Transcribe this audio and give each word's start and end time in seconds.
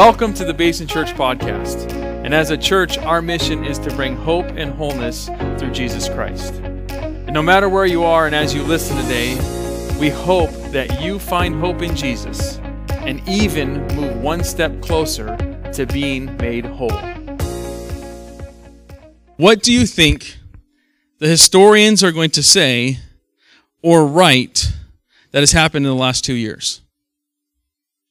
Welcome 0.00 0.32
to 0.32 0.46
the 0.46 0.54
Basin 0.54 0.86
Church 0.86 1.12
Podcast. 1.12 1.92
And 2.24 2.32
as 2.32 2.50
a 2.50 2.56
church, 2.56 2.96
our 2.96 3.20
mission 3.20 3.66
is 3.66 3.78
to 3.80 3.94
bring 3.94 4.16
hope 4.16 4.46
and 4.46 4.72
wholeness 4.72 5.26
through 5.58 5.72
Jesus 5.72 6.08
Christ. 6.08 6.54
And 6.54 7.34
no 7.34 7.42
matter 7.42 7.68
where 7.68 7.84
you 7.84 8.02
are 8.04 8.24
and 8.24 8.34
as 8.34 8.54
you 8.54 8.62
listen 8.62 8.96
today, 8.96 9.34
we 10.00 10.08
hope 10.08 10.52
that 10.72 11.02
you 11.02 11.18
find 11.18 11.60
hope 11.60 11.82
in 11.82 11.94
Jesus 11.94 12.56
and 12.92 13.20
even 13.28 13.86
move 13.88 14.22
one 14.22 14.42
step 14.42 14.80
closer 14.80 15.36
to 15.74 15.84
being 15.84 16.34
made 16.38 16.64
whole. 16.64 16.98
What 19.36 19.62
do 19.62 19.70
you 19.70 19.84
think 19.84 20.38
the 21.18 21.28
historians 21.28 22.02
are 22.02 22.10
going 22.10 22.30
to 22.30 22.42
say 22.42 23.00
or 23.82 24.06
write 24.06 24.72
that 25.32 25.40
has 25.40 25.52
happened 25.52 25.84
in 25.84 25.92
the 25.92 26.02
last 26.02 26.24
two 26.24 26.32
years? 26.32 26.80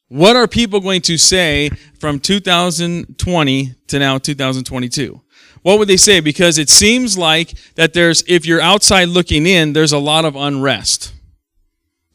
What 0.10 0.36
are 0.36 0.48
people 0.48 0.80
going 0.80 1.02
to 1.02 1.18
say 1.18 1.70
from 2.00 2.20
2020 2.20 3.76
to 3.88 4.00
now 4.00 4.18
2022? 4.18 5.22
What 5.62 5.78
would 5.78 5.88
they 5.88 5.98
say? 5.98 6.20
Because 6.20 6.58
it 6.58 6.68
seems 6.68 7.16
like 7.16 7.54
that 7.76 7.94
there's, 7.94 8.24
if 8.28 8.44
you're 8.46 8.62
outside 8.62 9.10
looking 9.10 9.46
in, 9.46 9.74
there's 9.74 9.92
a 9.92 10.00
lot 10.00 10.26
of 10.26 10.36
unrest, 10.36 11.14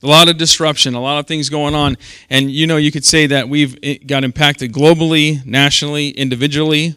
a 0.03 0.09
lot 0.09 0.29
of 0.29 0.39
disruption, 0.39 0.95
a 0.95 1.01
lot 1.01 1.21
of 1.21 1.29
things 1.29 1.49
going 1.49 1.77
on. 1.77 1.97
And 2.29 2.51
you 2.51 2.67
know, 2.67 2.79
you 2.79 2.91
could 2.91 3.05
say 3.05 3.29
that 3.29 3.49
we've 3.49 3.79
eh, 3.85 3.99
got 4.05 4.25
impacted 4.25 4.73
globally, 4.73 5.45
nationally, 5.47 6.09
individually. 6.11 6.97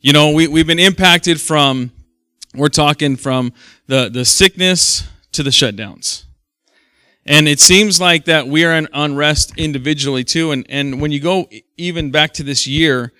You 0.00 0.14
know, 0.14 0.30
we, 0.30 0.48
we've 0.48 0.66
been 0.66 0.78
impacted 0.78 1.42
from, 1.42 1.92
we're 2.54 2.68
talking 2.68 3.16
from 3.16 3.52
the, 3.86 4.08
the 4.08 4.24
sickness 4.24 5.06
to 5.32 5.42
the 5.42 5.50
shutdowns. 5.50 6.24
And 7.24 7.46
it 7.46 7.60
seems 7.60 8.00
like 8.00 8.24
that 8.24 8.48
we 8.48 8.64
are 8.64 8.72
in 8.72 8.88
unrest 8.92 9.52
individually 9.56 10.24
too. 10.24 10.50
And, 10.50 10.66
and 10.68 11.00
when 11.00 11.12
you 11.12 11.20
go 11.20 11.48
even 11.76 12.10
back 12.10 12.32
to 12.34 12.42
this 12.42 12.66
year, 12.66 13.12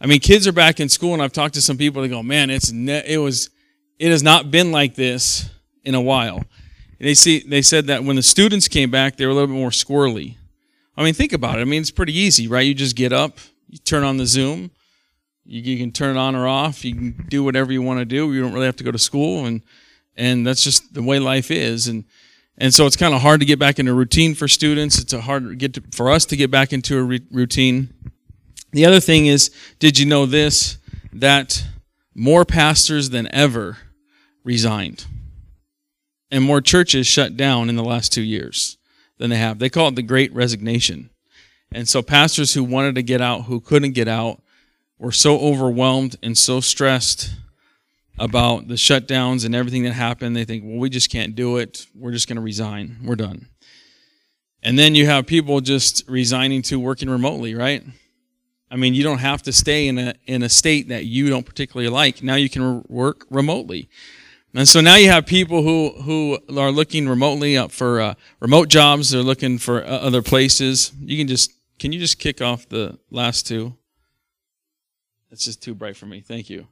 I 0.00 0.06
mean, 0.06 0.20
kids 0.20 0.46
are 0.46 0.52
back 0.52 0.78
in 0.78 0.88
school 0.88 1.12
and 1.12 1.22
I've 1.22 1.32
talked 1.32 1.54
to 1.54 1.62
some 1.62 1.76
people 1.76 2.02
that 2.02 2.08
go, 2.08 2.22
man, 2.22 2.50
it's, 2.50 2.70
ne- 2.70 3.04
it 3.04 3.18
was, 3.18 3.50
it 3.98 4.10
has 4.10 4.22
not 4.22 4.52
been 4.52 4.70
like 4.70 4.94
this 4.94 5.50
in 5.84 5.96
a 5.96 6.00
while. 6.00 6.44
They 7.00 7.14
see, 7.14 7.40
they 7.40 7.62
said 7.62 7.88
that 7.88 8.04
when 8.04 8.16
the 8.16 8.22
students 8.22 8.68
came 8.68 8.90
back, 8.90 9.16
they 9.16 9.26
were 9.26 9.32
a 9.32 9.34
little 9.34 9.48
bit 9.48 9.56
more 9.58 9.70
squirrely. 9.70 10.36
I 10.96 11.02
mean, 11.02 11.14
think 11.14 11.32
about 11.32 11.58
it. 11.58 11.62
I 11.62 11.64
mean, 11.64 11.80
it's 11.80 11.90
pretty 11.90 12.16
easy, 12.16 12.46
right? 12.46 12.60
You 12.60 12.74
just 12.74 12.96
get 12.96 13.12
up, 13.12 13.38
you 13.68 13.78
turn 13.78 14.04
on 14.04 14.18
the 14.18 14.26
Zoom, 14.26 14.70
you, 15.44 15.62
you 15.62 15.78
can 15.78 15.90
turn 15.90 16.16
it 16.16 16.18
on 16.18 16.36
or 16.36 16.46
off, 16.46 16.84
you 16.84 16.94
can 16.94 17.26
do 17.28 17.42
whatever 17.42 17.72
you 17.72 17.82
want 17.82 17.98
to 17.98 18.04
do. 18.04 18.32
You 18.32 18.40
don't 18.40 18.52
really 18.52 18.66
have 18.66 18.76
to 18.76 18.84
go 18.84 18.92
to 18.92 18.98
school 18.98 19.46
and, 19.46 19.62
and 20.16 20.46
that's 20.46 20.62
just 20.62 20.94
the 20.94 21.02
way 21.02 21.18
life 21.18 21.50
is. 21.50 21.88
And, 21.88 22.04
and 22.58 22.74
so 22.74 22.86
it's 22.86 22.96
kind 22.96 23.14
of 23.14 23.22
hard 23.22 23.40
to 23.40 23.46
get 23.46 23.58
back 23.58 23.78
into 23.78 23.94
routine 23.94 24.34
for 24.34 24.48
students. 24.48 24.98
It's 24.98 25.12
a 25.12 25.20
hard 25.20 25.58
get 25.58 25.74
to, 25.74 25.82
for 25.92 26.10
us 26.10 26.24
to 26.26 26.36
get 26.36 26.50
back 26.50 26.72
into 26.72 26.98
a 26.98 27.02
re- 27.02 27.26
routine. 27.30 27.94
The 28.72 28.84
other 28.84 29.00
thing 29.00 29.26
is, 29.26 29.50
did 29.78 29.98
you 29.98 30.06
know 30.06 30.26
this? 30.26 30.76
That 31.12 31.64
more 32.14 32.44
pastors 32.44 33.10
than 33.10 33.32
ever 33.32 33.78
resigned. 34.44 35.06
And 36.30 36.44
more 36.44 36.60
churches 36.60 37.06
shut 37.06 37.36
down 37.36 37.70
in 37.70 37.76
the 37.76 37.84
last 37.84 38.12
two 38.12 38.22
years 38.22 38.76
than 39.18 39.30
they 39.30 39.36
have. 39.36 39.58
They 39.58 39.70
call 39.70 39.88
it 39.88 39.94
the 39.94 40.02
great 40.02 40.34
resignation. 40.34 41.10
And 41.72 41.88
so 41.88 42.02
pastors 42.02 42.54
who 42.54 42.64
wanted 42.64 42.96
to 42.96 43.02
get 43.02 43.20
out, 43.20 43.44
who 43.44 43.60
couldn't 43.60 43.92
get 43.92 44.08
out, 44.08 44.42
were 44.98 45.12
so 45.12 45.38
overwhelmed 45.38 46.16
and 46.22 46.36
so 46.36 46.60
stressed 46.60 47.30
about 48.18 48.68
the 48.68 48.74
shutdowns 48.74 49.44
and 49.44 49.54
everything 49.54 49.84
that 49.84 49.92
happened. 49.92 50.36
They 50.36 50.44
think, 50.44 50.64
well, 50.64 50.78
we 50.78 50.90
just 50.90 51.10
can't 51.10 51.34
do 51.34 51.56
it. 51.58 51.86
We're 51.94 52.12
just 52.12 52.28
going 52.28 52.36
to 52.36 52.42
resign. 52.42 52.98
We're 53.04 53.16
done. 53.16 53.48
And 54.62 54.78
then 54.78 54.94
you 54.94 55.06
have 55.06 55.26
people 55.26 55.60
just 55.60 56.04
resigning 56.08 56.62
to 56.62 56.80
working 56.80 57.08
remotely, 57.08 57.54
right? 57.54 57.84
I 58.70 58.76
mean, 58.76 58.94
you 58.94 59.02
don't 59.02 59.18
have 59.18 59.42
to 59.42 59.52
stay 59.52 59.88
in 59.88 59.98
a 59.98 60.14
in 60.26 60.42
a 60.42 60.48
state 60.48 60.88
that 60.88 61.06
you 61.06 61.30
don't 61.30 61.46
particularly 61.46 61.88
like. 61.88 62.22
Now 62.22 62.34
you 62.34 62.50
can 62.50 62.82
work 62.88 63.24
remotely. 63.30 63.88
And 64.54 64.68
so 64.68 64.80
now 64.80 64.96
you 64.96 65.10
have 65.10 65.26
people 65.26 65.62
who, 65.62 65.90
who 66.02 66.38
are 66.58 66.72
looking 66.72 67.08
remotely 67.08 67.56
up 67.56 67.70
for 67.70 68.00
uh, 68.00 68.14
remote 68.40 68.68
jobs. 68.68 69.10
They're 69.10 69.22
looking 69.22 69.58
for 69.58 69.84
uh, 69.84 69.88
other 69.88 70.22
places. 70.22 70.92
You 71.00 71.18
can 71.18 71.28
just, 71.28 71.52
can 71.78 71.92
you 71.92 72.00
just 72.00 72.18
kick 72.18 72.40
off 72.40 72.68
the 72.68 72.98
last 73.10 73.46
two? 73.46 73.76
That's 75.30 75.44
just 75.44 75.62
too 75.62 75.74
bright 75.74 75.96
for 75.96 76.06
me. 76.06 76.20
Thank 76.22 76.48
you. 76.48 76.66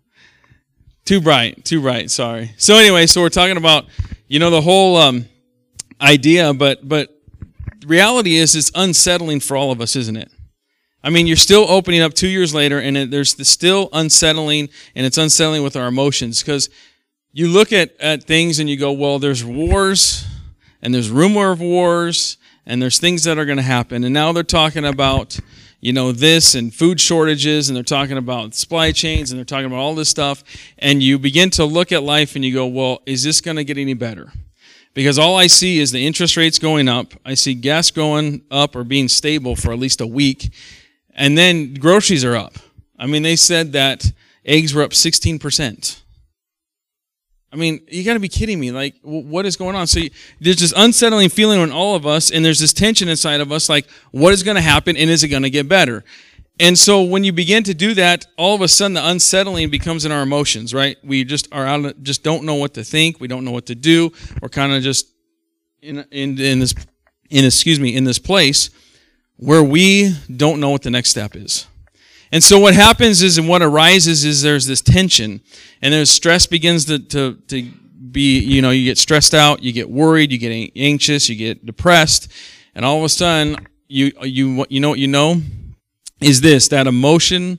Too 1.07 1.21
bright, 1.21 1.65
too 1.65 1.81
bright. 1.81 2.11
Sorry. 2.11 2.51
So 2.59 2.75
anyway, 2.75 3.07
so 3.07 3.21
we're 3.21 3.29
talking 3.29 3.57
about, 3.57 3.87
you 4.27 4.41
know, 4.41 4.51
the 4.51 4.61
whole 4.61 4.97
um, 4.97 5.27
idea, 6.01 6.53
but 6.53 6.87
but 6.87 7.17
reality 7.87 8.35
is 8.35 8.57
it's 8.57 8.73
unsettling 8.75 9.39
for 9.39 9.57
all 9.57 9.71
of 9.71 9.81
us, 9.81 9.95
isn't 9.95 10.17
it? 10.17 10.33
I 11.05 11.11
mean, 11.11 11.29
you're 11.29 11.37
still 11.37 11.65
opening 11.69 12.03
up 12.03 12.13
two 12.13 12.27
years 12.27 12.53
later, 12.53 12.81
and 12.81 12.97
it, 12.97 13.13
there's 13.13 13.35
the 13.35 13.45
still 13.45 13.89
unsettling, 13.93 14.69
and 14.97 15.07
it's 15.07 15.17
unsettling 15.17 15.63
with 15.63 15.77
our 15.77 15.87
emotions 15.87 16.43
because 16.43 16.69
you 17.33 17.47
look 17.47 17.73
at 17.73 17.95
at 18.01 18.25
things 18.25 18.59
and 18.59 18.69
you 18.69 18.77
go, 18.77 18.91
well, 18.91 19.21
there's 19.21 19.45
wars, 19.45 20.27
and 20.83 20.93
there's 20.93 21.09
rumor 21.09 21.53
of 21.53 21.61
wars, 21.61 22.37
and 22.67 22.83
there's 22.83 22.99
things 22.99 23.23
that 23.23 23.39
are 23.39 23.45
going 23.45 23.59
to 23.59 23.63
happen, 23.63 24.03
and 24.03 24.13
now 24.13 24.33
they're 24.33 24.43
talking 24.43 24.85
about 24.85 25.39
you 25.87 25.93
know, 25.93 26.11
this 26.11 26.57
and 26.57 26.75
food 26.75 27.01
shortages, 27.01 27.69
and 27.69 27.77
they're 27.77 27.85
talking 27.85 28.17
about 28.17 28.57
supply 28.57 28.91
chains, 28.91 29.31
and 29.31 29.39
they're 29.39 29.45
talking 29.45 29.67
about 29.67 29.79
all 29.79 29.95
this 29.95 30.09
stuff, 30.09 30.43
and 30.79 31.01
you 31.01 31.17
begin 31.17 31.49
to 31.49 31.65
look 31.65 31.93
at 31.93 32.03
life 32.03 32.35
and 32.35 32.45
you 32.45 32.53
go, 32.53 32.67
well, 32.67 33.03
is 33.07 33.23
this 33.23 33.41
going 33.41 33.57
to 33.57 33.63
get 33.63 33.79
any 33.79 33.95
better? 33.95 34.33
Because 34.95 35.17
all 35.17 35.37
I 35.37 35.47
see 35.47 35.79
is 35.79 35.93
the 35.93 36.05
interest 36.05 36.37
rates 36.37 36.59
going 36.59 36.89
up. 36.89 37.15
I 37.25 37.35
see 37.35 37.55
gas 37.55 37.93
going 37.93 38.43
up 38.51 38.75
or 38.75 38.83
being 38.83 39.07
stable 39.07 39.55
for 39.55 39.73
at 39.73 39.79
least 39.79 40.01
a 40.01 40.09
week. 40.09 40.53
And 41.15 41.39
then 41.39 41.75
groceries 41.75 42.25
are 42.25 42.35
up. 42.35 42.55
I 42.99 43.07
mean, 43.07 43.23
they 43.23 43.37
said 43.37 43.71
that 43.75 44.11
eggs 44.45 44.75
were 44.75 44.83
up 44.83 44.91
16%. 44.91 46.01
I 47.57 47.59
mean, 47.59 47.81
you 47.89 48.05
got 48.05 48.13
to 48.13 48.21
be 48.21 48.29
kidding 48.29 48.61
me. 48.61 48.71
Like, 48.71 48.97
what 49.01 49.47
is 49.47 49.57
going 49.57 49.77
on? 49.77 49.87
So 49.87 50.01
you, 50.01 50.11
there's 50.43 50.59
this 50.59 50.75
unsettling 50.77 51.31
feeling 51.31 51.59
in 51.63 51.73
all 51.73 51.97
of 51.97 52.07
us, 52.07 52.31
and 52.31 52.45
there's 52.45 52.61
this 52.61 52.75
tension 52.75 53.09
inside 53.09 53.41
of 53.41 53.51
us 53.51 53.71
like, 53.71 53.89
what 54.11 54.35
is 54.35 54.43
going 54.43 54.57
to 54.57 54.61
happen, 54.61 54.95
and 54.95 55.09
is 55.09 55.25
it 55.25 55.29
going 55.29 55.43
to 55.43 55.49
get 55.49 55.67
better? 55.67 56.05
And 56.61 56.77
so 56.77 57.03
when 57.03 57.25
you 57.25 57.33
begin 57.33 57.63
to 57.63 57.73
do 57.73 57.95
that, 57.95 58.27
all 58.37 58.55
of 58.55 58.61
a 58.61 58.69
sudden 58.69 58.93
the 58.93 59.09
unsettling 59.09 59.71
becomes 59.71 60.05
in 60.05 60.13
our 60.13 60.21
emotions, 60.21 60.75
right? 60.75 60.99
We 61.03 61.25
just 61.25 61.49
are 61.51 61.65
out, 61.65 61.83
of, 61.83 62.03
just 62.03 62.23
don't 62.23 62.45
know 62.45 62.57
what 62.57 62.75
to 62.75 62.85
think. 62.85 63.21
We 63.21 63.29
don't 63.29 63.47
know 63.47 63.53
what 63.53 63.67
to 63.67 63.75
do. 63.75 64.13
We're 64.43 64.51
kind 64.51 64.75
of 64.75 64.83
just 64.83 65.07
in, 65.81 66.05
in, 66.11 66.39
in 66.39 66.59
this, 66.59 66.75
in, 67.31 67.47
excuse 67.47 67.81
me, 67.81 67.97
in 67.97 68.05
this 68.05 68.19
place 68.19 68.69
where 69.37 69.63
we 69.63 70.15
don't 70.35 70.61
know 70.61 70.69
what 70.69 70.83
the 70.83 70.91
next 70.91 71.09
step 71.09 71.35
is. 71.35 71.67
And 72.37 72.45
so 72.45 72.59
what 72.59 72.75
happens 72.75 73.23
is, 73.23 73.39
and 73.39 73.49
what 73.49 73.63
arises 73.63 74.23
is 74.27 74.43
there's 74.43 74.67
this 74.67 74.83
tension, 74.83 75.41
and 75.81 75.95
there's 75.95 76.11
stress 76.11 76.45
begins 76.45 76.85
to, 76.85 76.99
to, 76.99 77.37
to 77.49 77.63
be, 77.63 78.39
you 78.41 78.61
know, 78.61 78.69
you 78.69 78.85
get 78.85 78.99
stressed 78.99 79.33
out, 79.33 79.63
you 79.63 79.73
get 79.73 79.89
worried, 79.89 80.31
you 80.31 80.37
get 80.37 80.71
anxious, 80.77 81.31
you 81.31 81.35
get 81.35 81.65
depressed, 81.65 82.31
and 82.75 82.85
all 82.85 82.99
of 82.99 83.05
a 83.05 83.09
sudden, 83.09 83.67
you, 83.89 84.13
you, 84.21 84.67
you 84.69 84.81
know 84.81 84.91
what 84.91 84.99
you 84.99 85.07
know? 85.07 85.41
Is 86.21 86.43
this, 86.43 86.69
that 86.69 86.87
emotion, 86.87 87.59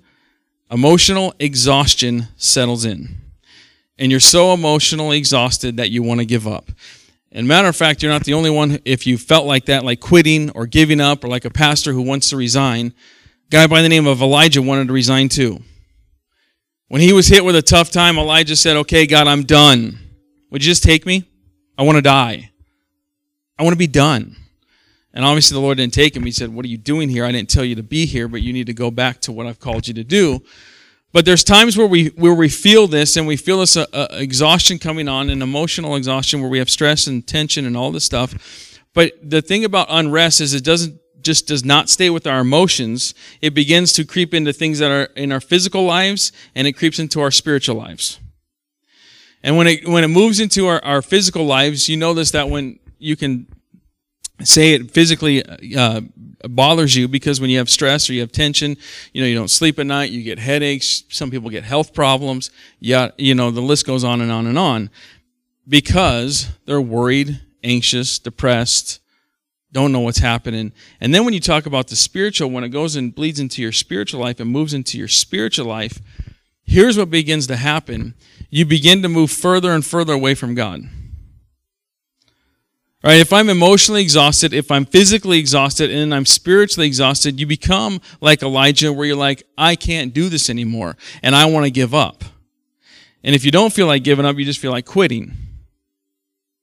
emotional 0.69 1.33
exhaustion 1.39 2.27
settles 2.38 2.85
in. 2.85 3.17
And 3.97 4.11
you're 4.11 4.19
so 4.19 4.53
emotionally 4.53 5.17
exhausted 5.17 5.77
that 5.77 5.89
you 5.89 6.03
want 6.03 6.19
to 6.19 6.25
give 6.27 6.47
up. 6.47 6.69
And 7.31 7.47
matter 7.47 7.67
of 7.67 7.75
fact, 7.75 8.03
you're 8.03 8.11
not 8.11 8.25
the 8.25 8.35
only 8.35 8.51
one, 8.51 8.77
if 8.85 9.07
you 9.07 9.17
felt 9.17 9.47
like 9.47 9.65
that, 9.65 9.83
like 9.83 10.01
quitting 10.01 10.51
or 10.51 10.67
giving 10.67 11.01
up, 11.01 11.23
or 11.23 11.29
like 11.29 11.45
a 11.45 11.49
pastor 11.49 11.94
who 11.94 12.03
wants 12.03 12.29
to 12.29 12.38
resign, 12.38 12.94
guy 13.50 13.68
by 13.68 13.81
the 13.81 13.90
name 13.90 14.08
of 14.08 14.22
Elijah 14.22 14.62
wanted 14.62 14.88
to 14.88 14.94
resign 14.94 15.30
too. 15.30 15.62
When 16.88 17.02
he 17.02 17.13
was 17.13 17.28
hit 17.28 17.44
with 17.44 17.56
a 17.56 17.62
tough 17.62 17.91
time, 17.91 18.18
Elijah 18.18 18.56
said, 18.56 18.78
Okay, 18.78 19.06
God, 19.08 19.28
I'm 19.28 19.44
done. 19.44 20.00
Would 20.52 20.63
you 20.63 20.72
just 20.72 20.84
take 20.84 21.06
me? 21.06 21.25
I 21.78 21.84
want 21.84 21.97
to 21.97 22.02
die. 22.02 22.52
I 23.60 23.63
want 23.63 23.74
to 23.74 23.77
be 23.77 23.88
done. 23.88 24.36
And 25.13 25.25
obviously, 25.25 25.56
the 25.56 25.62
Lord 25.62 25.77
didn't 25.77 25.94
take 25.94 26.16
him. 26.16 26.24
He 26.24 26.31
said, 26.31 26.54
What 26.54 26.63
are 26.63 26.69
you 26.69 26.77
doing 26.77 27.10
here? 27.10 27.25
I 27.25 27.31
didn't 27.31 27.50
tell 27.50 27.66
you 27.66 27.75
to 27.75 27.83
be 27.83 28.06
here, 28.06 28.27
but 28.27 28.42
you 28.42 28.54
need 28.54 28.68
to 28.68 28.74
go 28.74 28.92
back 28.92 29.19
to 29.21 29.31
what 29.31 29.48
I've 29.48 29.60
called 29.60 29.88
you 29.88 29.94
to 29.95 30.04
do. 30.04 30.42
But 31.13 31.25
there's 31.25 31.44
times 31.44 31.77
where 31.77 31.88
we 31.88 32.07
where 32.10 32.33
we 32.33 32.50
feel 32.50 32.88
this 32.88 33.18
and 33.18 33.25
we 33.25 33.38
feel 33.38 33.60
this 33.60 33.75
uh, 33.75 33.86
uh, 33.92 34.07
exhaustion 34.12 34.77
coming 34.77 35.07
on, 35.07 35.30
an 35.30 35.42
emotional 35.42 35.95
exhaustion 35.95 36.42
where 36.42 36.50
we 36.50 36.60
have 36.60 36.69
stress 36.69 37.07
and 37.07 37.25
tension 37.25 37.66
and 37.66 37.75
all 37.75 37.92
this 37.92 38.04
stuff. 38.04 38.80
But 38.94 39.13
the 39.24 39.42
thing 39.42 39.66
about 39.66 39.88
unrest 39.89 40.42
is 40.42 40.54
it 40.54 40.63
doesn't 40.63 41.00
just 41.27 41.45
does 41.45 41.65
not 41.65 41.89
stay 41.89 42.09
with 42.09 42.25
our 42.25 42.39
emotions. 42.39 43.13
It 43.41 43.53
begins 43.53 43.91
to 43.94 44.06
creep 44.06 44.33
into 44.33 44.53
things 44.53 44.79
that 44.79 44.89
are 44.89 45.09
in 45.15 45.33
our 45.33 45.41
physical 45.41 45.83
lives 45.83 46.31
and 46.56 46.65
it 46.65 46.71
creeps 46.74 47.00
into 47.00 47.19
our 47.19 47.31
spiritual 47.31 47.75
lives. 47.75 48.19
And 49.44 49.57
when 49.57 49.68
it, 49.68 49.85
when 49.88 50.06
it 50.06 50.07
moves 50.07 50.39
into 50.39 50.68
our, 50.68 50.83
our 50.85 51.01
physical 51.01 51.45
lives, 51.45 51.89
you 51.89 51.97
notice 51.97 52.31
that 52.31 52.50
when 52.50 52.79
you 52.97 53.18
can 53.18 53.45
say 54.44 54.74
it 54.74 54.91
physically 54.91 55.44
uh, 55.75 56.01
bothers 56.47 56.95
you 56.95 57.09
because 57.09 57.41
when 57.41 57.50
you 57.50 57.57
have 57.57 57.69
stress 57.69 58.09
or 58.09 58.13
you 58.13 58.21
have 58.21 58.31
tension, 58.31 58.77
you 59.12 59.21
know, 59.21 59.27
you 59.27 59.35
don't 59.35 59.50
sleep 59.50 59.80
at 59.80 59.85
night, 59.85 60.12
you 60.12 60.23
get 60.23 60.39
headaches, 60.39 61.03
some 61.09 61.30
people 61.30 61.50
get 61.50 61.65
health 61.65 61.94
problems. 61.94 62.51
Yeah, 62.80 63.12
you 63.18 63.35
know, 63.35 63.51
the 63.51 63.62
list 63.62 63.85
goes 63.85 64.06
on 64.06 64.21
and 64.21 64.31
on 64.31 64.47
and 64.47 64.57
on 64.57 64.89
because 65.68 66.47
they're 66.65 66.81
worried, 66.81 67.41
anxious, 67.63 68.18
depressed, 68.18 69.01
don't 69.72 69.92
know 69.92 70.00
what's 70.00 70.19
happening. 70.19 70.72
And 71.02 71.14
then 71.14 71.25
when 71.25 71.34
you 71.34 71.40
talk 71.40 71.66
about 71.66 71.88
the 71.88 71.96
spiritual, 71.96 72.50
when 72.50 72.64
it 72.64 72.69
goes 72.69 72.96
and 72.96 73.14
bleeds 73.14 73.40
into 73.40 73.62
your 73.62 73.72
spiritual 73.72 74.22
life 74.22 74.40
and 74.40 74.50
moves 74.50 74.74
into 74.74 74.98
your 74.98 75.08
spiritual 75.08 75.66
life, 75.66 76.00
here's 76.64 76.98
what 76.98 77.10
begins 77.10 77.48
to 77.48 77.58
happen. 77.58 78.14
You 78.50 78.66
begin 78.66 79.02
to 79.02 79.10
move 79.10 79.31
further 79.31 79.72
and 79.72 79.86
further 79.86 80.14
away 80.14 80.36
from 80.36 80.56
God. 80.56 80.81
Right, 83.04 83.19
if 83.19 83.31
I'm 83.31 83.50
emotionally 83.50 84.02
exhausted, 84.02 84.54
if 84.54 84.72
I'm 84.72 84.84
physically 84.84 85.38
exhausted, 85.38 85.92
and 85.92 86.14
I'm 86.14 86.25
spiritually 86.25 86.88
exhausted, 86.88 87.40
you 87.40 87.46
become 87.46 88.02
like 88.19 88.42
Elijah, 88.42 88.92
where 88.92 89.06
you're 89.06 89.16
like, 89.16 89.44
I 89.58 89.75
can't 89.75 90.14
do 90.14 90.30
this 90.30 90.50
anymore, 90.50 90.98
and 91.22 91.36
I 91.36 91.46
want 91.46 91.66
to 91.66 91.72
give 91.72 91.94
up. 91.94 92.24
And 93.24 93.36
if 93.36 93.46
you 93.46 93.52
don't 93.52 93.72
feel 93.72 93.88
like 93.88 94.04
giving 94.04 94.25
up, 94.25 94.38
you 94.38 94.46
just 94.46 94.60
feel 94.60 94.72
like 94.72 94.86
quitting. 94.86 95.46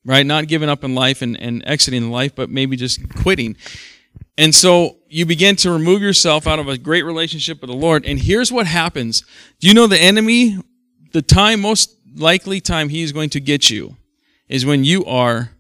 Right? 0.05 0.27
Not 0.27 0.49
giving 0.49 0.69
up 0.69 0.85
in 0.85 0.95
life 0.95 1.23
and, 1.23 1.41
and 1.41 1.63
exiting 1.67 2.11
life, 2.11 2.35
but 2.35 2.51
maybe 2.51 2.77
just 2.77 3.09
quitting. 3.17 3.57
And 4.37 4.55
so 4.55 4.99
you 5.09 5.27
begin 5.27 5.57
to 5.57 5.71
remove 5.71 6.03
yourself 6.03 6.47
out 6.47 6.59
of 6.59 6.69
a 6.69 6.77
great 6.77 7.05
relationship 7.05 7.61
with 7.61 7.71
the 7.71 7.77
Lord. 7.77 8.05
And 8.05 8.19
here's 8.19 8.51
what 8.51 8.67
happens. 8.67 9.25
Do 9.61 9.69
you 9.69 9.75
know 9.75 9.87
the 9.87 10.01
enemy, 10.01 10.59
the 11.13 11.23
time, 11.23 11.61
most 11.61 11.97
likely 12.17 12.61
time 12.61 12.89
he 12.89 13.03
is 13.03 13.13
going 13.13 13.31
to 13.31 13.41
get 13.41 13.71
you 13.71 13.97
is 14.49 14.67
when 14.67 14.85
you 14.85 15.05
are 15.05 15.51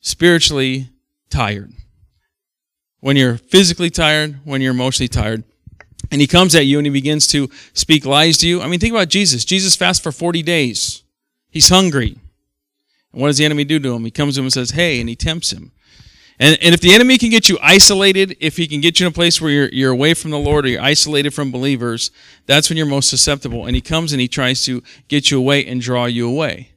spiritually 0.00 0.90
tired. 1.30 1.72
When 3.00 3.16
you're 3.16 3.36
physically 3.36 3.90
tired, 3.90 4.40
when 4.44 4.60
you're 4.60 4.72
emotionally 4.72 5.08
tired. 5.08 5.44
And 6.10 6.20
he 6.20 6.26
comes 6.26 6.54
at 6.54 6.66
you 6.66 6.78
and 6.78 6.86
he 6.86 6.92
begins 6.92 7.26
to 7.28 7.50
speak 7.72 8.04
lies 8.04 8.38
to 8.38 8.48
you. 8.48 8.62
I 8.62 8.68
mean, 8.68 8.78
think 8.78 8.92
about 8.92 9.08
Jesus. 9.08 9.44
Jesus 9.44 9.76
fasts 9.76 10.02
for 10.02 10.12
40 10.12 10.42
days. 10.42 11.02
He's 11.50 11.68
hungry. 11.68 12.18
What 13.16 13.28
does 13.28 13.38
the 13.38 13.46
enemy 13.46 13.64
do 13.64 13.78
to 13.78 13.94
him? 13.94 14.04
He 14.04 14.10
comes 14.10 14.34
to 14.34 14.40
him 14.40 14.44
and 14.44 14.52
says, 14.52 14.70
Hey, 14.72 15.00
and 15.00 15.08
he 15.08 15.16
tempts 15.16 15.50
him. 15.50 15.72
And, 16.38 16.58
and 16.60 16.74
if 16.74 16.82
the 16.82 16.94
enemy 16.94 17.16
can 17.16 17.30
get 17.30 17.48
you 17.48 17.58
isolated, 17.62 18.36
if 18.40 18.58
he 18.58 18.68
can 18.68 18.82
get 18.82 19.00
you 19.00 19.06
in 19.06 19.10
a 19.10 19.14
place 19.14 19.40
where 19.40 19.50
you're, 19.50 19.68
you're 19.70 19.90
away 19.90 20.12
from 20.12 20.32
the 20.32 20.38
Lord 20.38 20.66
or 20.66 20.68
you're 20.68 20.82
isolated 20.82 21.32
from 21.32 21.50
believers, 21.50 22.10
that's 22.44 22.68
when 22.68 22.76
you're 22.76 22.84
most 22.84 23.08
susceptible. 23.08 23.64
And 23.64 23.74
he 23.74 23.80
comes 23.80 24.12
and 24.12 24.20
he 24.20 24.28
tries 24.28 24.66
to 24.66 24.82
get 25.08 25.30
you 25.30 25.38
away 25.38 25.64
and 25.66 25.80
draw 25.80 26.04
you 26.04 26.28
away. 26.28 26.72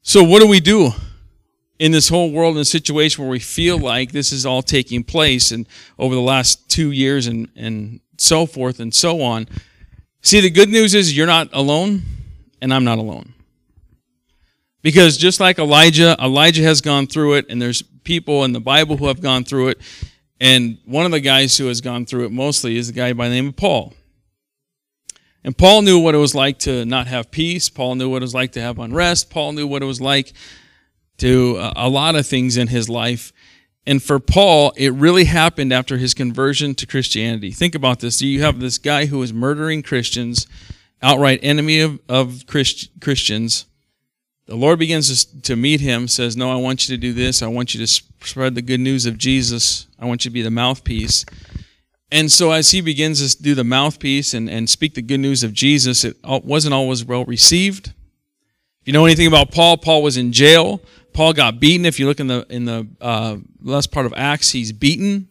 So 0.00 0.24
what 0.24 0.40
do 0.40 0.48
we 0.48 0.60
do 0.60 0.92
in 1.78 1.92
this 1.92 2.08
whole 2.08 2.32
world 2.32 2.56
in 2.56 2.62
a 2.62 2.64
situation 2.64 3.22
where 3.22 3.30
we 3.30 3.38
feel 3.38 3.78
like 3.78 4.12
this 4.12 4.32
is 4.32 4.46
all 4.46 4.62
taking 4.62 5.04
place 5.04 5.50
and 5.50 5.66
over 5.98 6.14
the 6.14 6.22
last 6.22 6.70
two 6.70 6.90
years 6.90 7.26
and, 7.26 7.50
and 7.54 8.00
so 8.16 8.46
forth 8.46 8.80
and 8.80 8.94
so 8.94 9.20
on? 9.20 9.46
See, 10.22 10.40
the 10.40 10.48
good 10.48 10.70
news 10.70 10.94
is 10.94 11.14
you're 11.14 11.26
not 11.26 11.50
alone 11.52 12.00
and 12.62 12.72
I'm 12.72 12.84
not 12.84 12.96
alone. 12.96 13.33
Because 14.84 15.16
just 15.16 15.40
like 15.40 15.58
Elijah, 15.58 16.14
Elijah 16.22 16.62
has 16.62 16.82
gone 16.82 17.06
through 17.06 17.34
it 17.34 17.46
and 17.48 17.60
there's 17.60 17.80
people 17.80 18.44
in 18.44 18.52
the 18.52 18.60
Bible 18.60 18.98
who 18.98 19.06
have 19.06 19.22
gone 19.22 19.42
through 19.42 19.68
it. 19.68 19.80
And 20.42 20.76
one 20.84 21.06
of 21.06 21.10
the 21.10 21.20
guys 21.20 21.56
who 21.56 21.68
has 21.68 21.80
gone 21.80 22.04
through 22.04 22.26
it 22.26 22.32
mostly 22.32 22.76
is 22.76 22.90
a 22.90 22.92
guy 22.92 23.14
by 23.14 23.30
the 23.30 23.34
name 23.34 23.48
of 23.48 23.56
Paul. 23.56 23.94
And 25.42 25.56
Paul 25.56 25.80
knew 25.80 25.98
what 25.98 26.14
it 26.14 26.18
was 26.18 26.34
like 26.34 26.58
to 26.60 26.84
not 26.84 27.06
have 27.06 27.30
peace. 27.30 27.70
Paul 27.70 27.94
knew 27.94 28.10
what 28.10 28.20
it 28.20 28.26
was 28.26 28.34
like 28.34 28.52
to 28.52 28.60
have 28.60 28.78
unrest. 28.78 29.30
Paul 29.30 29.52
knew 29.52 29.66
what 29.66 29.82
it 29.82 29.86
was 29.86 30.02
like 30.02 30.34
to 31.16 31.56
uh, 31.56 31.72
a 31.76 31.88
lot 31.88 32.14
of 32.14 32.26
things 32.26 32.58
in 32.58 32.68
his 32.68 32.90
life. 32.90 33.32
And 33.86 34.02
for 34.02 34.20
Paul, 34.20 34.74
it 34.76 34.92
really 34.92 35.24
happened 35.24 35.72
after 35.72 35.96
his 35.96 36.12
conversion 36.12 36.74
to 36.74 36.86
Christianity. 36.86 37.52
Think 37.52 37.74
about 37.74 38.00
this. 38.00 38.18
Do 38.18 38.26
you 38.26 38.42
have 38.42 38.60
this 38.60 38.76
guy 38.76 39.06
who 39.06 39.22
is 39.22 39.32
murdering 39.32 39.82
Christians, 39.82 40.46
outright 41.00 41.40
enemy 41.42 41.80
of, 41.80 42.00
of 42.06 42.44
Christ, 42.46 42.90
Christians. 43.00 43.64
The 44.46 44.56
Lord 44.56 44.78
begins 44.78 45.24
to 45.24 45.56
meet 45.56 45.80
him, 45.80 46.06
says, 46.06 46.36
No, 46.36 46.52
I 46.52 46.56
want 46.56 46.86
you 46.86 46.94
to 46.94 47.00
do 47.00 47.12
this. 47.12 47.42
I 47.42 47.46
want 47.46 47.74
you 47.74 47.84
to 47.84 47.86
spread 47.86 48.54
the 48.54 48.62
good 48.62 48.80
news 48.80 49.06
of 49.06 49.16
Jesus. 49.16 49.86
I 49.98 50.04
want 50.04 50.24
you 50.24 50.30
to 50.30 50.34
be 50.34 50.42
the 50.42 50.50
mouthpiece. 50.50 51.24
And 52.12 52.30
so, 52.30 52.50
as 52.52 52.70
he 52.70 52.80
begins 52.80 53.34
to 53.34 53.42
do 53.42 53.54
the 53.54 53.64
mouthpiece 53.64 54.34
and, 54.34 54.48
and 54.50 54.68
speak 54.68 54.94
the 54.94 55.02
good 55.02 55.20
news 55.20 55.42
of 55.42 55.52
Jesus, 55.52 56.04
it 56.04 56.16
wasn't 56.22 56.74
always 56.74 57.04
well 57.04 57.24
received. 57.24 57.88
If 57.88 58.88
you 58.88 58.92
know 58.92 59.06
anything 59.06 59.26
about 59.26 59.50
Paul, 59.50 59.78
Paul 59.78 60.02
was 60.02 60.18
in 60.18 60.30
jail. 60.30 60.82
Paul 61.14 61.32
got 61.32 61.58
beaten. 61.58 61.86
If 61.86 61.98
you 61.98 62.06
look 62.06 62.20
in 62.20 62.26
the 62.26 62.46
in 62.50 62.66
the 62.66 62.86
uh, 63.00 63.38
last 63.62 63.90
part 63.90 64.04
of 64.04 64.12
Acts, 64.14 64.50
he's 64.50 64.72
beaten. 64.72 65.28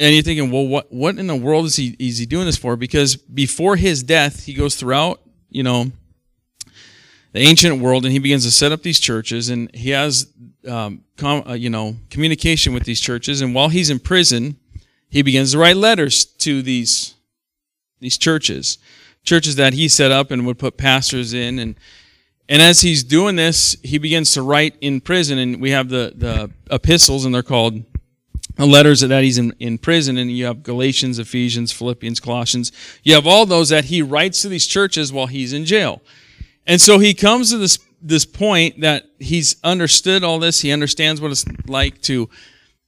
And 0.00 0.14
you're 0.14 0.22
thinking, 0.22 0.50
well, 0.50 0.66
what 0.66 0.90
what 0.90 1.18
in 1.18 1.26
the 1.26 1.36
world 1.36 1.66
is 1.66 1.76
he 1.76 1.94
is 1.98 2.16
he 2.16 2.24
doing 2.24 2.46
this 2.46 2.56
for? 2.56 2.74
Because 2.74 3.16
before 3.16 3.76
his 3.76 4.02
death, 4.02 4.46
he 4.46 4.54
goes 4.54 4.76
throughout, 4.76 5.20
you 5.50 5.62
know, 5.62 5.92
the 7.32 7.40
ancient 7.40 7.80
world, 7.80 8.04
and 8.04 8.12
he 8.12 8.18
begins 8.18 8.44
to 8.44 8.50
set 8.50 8.72
up 8.72 8.82
these 8.82 9.00
churches, 9.00 9.48
and 9.48 9.74
he 9.74 9.90
has, 9.90 10.30
um, 10.68 11.02
com, 11.16 11.42
uh, 11.48 11.54
you 11.54 11.70
know, 11.70 11.96
communication 12.10 12.74
with 12.74 12.84
these 12.84 13.00
churches. 13.00 13.40
And 13.40 13.54
while 13.54 13.70
he's 13.70 13.90
in 13.90 13.98
prison, 13.98 14.56
he 15.08 15.22
begins 15.22 15.52
to 15.52 15.58
write 15.58 15.76
letters 15.76 16.24
to 16.24 16.62
these 16.62 17.14
these 18.00 18.18
churches, 18.18 18.78
churches 19.22 19.54
that 19.54 19.74
he 19.74 19.86
set 19.86 20.10
up 20.10 20.32
and 20.32 20.44
would 20.44 20.58
put 20.58 20.76
pastors 20.76 21.32
in, 21.32 21.58
and 21.58 21.76
and 22.48 22.60
as 22.60 22.80
he's 22.80 23.02
doing 23.02 23.36
this, 23.36 23.76
he 23.82 23.96
begins 23.96 24.32
to 24.32 24.42
write 24.42 24.74
in 24.80 25.00
prison, 25.00 25.38
and 25.38 25.60
we 25.60 25.70
have 25.70 25.88
the 25.88 26.12
the 26.14 26.50
epistles, 26.70 27.24
and 27.24 27.34
they're 27.34 27.42
called 27.42 27.84
letters 28.58 29.00
that 29.00 29.24
he's 29.24 29.38
in, 29.38 29.54
in 29.58 29.78
prison, 29.78 30.18
and 30.18 30.30
you 30.30 30.44
have 30.44 30.62
Galatians, 30.62 31.18
Ephesians, 31.18 31.72
Philippians, 31.72 32.20
Colossians. 32.20 32.70
You 33.02 33.14
have 33.14 33.26
all 33.26 33.46
those 33.46 33.70
that 33.70 33.86
he 33.86 34.02
writes 34.02 34.42
to 34.42 34.48
these 34.48 34.66
churches 34.66 35.12
while 35.12 35.26
he's 35.26 35.52
in 35.52 35.64
jail. 35.64 36.02
And 36.66 36.80
so 36.80 36.98
he 36.98 37.14
comes 37.14 37.50
to 37.50 37.58
this 37.58 37.78
this 38.04 38.24
point 38.24 38.80
that 38.80 39.06
he's 39.18 39.56
understood 39.62 40.24
all 40.24 40.38
this. 40.38 40.60
He 40.60 40.72
understands 40.72 41.20
what 41.20 41.30
it's 41.30 41.44
like 41.66 42.00
to 42.02 42.28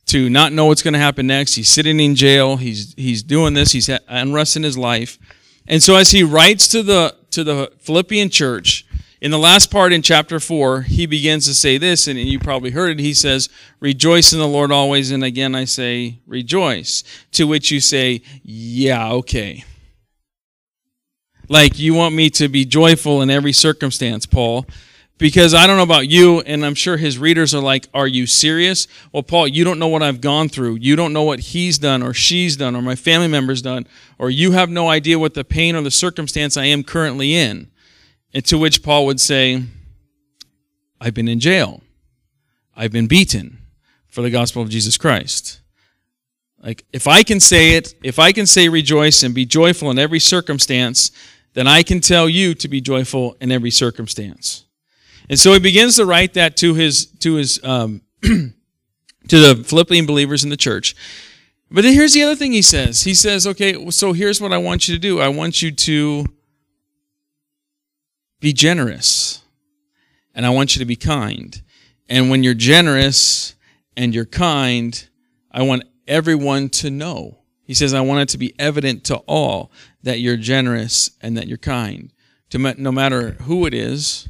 to 0.06 0.28
not 0.28 0.52
know 0.52 0.66
what's 0.66 0.82
going 0.82 0.94
to 0.94 1.00
happen 1.00 1.26
next. 1.26 1.54
He's 1.54 1.68
sitting 1.68 1.98
in 2.00 2.14
jail. 2.14 2.56
He's 2.56 2.94
he's 2.96 3.22
doing 3.22 3.54
this. 3.54 3.72
He's 3.72 3.88
unrest 4.08 4.56
in 4.56 4.62
his 4.62 4.76
life. 4.76 5.18
And 5.66 5.82
so 5.82 5.94
as 5.96 6.10
he 6.10 6.22
writes 6.22 6.68
to 6.68 6.82
the 6.82 7.16
to 7.30 7.44
the 7.44 7.72
Philippian 7.78 8.28
church, 8.30 8.86
in 9.20 9.30
the 9.30 9.38
last 9.38 9.70
part 9.70 9.92
in 9.94 10.02
chapter 10.02 10.38
4, 10.38 10.82
he 10.82 11.06
begins 11.06 11.46
to 11.46 11.54
say 11.54 11.78
this, 11.78 12.06
and 12.06 12.18
you 12.18 12.38
probably 12.38 12.72
heard 12.72 12.90
it. 12.90 12.98
He 12.98 13.14
says, 13.14 13.48
Rejoice 13.80 14.34
in 14.34 14.38
the 14.38 14.46
Lord 14.46 14.70
always, 14.70 15.10
and 15.10 15.24
again 15.24 15.54
I 15.54 15.64
say, 15.64 16.18
Rejoice. 16.26 17.04
To 17.32 17.44
which 17.44 17.70
you 17.70 17.80
say, 17.80 18.20
Yeah, 18.42 19.10
okay. 19.12 19.64
Like, 21.48 21.78
you 21.78 21.94
want 21.94 22.14
me 22.14 22.30
to 22.30 22.48
be 22.48 22.64
joyful 22.64 23.22
in 23.22 23.30
every 23.30 23.52
circumstance, 23.52 24.26
Paul. 24.26 24.66
Because 25.16 25.54
I 25.54 25.66
don't 25.68 25.76
know 25.76 25.84
about 25.84 26.08
you, 26.08 26.40
and 26.40 26.66
I'm 26.66 26.74
sure 26.74 26.96
his 26.96 27.18
readers 27.18 27.54
are 27.54 27.62
like, 27.62 27.86
Are 27.94 28.08
you 28.08 28.26
serious? 28.26 28.88
Well, 29.12 29.22
Paul, 29.22 29.46
you 29.46 29.62
don't 29.62 29.78
know 29.78 29.86
what 29.86 30.02
I've 30.02 30.20
gone 30.20 30.48
through. 30.48 30.76
You 30.76 30.96
don't 30.96 31.12
know 31.12 31.22
what 31.22 31.38
he's 31.38 31.78
done, 31.78 32.02
or 32.02 32.12
she's 32.12 32.56
done, 32.56 32.74
or 32.74 32.82
my 32.82 32.96
family 32.96 33.28
member's 33.28 33.62
done, 33.62 33.86
or 34.18 34.28
you 34.28 34.52
have 34.52 34.68
no 34.68 34.88
idea 34.88 35.18
what 35.18 35.34
the 35.34 35.44
pain 35.44 35.76
or 35.76 35.82
the 35.82 35.90
circumstance 35.90 36.56
I 36.56 36.64
am 36.64 36.82
currently 36.82 37.34
in. 37.34 37.70
And 38.32 38.44
to 38.46 38.58
which 38.58 38.82
Paul 38.82 39.06
would 39.06 39.20
say, 39.20 39.62
I've 41.00 41.14
been 41.14 41.28
in 41.28 41.38
jail. 41.38 41.82
I've 42.74 42.90
been 42.90 43.06
beaten 43.06 43.58
for 44.08 44.22
the 44.22 44.30
gospel 44.30 44.62
of 44.62 44.68
Jesus 44.68 44.96
Christ. 44.96 45.60
Like, 46.60 46.84
if 46.92 47.06
I 47.06 47.22
can 47.22 47.40
say 47.40 47.76
it, 47.76 47.94
if 48.02 48.18
I 48.18 48.32
can 48.32 48.46
say 48.46 48.68
rejoice 48.68 49.22
and 49.22 49.34
be 49.34 49.44
joyful 49.44 49.90
in 49.90 49.98
every 49.98 50.18
circumstance, 50.18 51.12
then 51.54 51.66
I 51.66 51.82
can 51.82 52.00
tell 52.00 52.28
you 52.28 52.54
to 52.54 52.68
be 52.68 52.80
joyful 52.80 53.36
in 53.40 53.50
every 53.50 53.70
circumstance. 53.70 54.64
And 55.28 55.38
so 55.38 55.52
he 55.52 55.58
begins 55.58 55.96
to 55.96 56.04
write 56.04 56.34
that 56.34 56.56
to 56.58 56.74
his, 56.74 57.06
to 57.20 57.34
his, 57.34 57.62
um, 57.64 58.02
to 58.22 58.52
the 59.28 59.64
Philippian 59.64 60.04
believers 60.04 60.44
in 60.44 60.50
the 60.50 60.56
church. 60.56 60.94
But 61.70 61.82
then 61.82 61.94
here's 61.94 62.12
the 62.12 62.22
other 62.22 62.36
thing 62.36 62.52
he 62.52 62.62
says. 62.62 63.02
He 63.02 63.14
says, 63.14 63.46
okay, 63.46 63.90
so 63.90 64.12
here's 64.12 64.40
what 64.40 64.52
I 64.52 64.58
want 64.58 64.86
you 64.86 64.94
to 64.94 65.00
do. 65.00 65.20
I 65.20 65.28
want 65.28 65.62
you 65.62 65.72
to 65.72 66.26
be 68.40 68.52
generous. 68.52 69.42
And 70.34 70.44
I 70.44 70.50
want 70.50 70.74
you 70.74 70.80
to 70.80 70.84
be 70.84 70.96
kind. 70.96 71.62
And 72.08 72.28
when 72.28 72.42
you're 72.42 72.54
generous 72.54 73.54
and 73.96 74.14
you're 74.14 74.26
kind, 74.26 75.08
I 75.50 75.62
want 75.62 75.84
everyone 76.06 76.68
to 76.70 76.90
know 76.90 77.38
he 77.64 77.74
says, 77.74 77.94
I 77.94 78.00
want 78.02 78.20
it 78.20 78.28
to 78.30 78.38
be 78.38 78.54
evident 78.58 79.04
to 79.04 79.16
all 79.26 79.72
that 80.02 80.20
you're 80.20 80.36
generous 80.36 81.10
and 81.20 81.36
that 81.36 81.48
you're 81.48 81.58
kind. 81.58 82.12
To 82.50 82.58
no 82.58 82.92
matter 82.92 83.32
who 83.32 83.66
it 83.66 83.74
is, 83.74 84.28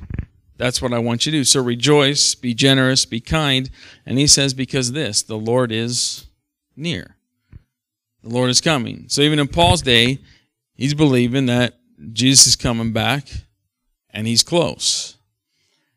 that's 0.57 0.81
what 0.81 0.93
I 0.93 0.99
want 0.99 1.27
you 1.27 1.33
to 1.33 1.39
do. 1.39 1.45
So 1.45 1.63
rejoice, 1.63 2.35
be 2.35 2.55
generous, 2.55 3.05
be 3.05 3.21
kind. 3.21 3.69
And 4.07 4.19
he 4.19 4.27
says, 4.27 4.55
because 4.55 4.93
this, 4.93 5.23
the 5.23 5.37
Lord 5.37 5.73
is 5.73 6.27
near. 6.77 7.17
The 8.23 8.31
Lord 8.31 8.51
is 8.51 8.61
coming. 8.61 9.07
So 9.09 9.21
even 9.21 9.39
in 9.39 9.49
Paul's 9.49 9.83
day, 9.83 10.21
he's 10.75 10.95
believing 10.95 11.47
that 11.47 11.79
Jesus 12.13 12.47
is 12.47 12.57
coming 12.57 12.93
back 12.93 13.29
and 14.11 14.27
he's 14.27 14.43
close. 14.43 15.17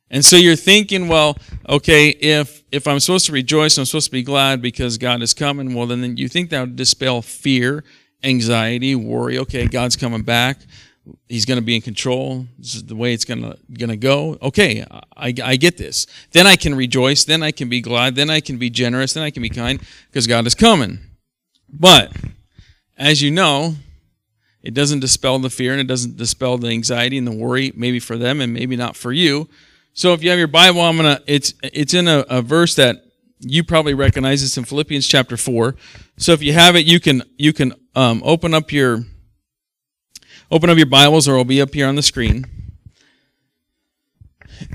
And 0.09 0.23
so 0.23 0.37
you're 0.37 0.55
thinking, 0.55 1.07
well, 1.07 1.37
okay, 1.67 2.09
if 2.09 2.63
if 2.71 2.87
I'm 2.87 2.99
supposed 2.99 3.25
to 3.27 3.31
rejoice, 3.31 3.77
I'm 3.77 3.85
supposed 3.85 4.07
to 4.07 4.11
be 4.11 4.23
glad 4.23 4.61
because 4.61 4.97
God 4.97 5.21
is 5.21 5.33
coming. 5.33 5.73
Well, 5.73 5.87
then 5.87 6.17
you 6.17 6.27
think 6.27 6.49
that 6.49 6.61
would 6.61 6.75
dispel 6.75 7.21
fear, 7.21 7.83
anxiety, 8.23 8.95
worry. 8.95 9.37
Okay, 9.39 9.67
God's 9.67 9.95
coming 9.95 10.21
back. 10.21 10.59
he's 11.29 11.45
going 11.45 11.59
to 11.59 11.65
be 11.65 11.75
in 11.75 11.81
control. 11.81 12.45
This 12.57 12.75
is 12.75 12.85
the 12.85 12.95
way 12.95 13.13
it's 13.13 13.25
going 13.25 13.41
to 13.41 13.57
going 13.73 13.89
to 13.89 13.97
go. 13.97 14.37
Okay, 14.41 14.85
I, 15.15 15.33
I 15.43 15.55
get 15.57 15.77
this. 15.77 16.07
Then 16.31 16.47
I 16.47 16.55
can 16.55 16.75
rejoice. 16.75 17.23
Then 17.25 17.43
I 17.43 17.51
can 17.51 17.69
be 17.69 17.81
glad. 17.81 18.15
Then 18.15 18.29
I 18.29 18.39
can 18.39 18.57
be 18.57 18.69
generous. 18.69 19.13
Then 19.13 19.23
I 19.23 19.29
can 19.29 19.43
be 19.43 19.49
kind 19.49 19.81
because 20.07 20.27
God 20.27 20.47
is 20.47 20.55
coming. 20.55 20.99
But 21.69 22.15
as 22.97 23.21
you 23.21 23.31
know, 23.31 23.75
it 24.63 24.73
doesn't 24.73 24.99
dispel 24.99 25.39
the 25.39 25.49
fear 25.49 25.71
and 25.71 25.81
it 25.81 25.87
doesn't 25.87 26.17
dispel 26.17 26.57
the 26.57 26.69
anxiety 26.69 27.17
and 27.17 27.27
the 27.27 27.35
worry, 27.35 27.71
maybe 27.75 27.99
for 27.99 28.17
them 28.17 28.41
and 28.41 28.53
maybe 28.53 28.75
not 28.75 28.95
for 28.95 29.11
you. 29.11 29.47
So 29.97 30.13
if 30.13 30.21
you 30.21 30.29
have 30.29 30.37
your 30.37 30.47
Bible, 30.47 30.81
I'm 30.81 30.95
gonna. 30.95 31.19
It's 31.25 31.55
it's 31.63 31.95
in 31.95 32.07
a, 32.07 32.19
a 32.29 32.43
verse 32.43 32.75
that 32.75 32.97
you 33.39 33.63
probably 33.63 33.95
recognize. 33.95 34.43
It's 34.43 34.55
in 34.55 34.63
Philippians 34.63 35.07
chapter 35.07 35.37
four. 35.37 35.75
So 36.17 36.33
if 36.33 36.43
you 36.43 36.53
have 36.53 36.75
it, 36.75 36.85
you 36.85 36.99
can 36.99 37.23
you 37.35 37.51
can 37.51 37.73
um, 37.95 38.21
open 38.23 38.53
up 38.53 38.71
your 38.71 38.99
open 40.51 40.69
up 40.69 40.77
your 40.77 40.85
Bibles, 40.85 41.27
or 41.27 41.31
it'll 41.31 41.45
be 41.45 41.59
up 41.59 41.73
here 41.73 41.87
on 41.87 41.95
the 41.95 42.03
screen. 42.03 42.45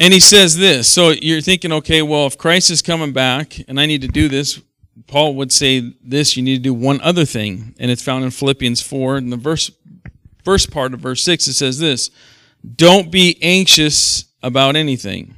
And 0.00 0.12
he 0.12 0.18
says 0.18 0.56
this. 0.56 0.88
So 0.88 1.10
you're 1.10 1.40
thinking, 1.40 1.70
okay, 1.70 2.02
well, 2.02 2.26
if 2.26 2.36
Christ 2.36 2.72
is 2.72 2.82
coming 2.82 3.12
back 3.12 3.60
and 3.68 3.78
I 3.78 3.86
need 3.86 4.02
to 4.02 4.08
do 4.08 4.28
this, 4.28 4.60
Paul 5.06 5.36
would 5.36 5.52
say 5.52 5.94
this: 6.02 6.36
you 6.36 6.42
need 6.42 6.56
to 6.56 6.62
do 6.62 6.74
one 6.74 7.00
other 7.00 7.24
thing, 7.24 7.76
and 7.78 7.92
it's 7.92 8.02
found 8.02 8.24
in 8.24 8.32
Philippians 8.32 8.82
four. 8.82 9.18
In 9.18 9.30
the 9.30 9.36
verse 9.36 9.70
first 10.44 10.72
part 10.72 10.92
of 10.92 10.98
verse 10.98 11.22
six, 11.22 11.46
it 11.46 11.52
says 11.52 11.78
this: 11.78 12.10
"Don't 12.74 13.12
be 13.12 13.38
anxious." 13.40 14.24
About 14.42 14.76
anything. 14.76 15.34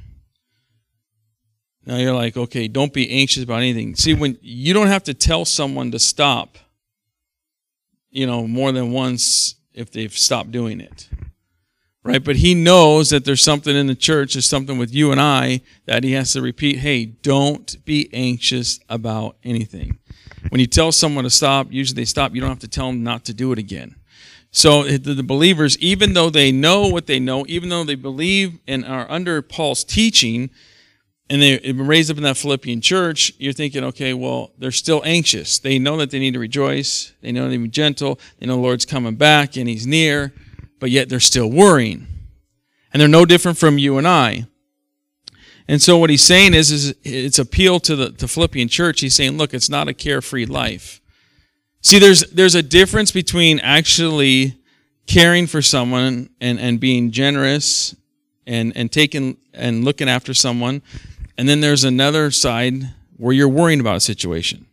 Now 1.85 1.97
you're 1.97 2.15
like, 2.15 2.35
okay, 2.35 2.67
don't 2.67 2.93
be 2.93 3.09
anxious 3.09 3.43
about 3.43 3.59
anything. 3.59 3.95
See, 3.95 4.13
when 4.13 4.37
you 4.41 4.73
don't 4.73 4.87
have 4.87 5.03
to 5.03 5.13
tell 5.13 5.45
someone 5.45 5.91
to 5.91 5.99
stop, 5.99 6.57
you 8.09 8.25
know, 8.25 8.47
more 8.47 8.71
than 8.71 8.91
once 8.91 9.55
if 9.73 9.91
they've 9.91 10.11
stopped 10.11 10.51
doing 10.51 10.81
it. 10.81 11.09
Right? 12.03 12.23
But 12.23 12.35
he 12.37 12.53
knows 12.53 13.09
that 13.09 13.25
there's 13.25 13.43
something 13.43 13.75
in 13.75 13.87
the 13.87 13.95
church, 13.95 14.33
there's 14.33 14.45
something 14.45 14.77
with 14.77 14.93
you 14.93 15.11
and 15.11 15.19
I 15.19 15.61
that 15.85 16.03
he 16.03 16.11
has 16.13 16.33
to 16.33 16.41
repeat, 16.41 16.77
hey, 16.77 17.05
don't 17.05 17.83
be 17.83 18.09
anxious 18.13 18.79
about 18.89 19.37
anything. 19.43 19.97
When 20.49 20.61
you 20.61 20.67
tell 20.67 20.91
someone 20.91 21.23
to 21.23 21.31
stop, 21.31 21.67
usually 21.71 22.01
they 22.01 22.05
stop. 22.05 22.35
You 22.35 22.41
don't 22.41 22.49
have 22.51 22.59
to 22.59 22.67
tell 22.67 22.87
them 22.87 23.03
not 23.03 23.25
to 23.25 23.33
do 23.33 23.51
it 23.51 23.57
again. 23.57 23.95
So 24.55 24.83
the 24.83 25.21
believers, 25.21 25.77
even 25.79 26.13
though 26.13 26.29
they 26.29 26.49
know 26.49 26.87
what 26.87 27.07
they 27.07 27.19
know, 27.19 27.43
even 27.45 27.67
though 27.67 27.83
they 27.83 27.95
believe 27.95 28.57
and 28.65 28.85
are 28.85 29.05
under 29.11 29.41
Paul's 29.41 29.83
teaching, 29.83 30.49
and 31.29 31.41
they've 31.41 31.61
been 31.61 31.85
raised 31.85 32.09
up 32.09 32.15
in 32.15 32.23
that 32.23 32.37
Philippian 32.37 32.79
church, 32.79 33.33
you're 33.37 33.51
thinking, 33.51 33.83
okay, 33.83 34.13
well, 34.13 34.53
they're 34.57 34.71
still 34.71 35.01
anxious. 35.03 35.59
They 35.59 35.77
know 35.77 35.97
that 35.97 36.09
they 36.09 36.19
need 36.19 36.35
to 36.35 36.39
rejoice. 36.39 37.11
They 37.19 37.33
know 37.33 37.49
they 37.49 37.57
need 37.57 37.57
to 37.57 37.63
be 37.63 37.69
gentle. 37.69 38.17
They 38.39 38.45
know 38.45 38.55
the 38.55 38.61
Lord's 38.61 38.85
coming 38.85 39.15
back 39.15 39.57
and 39.57 39.67
He's 39.67 39.85
near, 39.85 40.33
but 40.79 40.89
yet 40.89 41.09
they're 41.09 41.19
still 41.19 41.51
worrying. 41.51 42.07
And 42.93 43.01
they're 43.01 43.09
no 43.09 43.25
different 43.25 43.57
from 43.57 43.77
you 43.77 43.97
and 43.97 44.07
I. 44.07 44.47
And 45.67 45.81
so 45.81 45.97
what 45.97 46.09
he's 46.09 46.23
saying 46.23 46.53
is, 46.53 46.71
is 46.71 46.95
it's 47.03 47.39
appeal 47.39 47.81
to 47.81 47.95
the 47.97 48.11
to 48.11 48.27
Philippian 48.29 48.69
church. 48.69 49.01
He's 49.01 49.15
saying, 49.15 49.35
look, 49.37 49.53
it's 49.53 49.69
not 49.69 49.89
a 49.89 49.93
carefree 49.93 50.45
life. 50.45 51.01
See, 51.85 51.99
there's 51.99 52.21
there's 52.31 52.55
a 52.55 52.63
difference 52.63 53.11
between 53.11 53.59
actually 53.59 54.57
caring 55.05 55.45
for 55.45 55.61
someone 55.61 56.31
and, 56.41 56.59
and 56.59 56.79
being 56.79 57.11
generous 57.11 57.95
and, 58.47 58.75
and 58.75 58.91
taking 58.91 59.37
and 59.53 59.85
looking 59.85 60.09
after 60.09 60.33
someone. 60.33 60.81
And 61.37 61.47
then 61.47 61.61
there's 61.61 61.83
another 61.83 62.31
side 62.31 62.89
where 63.17 63.33
you're 63.33 63.47
worrying 63.47 63.79
about 63.79 63.97
a 63.97 63.99
situation. 63.99 64.65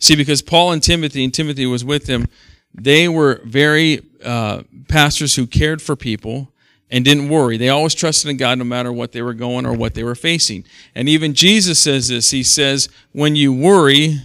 See, 0.00 0.16
because 0.16 0.42
Paul 0.42 0.72
and 0.72 0.82
Timothy, 0.82 1.22
and 1.22 1.32
Timothy 1.32 1.64
was 1.64 1.84
with 1.84 2.06
them, 2.06 2.26
they 2.74 3.08
were 3.08 3.40
very 3.44 4.00
uh, 4.24 4.64
pastors 4.88 5.36
who 5.36 5.46
cared 5.46 5.80
for 5.80 5.94
people 5.94 6.50
and 6.90 7.04
didn't 7.04 7.28
worry. 7.28 7.56
They 7.56 7.68
always 7.68 7.94
trusted 7.94 8.28
in 8.28 8.36
God 8.36 8.58
no 8.58 8.64
matter 8.64 8.92
what 8.92 9.12
they 9.12 9.22
were 9.22 9.32
going 9.32 9.64
or 9.64 9.74
what 9.74 9.94
they 9.94 10.02
were 10.02 10.16
facing. 10.16 10.64
And 10.92 11.08
even 11.08 11.34
Jesus 11.34 11.78
says 11.78 12.08
this. 12.08 12.32
He 12.32 12.42
says, 12.42 12.88
when 13.12 13.36
you 13.36 13.52
worry, 13.52 14.22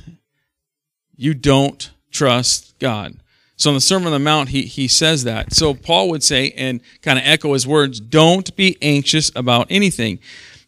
you 1.16 1.36
don't 1.36 1.92
trust 2.18 2.78
God. 2.80 3.16
So 3.56 3.72
in 3.72 3.76
the 3.76 3.82
Sermon 3.82 4.08
on 4.08 4.14
the 4.14 4.20
Mount, 4.20 4.50
he, 4.50 4.64
he 4.64 4.88
says 4.88 5.24
that. 5.24 5.54
So 5.54 5.74
Paul 5.74 6.10
would 6.10 6.24
say, 6.24 6.52
and 6.52 6.82
kind 7.02 7.18
of 7.18 7.26
echo 7.26 7.54
his 7.54 7.66
words, 7.66 8.00
don't 8.00 8.56
be 8.56 8.78
anxious 8.82 9.32
about 9.36 9.68
anything. 9.70 10.20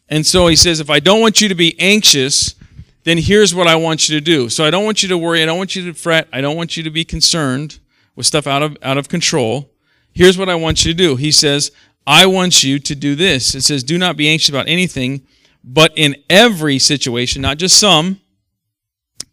And 0.08 0.26
so 0.26 0.48
he 0.48 0.56
says, 0.56 0.80
if 0.80 0.90
I 0.90 0.98
don't 0.98 1.20
want 1.20 1.40
you 1.40 1.48
to 1.48 1.54
be 1.54 1.78
anxious, 1.78 2.56
then 3.04 3.18
here's 3.18 3.54
what 3.54 3.68
I 3.68 3.76
want 3.76 4.08
you 4.08 4.18
to 4.18 4.20
do. 4.20 4.48
So 4.48 4.64
I 4.64 4.70
don't 4.70 4.84
want 4.84 5.02
you 5.02 5.08
to 5.10 5.18
worry. 5.18 5.40
I 5.42 5.46
don't 5.46 5.58
want 5.58 5.76
you 5.76 5.86
to 5.86 5.94
fret. 5.94 6.28
I 6.32 6.40
don't 6.40 6.56
want 6.56 6.76
you 6.76 6.82
to 6.82 6.90
be 6.90 7.04
concerned 7.04 7.78
with 8.16 8.26
stuff 8.26 8.46
out 8.46 8.62
of, 8.62 8.76
out 8.82 8.98
of 8.98 9.08
control. 9.08 9.70
Here's 10.12 10.36
what 10.36 10.48
I 10.48 10.56
want 10.56 10.84
you 10.84 10.92
to 10.92 10.96
do. 10.96 11.14
He 11.14 11.30
says, 11.30 11.70
I 12.06 12.26
want 12.26 12.64
you 12.64 12.80
to 12.80 12.94
do 12.96 13.14
this. 13.14 13.54
It 13.54 13.62
says, 13.62 13.84
do 13.84 13.98
not 13.98 14.16
be 14.16 14.28
anxious 14.28 14.48
about 14.48 14.68
anything, 14.68 15.22
but 15.62 15.92
in 15.94 16.16
every 16.28 16.80
situation, 16.80 17.40
not 17.40 17.58
just 17.58 17.78
some 17.78 18.20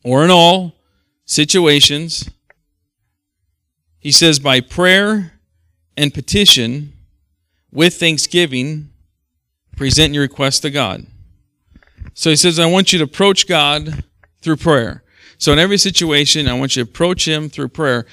or 0.03 0.23
in 0.23 0.29
all, 0.29 0.76
situations, 1.27 2.29
he 3.99 4.11
says, 4.11 4.39
by 4.39 4.61
prayer 4.61 5.33
and 5.95 6.13
petition 6.13 6.93
with 7.71 7.95
thanksgiving, 7.99 8.89
present 9.75 10.13
your 10.13 10.23
request 10.23 10.63
to 10.63 10.71
God. 10.71 11.05
So 12.15 12.31
he 12.31 12.35
says, 12.35 12.57
I 12.57 12.65
want 12.65 12.91
you 12.91 12.99
to 12.99 13.05
approach 13.05 13.45
God 13.45 14.03
through 14.41 14.55
prayer. 14.55 15.03
So 15.37 15.53
in 15.53 15.59
every 15.59 15.77
situation, 15.77 16.47
I 16.47 16.53
want 16.53 16.75
you 16.75 16.83
to 16.83 16.89
approach 16.89 17.27
him 17.27 17.49
through 17.49 17.67
prayer. 17.67 18.07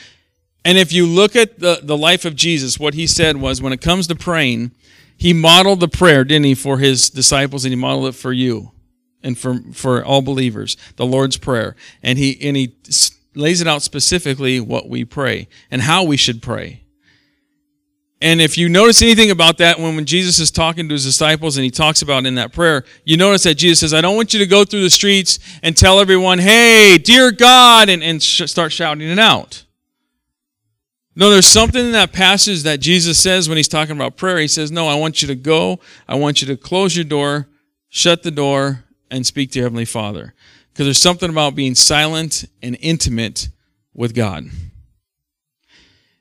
And 0.65 0.77
if 0.77 0.93
you 0.93 1.07
look 1.07 1.37
at 1.37 1.61
the, 1.61 1.81
the 1.83 1.97
life 1.97 2.25
of 2.25 2.35
Jesus, 2.35 2.79
what 2.79 2.95
he 2.95 3.07
said 3.07 3.37
was 3.39 3.63
when 3.63 3.73
it 3.73 3.81
comes 3.81 4.07
to 4.09 4.15
praying, 4.15 4.73
he 5.17 5.33
modeled 5.33 5.81
the 5.81 5.89
prayer, 5.89 6.25
didn't 6.25 6.47
he, 6.47 6.55
for 6.55 6.79
his 6.79 7.09
disciples, 7.09 7.65
and 7.65 7.73
he 7.73 7.77
modeled 7.77 8.09
it 8.09 8.19
for 8.19 8.33
you 8.33 8.74
and 9.25 9.37
for, 9.37 9.59
for 9.73 10.05
all 10.05 10.23
believers, 10.23 10.77
the 10.97 11.07
Lord's 11.07 11.37
Prayer. 11.37 11.75
And 12.03 12.19
he, 12.19 12.39
and 12.47 12.57
he 12.57 12.75
lays 13.35 13.61
it 13.61 13.67
out 13.67 13.83
specifically 13.83 14.61
what 14.61 14.89
we 14.89 15.05
pray 15.05 15.49
and 15.71 15.83
how 15.83 16.05
we 16.05 16.17
should 16.17 16.43
pray. 16.43 16.83
And 18.21 18.41
if 18.41 18.57
you 18.57 18.69
notice 18.69 19.03
anything 19.03 19.31
about 19.31 19.59
that, 19.59 19.79
when, 19.79 19.97
when 19.97 20.07
Jesus 20.07 20.39
is 20.39 20.51
talking 20.51 20.89
to 20.89 20.95
his 20.95 21.05
disciples 21.05 21.57
and 21.57 21.65
he 21.65 21.71
talks 21.71 22.01
about 22.01 22.25
in 22.25 22.37
that 22.37 22.53
prayer, 22.53 22.85
you 23.05 23.17
notice 23.17 23.43
that 23.43 23.57
Jesus 23.57 23.81
says, 23.81 23.93
I 23.93 24.01
don't 24.01 24.17
want 24.17 24.33
you 24.33 24.41
to 24.41 24.47
go 24.47 24.65
through 24.65 24.83
the 24.83 24.91
streets 24.91 25.39
and 25.63 25.77
tell 25.77 26.01
everyone, 26.01 26.39
hey, 26.39 26.97
dear 26.97 27.33
God, 27.33 27.89
and, 27.89 28.03
and 28.03 28.23
sh- 28.23 28.49
start 28.49 28.73
shouting 28.73 29.07
it 29.09 29.19
out. 29.19 29.65
No, 31.17 31.31
there's 31.31 31.47
something 31.47 31.85
in 31.85 31.93
that 31.93 32.13
passage 32.13 32.63
that 32.63 32.81
Jesus 32.81 33.19
says 33.21 33.49
when 33.49 33.57
he's 33.57 33.69
talking 33.69 33.95
about 33.95 34.17
prayer. 34.17 34.39
He 34.39 34.49
says, 34.49 34.73
No, 34.73 34.89
I 34.89 34.97
want 34.97 35.23
you 35.23 35.29
to 35.29 35.37
go. 35.37 35.79
I 36.09 36.17
want 36.17 36.43
you 36.43 36.49
to 36.49 36.57
close 36.57 36.97
your 36.97 37.05
door, 37.05 37.47
shut 37.89 38.25
the 38.25 38.33
door, 38.33 38.84
and 39.15 39.27
speak 39.27 39.53
to 39.53 39.63
Heavenly 39.63 39.85
Father. 39.85 40.35
Because 40.73 40.87
there's 40.87 41.03
something 41.03 41.31
about 41.31 41.55
being 41.55 41.75
silent 41.75 42.45
and 42.63 42.77
intimate 42.81 43.49
with 43.95 44.15
God. 44.15 44.47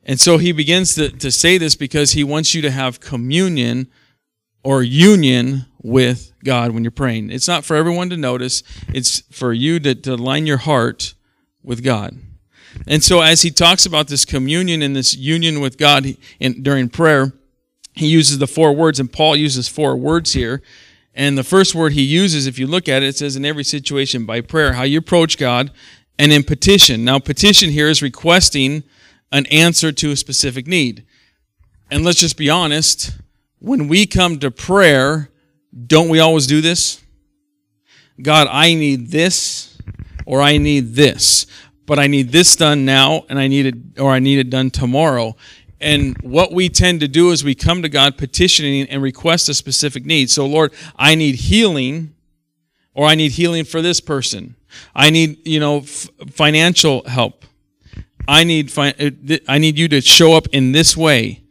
And 0.04 0.20
so 0.20 0.38
he 0.38 0.52
begins 0.52 0.96
to, 0.96 1.10
to 1.10 1.32
say 1.32 1.58
this 1.58 1.76
because 1.76 2.12
he 2.12 2.24
wants 2.24 2.54
you 2.54 2.62
to 2.62 2.72
have 2.72 3.00
communion 3.00 3.90
or 4.64 4.84
union 4.84 5.66
with 5.82 6.32
God 6.44 6.72
when 6.72 6.84
you're 6.84 6.92
praying. 6.92 7.32
It's 7.32 7.48
not 7.48 7.66
for 7.66 7.76
everyone 7.76 8.10
to 8.12 8.18
notice, 8.18 8.64
it's 8.90 9.22
for 9.32 9.54
you 9.54 9.80
to, 9.80 9.96
to 9.96 10.16
line 10.16 10.46
your 10.46 10.58
heart 10.58 11.16
with 11.64 11.84
God. 11.84 12.18
And 12.88 13.04
so 13.04 13.22
as 13.22 13.42
he 13.42 13.52
talks 13.52 13.86
about 13.86 14.08
this 14.08 14.26
communion 14.26 14.82
and 14.82 14.96
this 14.96 15.16
union 15.16 15.62
with 15.62 15.78
God 15.78 16.16
in, 16.40 16.64
during 16.64 16.90
prayer, 16.90 17.34
he 17.94 18.08
uses 18.08 18.40
the 18.40 18.48
four 18.48 18.74
words, 18.74 19.00
and 19.00 19.12
Paul 19.12 19.36
uses 19.36 19.68
four 19.68 19.96
words 19.96 20.34
here. 20.34 20.62
And 21.16 21.38
the 21.38 21.44
first 21.44 21.76
word 21.76 21.94
he 21.94 22.02
uses, 22.02 22.48
if 22.48 22.58
you 22.58 22.66
look 22.66 22.90
at 22.90 23.04
it, 23.04 23.08
it 23.08 23.18
says 23.18 23.36
in 23.36 23.46
every 23.46 23.64
situation 23.64 24.26
by 24.26 24.42
prayer, 24.42 24.74
how 24.74 24.84
you 24.84 24.98
approach 24.98 25.38
God, 25.38 25.72
and 26.18 26.32
in 26.32 26.44
petition. 26.44 27.04
Now, 27.04 27.20
petition 27.20 27.70
here 27.70 27.88
is 27.88 28.02
requesting 28.02 28.84
an 29.32 29.46
answer 29.48 29.92
to 29.92 30.12
a 30.12 30.16
specific 30.16 30.68
need. 30.68 31.06
And 31.92 32.04
let's 32.04 32.20
just 32.20 32.38
be 32.38 32.50
honest, 32.50 33.12
when 33.60 33.88
we 33.88 34.06
come 34.06 34.40
to 34.40 34.50
prayer, 34.50 35.30
don't 35.88 36.10
we 36.10 36.20
always 36.20 36.48
do 36.48 36.62
this? 36.62 37.02
God, 38.22 38.48
I 38.50 38.74
need 38.74 39.08
this, 39.08 39.78
or 40.26 40.42
I 40.42 40.58
need 40.58 40.94
this, 40.94 41.46
but 41.86 42.00
I 42.00 42.08
need 42.08 42.30
this 42.30 42.56
done 42.56 42.86
now, 42.86 43.26
and 43.30 43.40
I 43.40 43.48
need 43.48 43.66
it, 43.66 44.00
or 44.00 44.12
I 44.12 44.20
need 44.20 44.40
it 44.40 44.50
done 44.50 44.70
tomorrow. 44.70 45.36
And 45.84 46.18
what 46.22 46.54
we 46.54 46.70
tend 46.70 47.02
to 47.02 47.08
do 47.08 47.32
is 47.32 47.44
we 47.44 47.56
come 47.56 47.82
to 47.82 47.90
God 47.90 48.18
petitioning 48.18 48.88
and 48.90 49.02
request 49.02 49.50
a 49.50 49.54
specific 49.54 50.06
need. 50.06 50.30
So, 50.30 50.46
Lord, 50.46 50.74
I 50.96 51.16
need 51.16 51.36
healing, 51.36 52.16
or 52.94 53.06
I 53.06 53.16
need 53.16 53.34
healing 53.34 53.66
for 53.66 53.82
this 53.82 54.00
person. 54.00 54.56
I 54.96 55.10
need, 55.10 55.46
you 55.46 55.60
know, 55.60 55.80
f- 55.80 56.10
financial 56.32 57.04
help. 57.08 57.46
I 58.28 58.46
need, 58.46 58.72
fi- 58.72 58.96
uh, 58.98 59.38
I 59.48 59.58
need 59.58 59.78
you 59.78 59.90
to 59.90 60.00
show 60.00 60.34
up 60.34 60.48
in 60.54 60.72
this 60.72 60.96
way. 60.96 61.44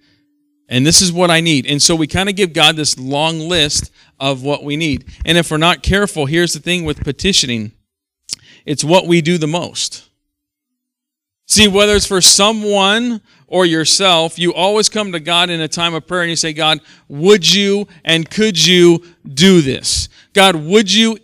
And 0.68 0.86
this 0.86 1.02
is 1.02 1.12
what 1.12 1.30
I 1.30 1.40
need. 1.40 1.66
And 1.66 1.82
so 1.82 1.94
we 1.94 2.06
kind 2.06 2.30
of 2.30 2.34
give 2.34 2.54
God 2.54 2.76
this 2.76 2.98
long 2.98 3.38
list 3.38 3.92
of 4.18 4.42
what 4.42 4.64
we 4.64 4.76
need. 4.76 5.04
And 5.26 5.36
if 5.36 5.50
we're 5.50 5.58
not 5.58 5.82
careful, 5.82 6.24
here's 6.24 6.54
the 6.54 6.60
thing 6.60 6.84
with 6.84 7.04
petitioning 7.04 7.72
it's 8.64 8.84
what 8.84 9.06
we 9.06 9.20
do 9.20 9.38
the 9.38 9.46
most. 9.46 10.08
See, 11.46 11.68
whether 11.68 11.94
it's 11.94 12.06
for 12.06 12.20
someone 12.20 13.20
or 13.52 13.66
yourself, 13.66 14.38
you 14.38 14.54
always 14.54 14.88
come 14.88 15.12
to 15.12 15.20
God 15.20 15.50
in 15.50 15.60
a 15.60 15.68
time 15.68 15.92
of 15.92 16.06
prayer 16.06 16.22
and 16.22 16.30
you 16.30 16.36
say, 16.36 16.54
God, 16.54 16.80
would 17.06 17.54
you 17.54 17.86
and 18.02 18.28
could 18.28 18.64
you 18.66 19.04
do 19.28 19.60
this? 19.60 20.08
God, 20.32 20.56
would 20.56 20.90
you 20.90 21.18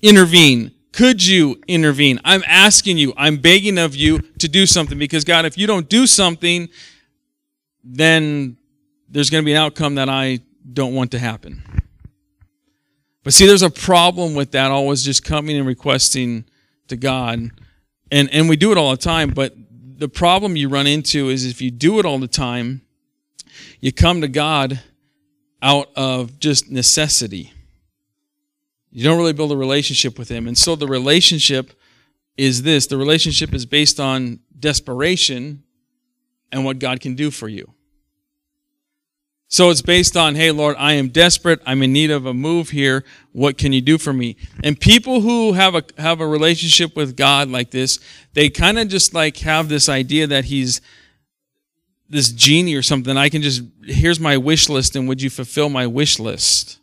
intervene? 0.00 0.72
Could 0.92 1.24
you 1.24 1.60
intervene? 1.68 2.18
I'm 2.24 2.42
asking 2.46 2.96
you, 2.96 3.12
I'm 3.18 3.36
begging 3.36 3.76
of 3.76 3.94
you 3.94 4.20
to 4.38 4.48
do 4.48 4.64
something 4.64 4.98
because 4.98 5.22
God, 5.22 5.44
if 5.44 5.58
you 5.58 5.66
don't 5.66 5.86
do 5.86 6.06
something, 6.06 6.70
then 7.84 8.56
there's 9.10 9.28
going 9.28 9.44
to 9.44 9.46
be 9.46 9.52
an 9.52 9.58
outcome 9.58 9.96
that 9.96 10.08
I 10.08 10.40
don't 10.72 10.94
want 10.94 11.10
to 11.10 11.18
happen. 11.18 11.62
But 13.22 13.34
see, 13.34 13.46
there's 13.46 13.60
a 13.60 13.68
problem 13.68 14.34
with 14.34 14.52
that 14.52 14.70
always 14.70 15.02
just 15.02 15.24
coming 15.24 15.58
and 15.58 15.66
requesting 15.66 16.46
to 16.88 16.96
God. 16.96 17.50
And, 18.10 18.32
and 18.32 18.48
we 18.48 18.56
do 18.56 18.72
it 18.72 18.78
all 18.78 18.92
the 18.92 18.96
time, 18.96 19.28
but 19.28 19.54
the 19.98 20.08
problem 20.08 20.56
you 20.56 20.68
run 20.68 20.86
into 20.86 21.28
is 21.28 21.46
if 21.46 21.62
you 21.62 21.70
do 21.70 21.98
it 21.98 22.06
all 22.06 22.18
the 22.18 22.28
time, 22.28 22.82
you 23.80 23.92
come 23.92 24.20
to 24.20 24.28
God 24.28 24.80
out 25.62 25.88
of 25.96 26.38
just 26.38 26.70
necessity. 26.70 27.52
You 28.90 29.04
don't 29.04 29.18
really 29.18 29.32
build 29.32 29.52
a 29.52 29.56
relationship 29.56 30.18
with 30.18 30.28
Him. 30.28 30.46
And 30.46 30.56
so 30.56 30.76
the 30.76 30.86
relationship 30.86 31.72
is 32.36 32.62
this 32.62 32.86
the 32.86 32.96
relationship 32.96 33.54
is 33.54 33.64
based 33.64 33.98
on 33.98 34.40
desperation 34.58 35.62
and 36.52 36.64
what 36.64 36.78
God 36.78 37.00
can 37.00 37.14
do 37.14 37.30
for 37.30 37.48
you. 37.48 37.72
So 39.48 39.70
it's 39.70 39.82
based 39.82 40.16
on, 40.16 40.34
hey, 40.34 40.50
Lord, 40.50 40.74
I 40.76 40.94
am 40.94 41.08
desperate. 41.08 41.60
I'm 41.64 41.82
in 41.82 41.92
need 41.92 42.10
of 42.10 42.26
a 42.26 42.34
move 42.34 42.70
here. 42.70 43.04
What 43.32 43.58
can 43.58 43.72
you 43.72 43.80
do 43.80 43.96
for 43.96 44.12
me? 44.12 44.36
And 44.64 44.78
people 44.78 45.20
who 45.20 45.52
have 45.52 45.74
a, 45.76 45.84
have 45.98 46.20
a 46.20 46.26
relationship 46.26 46.96
with 46.96 47.16
God 47.16 47.48
like 47.48 47.70
this, 47.70 48.00
they 48.34 48.50
kind 48.50 48.78
of 48.78 48.88
just 48.88 49.14
like 49.14 49.36
have 49.38 49.68
this 49.68 49.88
idea 49.88 50.26
that 50.26 50.46
he's 50.46 50.80
this 52.08 52.30
genie 52.30 52.74
or 52.74 52.82
something. 52.82 53.16
I 53.16 53.28
can 53.28 53.42
just, 53.42 53.62
here's 53.84 54.18
my 54.18 54.36
wish 54.36 54.68
list 54.68 54.96
and 54.96 55.08
would 55.08 55.22
you 55.22 55.30
fulfill 55.30 55.68
my 55.68 55.86
wish 55.86 56.18
list? 56.18 56.78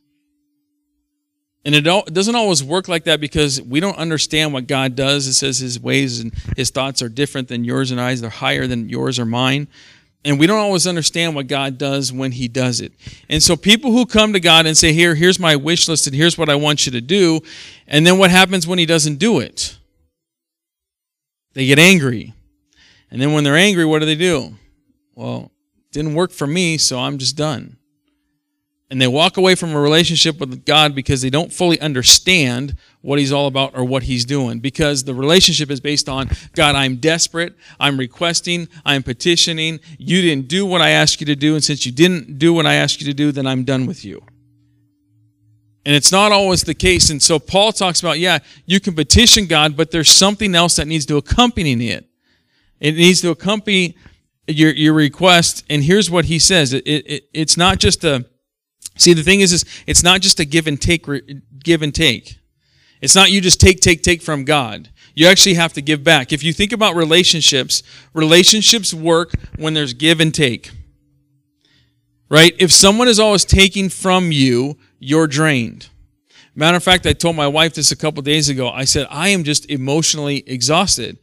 And 1.66 1.76
it, 1.76 1.84
doesn't 2.14 2.36
always 2.36 2.62
work 2.62 2.90
like 2.90 3.06
that 3.06 3.22
because 3.22 3.62
we 3.62 3.80
don't 3.80 3.98
understand 3.98 4.52
what 4.52 4.68
God 4.68 4.96
does. 4.96 5.28
It 5.28 5.34
says 5.34 5.60
his 5.60 5.80
ways 5.80 6.20
and 6.20 6.34
his 6.58 6.72
thoughts 6.72 7.02
are 7.02 7.08
different 7.08 7.48
than 7.48 7.64
yours 7.64 7.92
and 7.92 8.02
I's. 8.02 8.20
They're 8.20 8.30
higher 8.30 8.68
than 8.68 8.90
yours 8.90 9.18
or 9.18 9.26
mine. 9.26 9.70
And 10.26 10.40
we 10.40 10.48
don't 10.48 10.60
always 10.60 10.88
understand 10.88 11.36
what 11.36 11.48
God 11.48 11.78
does 11.78 12.14
when 12.14 12.32
He 12.32 12.48
does 12.48 12.80
it. 12.80 12.94
And 13.30 13.44
so 13.44 13.58
people 13.58 13.92
who 13.92 14.06
come 14.06 14.34
to 14.34 14.40
God 14.40 14.66
and 14.66 14.78
say, 14.78 14.94
Here, 14.94 15.16
here's 15.16 15.40
my 15.40 15.56
wish 15.56 15.88
list 15.88 16.08
and 16.08 16.16
here's 16.16 16.38
what 16.38 16.50
I 16.50 16.56
want 16.56 16.86
you 16.86 16.92
to 16.94 17.02
do, 17.02 17.42
and 17.88 18.08
then 18.08 18.18
what 18.18 18.32
happens 18.32 18.66
when 18.66 18.80
He 18.80 18.86
doesn't 18.86 19.18
do 19.18 19.40
it? 19.40 19.78
They 21.54 21.66
get 21.66 21.80
angry. 21.80 22.34
And 23.12 23.22
then 23.22 23.34
when 23.34 23.44
they're 23.44 23.58
angry, 23.58 23.86
what 23.86 24.00
do 24.00 24.06
they 24.06 24.16
do? 24.16 24.56
Well, 25.14 25.52
didn't 25.92 26.16
work 26.16 26.32
for 26.32 26.48
me, 26.48 26.78
so 26.80 27.00
I'm 27.00 27.20
just 27.20 27.38
done 27.38 27.78
and 28.94 29.02
they 29.02 29.08
walk 29.08 29.38
away 29.38 29.56
from 29.56 29.74
a 29.74 29.80
relationship 29.80 30.40
with 30.40 30.66
God 30.66 30.94
because 30.94 31.24
they 31.24 31.32
don't 31.32 31.52
fully 31.52 31.82
understand 31.82 32.78
what 33.04 33.20
He's 33.20 33.32
all 33.32 33.46
about 33.46 33.76
or 33.76 33.84
what 33.84 34.04
He's 34.04 34.26
doing. 34.26 34.60
Because 34.60 35.04
the 35.04 35.14
relationship 35.14 35.70
is 35.70 35.80
based 35.80 36.10
on 36.10 36.30
God, 36.54 36.74
I'm 36.74 36.96
desperate, 36.96 37.56
I'm 37.80 37.98
requesting, 37.98 38.68
I'm 38.84 39.04
petitioning. 39.04 39.80
You 40.00 40.22
didn't 40.22 40.48
do 40.48 40.66
what 40.66 40.82
I 40.82 40.90
asked 40.90 41.22
you 41.22 41.28
to 41.28 41.36
do, 41.36 41.54
and 41.54 41.64
since 41.64 41.86
you 41.86 41.92
didn't 41.92 42.40
do 42.40 42.54
what 42.54 42.66
I 42.66 42.74
asked 42.74 43.00
you 43.00 43.08
to 43.08 43.14
do, 43.14 43.32
then 43.32 43.46
I'm 43.46 43.64
done 43.64 43.86
with 43.86 44.04
you. 44.04 44.26
And 45.86 45.94
it's 45.94 46.12
not 46.12 46.32
always 46.32 46.64
the 46.64 46.74
case. 46.74 47.10
And 47.10 47.22
so 47.22 47.40
Paul 47.40 47.74
talks 47.74 48.00
about, 48.00 48.18
yeah, 48.18 48.40
you 48.66 48.80
can 48.80 48.96
petition 48.96 49.48
God, 49.48 49.76
but 49.76 49.92
there's 49.92 50.10
something 50.10 50.56
else 50.56 50.78
that 50.78 50.88
needs 50.88 51.06
to 51.08 51.18
accompany 51.18 51.74
it. 51.90 52.08
It 52.80 52.96
needs 52.96 53.22
to 53.22 53.32
accompany 53.32 53.98
your, 54.48 54.72
your 54.72 54.94
request. 54.94 55.66
And 55.70 55.84
here's 55.84 56.10
what 56.10 56.26
he 56.26 56.40
says 56.40 56.74
it, 56.74 56.88
it, 56.88 57.30
it's 57.34 57.58
not 57.58 57.80
just 57.80 58.04
a 58.04 58.26
See, 58.96 59.14
the 59.14 59.24
thing 59.24 59.42
is, 59.42 59.52
is 59.54 59.66
it's 59.88 60.04
not 60.04 60.22
just 60.22 60.40
a 60.40 60.46
give 60.46 60.68
and 60.68 60.80
take, 60.80 61.06
give 61.64 61.82
and 61.82 61.94
take. 61.94 62.38
It's 63.04 63.16
not 63.16 63.32
you 63.32 63.42
just 63.42 63.60
take, 63.60 63.82
take, 63.82 64.02
take 64.02 64.22
from 64.22 64.46
God. 64.46 64.88
You 65.14 65.28
actually 65.28 65.56
have 65.56 65.74
to 65.74 65.82
give 65.82 66.06
back. 66.06 66.32
If 66.32 66.42
you 66.42 66.54
think 66.54 66.72
about 66.72 66.96
relationships, 66.96 67.84
relationships 68.14 68.94
work 68.94 69.34
when 69.58 69.74
there's 69.74 69.94
give 69.94 70.22
and 70.22 70.34
take. 70.34 70.72
Right? 72.30 72.56
If 72.60 72.72
someone 72.72 73.10
is 73.10 73.20
always 73.20 73.44
taking 73.44 73.90
from 73.90 74.32
you, 74.32 74.78
you're 75.00 75.28
drained. 75.28 75.90
Matter 76.56 76.78
of 76.78 76.84
fact, 76.84 77.06
I 77.06 77.12
told 77.12 77.36
my 77.36 77.46
wife 77.46 77.74
this 77.74 77.92
a 77.92 77.98
couple 77.98 78.22
days 78.22 78.48
ago. 78.48 78.70
I 78.70 78.86
said, 78.86 79.06
I 79.10 79.28
am 79.30 79.44
just 79.44 79.70
emotionally 79.70 80.38
exhausted. 80.48 81.18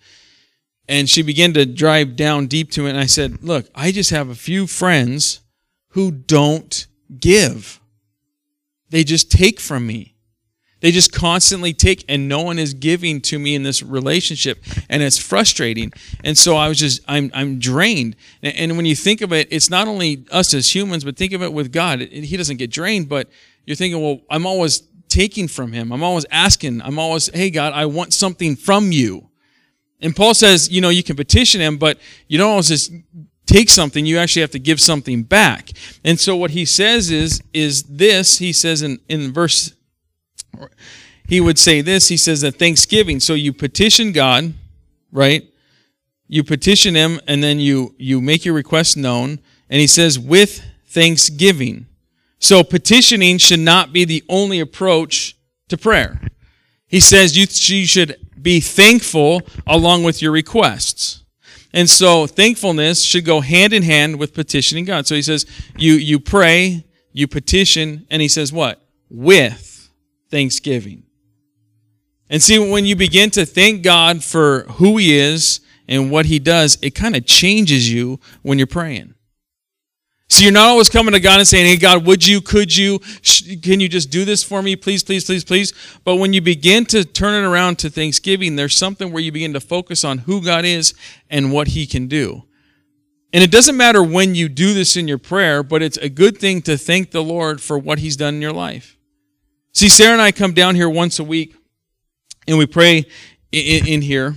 And 0.86 1.08
she 1.08 1.22
began 1.22 1.54
to 1.54 1.64
drive 1.64 2.14
down 2.14 2.46
deep 2.46 2.70
to 2.72 2.84
it. 2.84 2.90
And 2.90 2.98
I 2.98 3.06
said, 3.06 3.42
Look, 3.42 3.70
I 3.74 3.90
just 3.90 4.10
have 4.10 4.28
a 4.28 4.34
few 4.34 4.66
friends 4.66 5.40
who 5.92 6.10
don't 6.10 6.86
give. 7.18 7.80
They 8.90 9.02
just 9.02 9.32
take 9.32 9.58
from 9.60 9.86
me. 9.86 10.16
They 10.80 10.90
just 10.90 11.12
constantly 11.12 11.72
take, 11.72 12.04
and 12.08 12.28
no 12.28 12.42
one 12.42 12.58
is 12.58 12.74
giving 12.74 13.20
to 13.22 13.38
me 13.38 13.54
in 13.54 13.62
this 13.62 13.82
relationship, 13.82 14.62
and 14.88 15.02
it's 15.02 15.18
frustrating. 15.18 15.92
And 16.24 16.36
so 16.36 16.56
I 16.56 16.68
was 16.68 16.78
just, 16.78 17.02
I'm, 17.06 17.30
I'm 17.34 17.58
drained. 17.58 18.16
And 18.42 18.76
when 18.76 18.86
you 18.86 18.96
think 18.96 19.20
of 19.20 19.32
it, 19.32 19.48
it's 19.50 19.70
not 19.70 19.88
only 19.88 20.24
us 20.30 20.54
as 20.54 20.74
humans, 20.74 21.04
but 21.04 21.16
think 21.16 21.32
of 21.32 21.42
it 21.42 21.52
with 21.52 21.72
God. 21.72 22.00
He 22.00 22.36
doesn't 22.36 22.56
get 22.56 22.70
drained, 22.70 23.08
but 23.08 23.28
you're 23.66 23.76
thinking, 23.76 24.02
well, 24.02 24.20
I'm 24.30 24.46
always 24.46 24.82
taking 25.08 25.48
from 25.48 25.72
Him. 25.72 25.92
I'm 25.92 26.02
always 26.02 26.26
asking. 26.30 26.80
I'm 26.82 26.98
always, 26.98 27.28
hey, 27.28 27.50
God, 27.50 27.72
I 27.74 27.86
want 27.86 28.14
something 28.14 28.56
from 28.56 28.92
you. 28.92 29.28
And 30.00 30.16
Paul 30.16 30.32
says, 30.32 30.70
you 30.70 30.80
know, 30.80 30.88
you 30.88 31.02
can 31.02 31.16
petition 31.16 31.60
Him, 31.60 31.76
but 31.76 31.98
you 32.26 32.38
don't 32.38 32.50
always 32.50 32.68
just 32.68 32.90
take 33.50 33.68
something, 33.68 34.06
you 34.06 34.16
actually 34.16 34.42
have 34.42 34.52
to 34.52 34.60
give 34.60 34.80
something 34.80 35.24
back. 35.24 35.72
And 36.04 36.20
so 36.20 36.36
what 36.36 36.52
he 36.52 36.64
says 36.64 37.10
is, 37.10 37.42
is 37.52 37.82
this, 37.82 38.38
he 38.38 38.52
says 38.52 38.82
in, 38.82 39.00
in 39.08 39.32
verse, 39.32 39.74
he 41.28 41.40
would 41.40 41.58
say 41.58 41.80
this, 41.80 42.08
he 42.08 42.16
says 42.16 42.40
that 42.40 42.58
thanksgiving. 42.58 43.20
So 43.20 43.34
you 43.34 43.52
petition 43.52 44.12
God, 44.12 44.52
right? 45.12 45.44
You 46.26 46.44
petition 46.44 46.94
him 46.94 47.20
and 47.26 47.42
then 47.42 47.60
you, 47.60 47.94
you 47.98 48.20
make 48.20 48.44
your 48.44 48.54
request 48.54 48.96
known. 48.96 49.38
And 49.68 49.80
he 49.80 49.86
says 49.86 50.18
with 50.18 50.64
thanksgiving. 50.86 51.86
So 52.38 52.64
petitioning 52.64 53.38
should 53.38 53.60
not 53.60 53.92
be 53.92 54.04
the 54.04 54.24
only 54.28 54.60
approach 54.60 55.36
to 55.68 55.76
prayer. 55.76 56.20
He 56.88 56.98
says 56.98 57.36
you, 57.36 57.46
should 57.86 58.16
be 58.40 58.58
thankful 58.58 59.42
along 59.66 60.02
with 60.02 60.20
your 60.20 60.32
requests. 60.32 61.22
And 61.72 61.88
so 61.88 62.26
thankfulness 62.26 63.02
should 63.02 63.24
go 63.24 63.40
hand 63.40 63.72
in 63.72 63.84
hand 63.84 64.18
with 64.18 64.34
petitioning 64.34 64.84
God. 64.84 65.06
So 65.06 65.14
he 65.14 65.22
says, 65.22 65.46
you, 65.76 65.94
you 65.94 66.18
pray, 66.18 66.84
you 67.12 67.28
petition, 67.28 68.06
and 68.10 68.20
he 68.20 68.26
says 68.26 68.52
what? 68.52 68.82
With 69.08 69.69
thanksgiving. 70.30 71.04
And 72.28 72.40
see, 72.40 72.58
when 72.58 72.84
you 72.84 72.94
begin 72.94 73.30
to 73.30 73.44
thank 73.44 73.82
God 73.82 74.22
for 74.22 74.60
who 74.74 74.96
he 74.96 75.18
is 75.18 75.60
and 75.88 76.10
what 76.10 76.26
he 76.26 76.38
does, 76.38 76.78
it 76.80 76.94
kind 76.94 77.16
of 77.16 77.26
changes 77.26 77.92
you 77.92 78.20
when 78.42 78.56
you're 78.56 78.68
praying. 78.68 79.14
So 80.28 80.44
you're 80.44 80.52
not 80.52 80.68
always 80.68 80.88
coming 80.88 81.12
to 81.12 81.18
God 81.18 81.40
and 81.40 81.48
saying, 81.48 81.66
Hey, 81.66 81.76
God, 81.76 82.06
would 82.06 82.24
you, 82.24 82.40
could 82.40 82.74
you, 82.74 83.00
can 83.62 83.80
you 83.80 83.88
just 83.88 84.10
do 84.10 84.24
this 84.24 84.44
for 84.44 84.62
me? 84.62 84.76
Please, 84.76 85.02
please, 85.02 85.24
please, 85.24 85.42
please. 85.42 85.72
But 86.04 86.16
when 86.16 86.32
you 86.32 86.40
begin 86.40 86.86
to 86.86 87.04
turn 87.04 87.42
it 87.42 87.46
around 87.48 87.80
to 87.80 87.90
Thanksgiving, 87.90 88.54
there's 88.54 88.76
something 88.76 89.12
where 89.12 89.20
you 89.20 89.32
begin 89.32 89.52
to 89.54 89.60
focus 89.60 90.04
on 90.04 90.18
who 90.18 90.40
God 90.40 90.64
is 90.64 90.94
and 91.28 91.52
what 91.52 91.68
He 91.68 91.84
can 91.84 92.06
do. 92.06 92.44
And 93.32 93.42
it 93.42 93.50
doesn't 93.50 93.76
matter 93.76 94.04
when 94.04 94.36
you 94.36 94.48
do 94.48 94.72
this 94.72 94.96
in 94.96 95.08
your 95.08 95.18
prayer, 95.18 95.64
but 95.64 95.82
it's 95.82 95.98
a 95.98 96.08
good 96.08 96.38
thing 96.38 96.62
to 96.62 96.78
thank 96.78 97.10
the 97.10 97.24
Lord 97.24 97.60
for 97.60 97.76
what 97.76 97.98
He's 97.98 98.16
done 98.16 98.36
in 98.36 98.40
your 98.40 98.52
life. 98.52 98.99
See, 99.72 99.88
Sarah 99.88 100.12
and 100.12 100.22
I 100.22 100.32
come 100.32 100.52
down 100.52 100.74
here 100.74 100.88
once 100.88 101.18
a 101.18 101.24
week 101.24 101.54
and 102.46 102.58
we 102.58 102.66
pray 102.66 103.06
in, 103.52 103.86
in 103.86 104.02
here. 104.02 104.36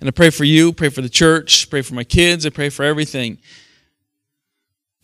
And 0.00 0.08
I 0.08 0.10
pray 0.10 0.30
for 0.30 0.44
you, 0.44 0.72
pray 0.72 0.88
for 0.88 1.00
the 1.00 1.08
church, 1.08 1.70
pray 1.70 1.80
for 1.80 1.94
my 1.94 2.04
kids, 2.04 2.44
I 2.44 2.50
pray 2.50 2.68
for 2.68 2.84
everything. 2.84 3.38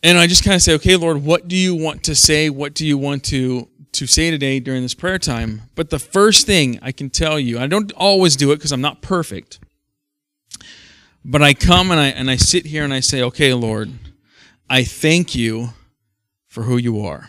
And 0.03 0.19
I 0.19 0.27
just 0.27 0.45
kind 0.45 0.55
of 0.55 0.63
say, 0.63 0.75
okay, 0.75 0.97
Lord, 0.97 1.25
what 1.25 1.49
do 1.49 1.57
you 1.57 1.75
want 1.75 2.05
to 2.05 2.15
say? 2.15 2.51
What 2.51 2.75
do 2.75 2.87
you 2.87 2.99
want 2.99 3.25
to, 3.27 3.69
to 3.93 4.07
say 4.07 4.31
today 4.31 4.61
during 4.61 4.83
this 4.83 4.95
prayer 4.95 5.19
time? 5.19 5.63
But 5.75 5.91
the 5.91 5.99
first 5.99 6.47
thing 6.47 6.79
I 6.83 6.93
can 6.93 7.11
tell 7.11 7.39
you, 7.39 7.59
I 7.59 7.67
don't 7.67 7.93
always 7.93 8.37
do 8.37 8.53
it 8.53 8.57
because 8.57 8.73
I'm 8.73 8.81
not 8.81 9.01
perfect. 9.01 9.61
But 11.25 11.43
I 11.43 11.55
come 11.55 11.91
and 11.91 12.01
I, 12.01 12.09
and 12.09 12.31
I 12.31 12.37
sit 12.37 12.67
here 12.67 12.85
and 12.85 12.93
I 12.93 13.01
say, 13.01 13.23
okay, 13.23 13.55
Lord, 13.55 13.91
I 14.69 14.85
thank 14.85 15.35
you 15.35 15.71
for 16.47 16.65
who 16.65 16.77
you 16.77 17.01
are. 17.01 17.29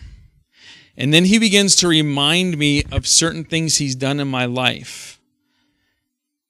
And 0.99 1.13
then 1.13 1.23
he 1.23 1.39
begins 1.39 1.77
to 1.77 1.87
remind 1.87 2.57
me 2.57 2.83
of 2.91 3.07
certain 3.07 3.45
things 3.45 3.77
he's 3.77 3.95
done 3.95 4.19
in 4.19 4.27
my 4.27 4.45
life. 4.45 5.19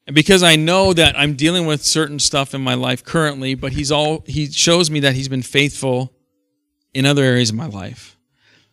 And 0.07 0.15
because 0.15 0.41
I 0.41 0.55
know 0.55 0.91
that 0.91 1.17
I'm 1.17 1.35
dealing 1.35 1.67
with 1.67 1.85
certain 1.85 2.17
stuff 2.17 2.55
in 2.55 2.62
my 2.62 2.73
life 2.73 3.03
currently, 3.03 3.53
but 3.53 3.73
he's 3.73 3.91
all 3.91 4.23
he 4.25 4.47
shows 4.47 4.89
me 4.89 5.01
that 5.01 5.13
he's 5.13 5.27
been 5.27 5.43
faithful 5.43 6.12
in 6.95 7.05
other 7.05 7.23
areas 7.23 7.51
of 7.51 7.57
my 7.57 7.67
life. 7.67 8.17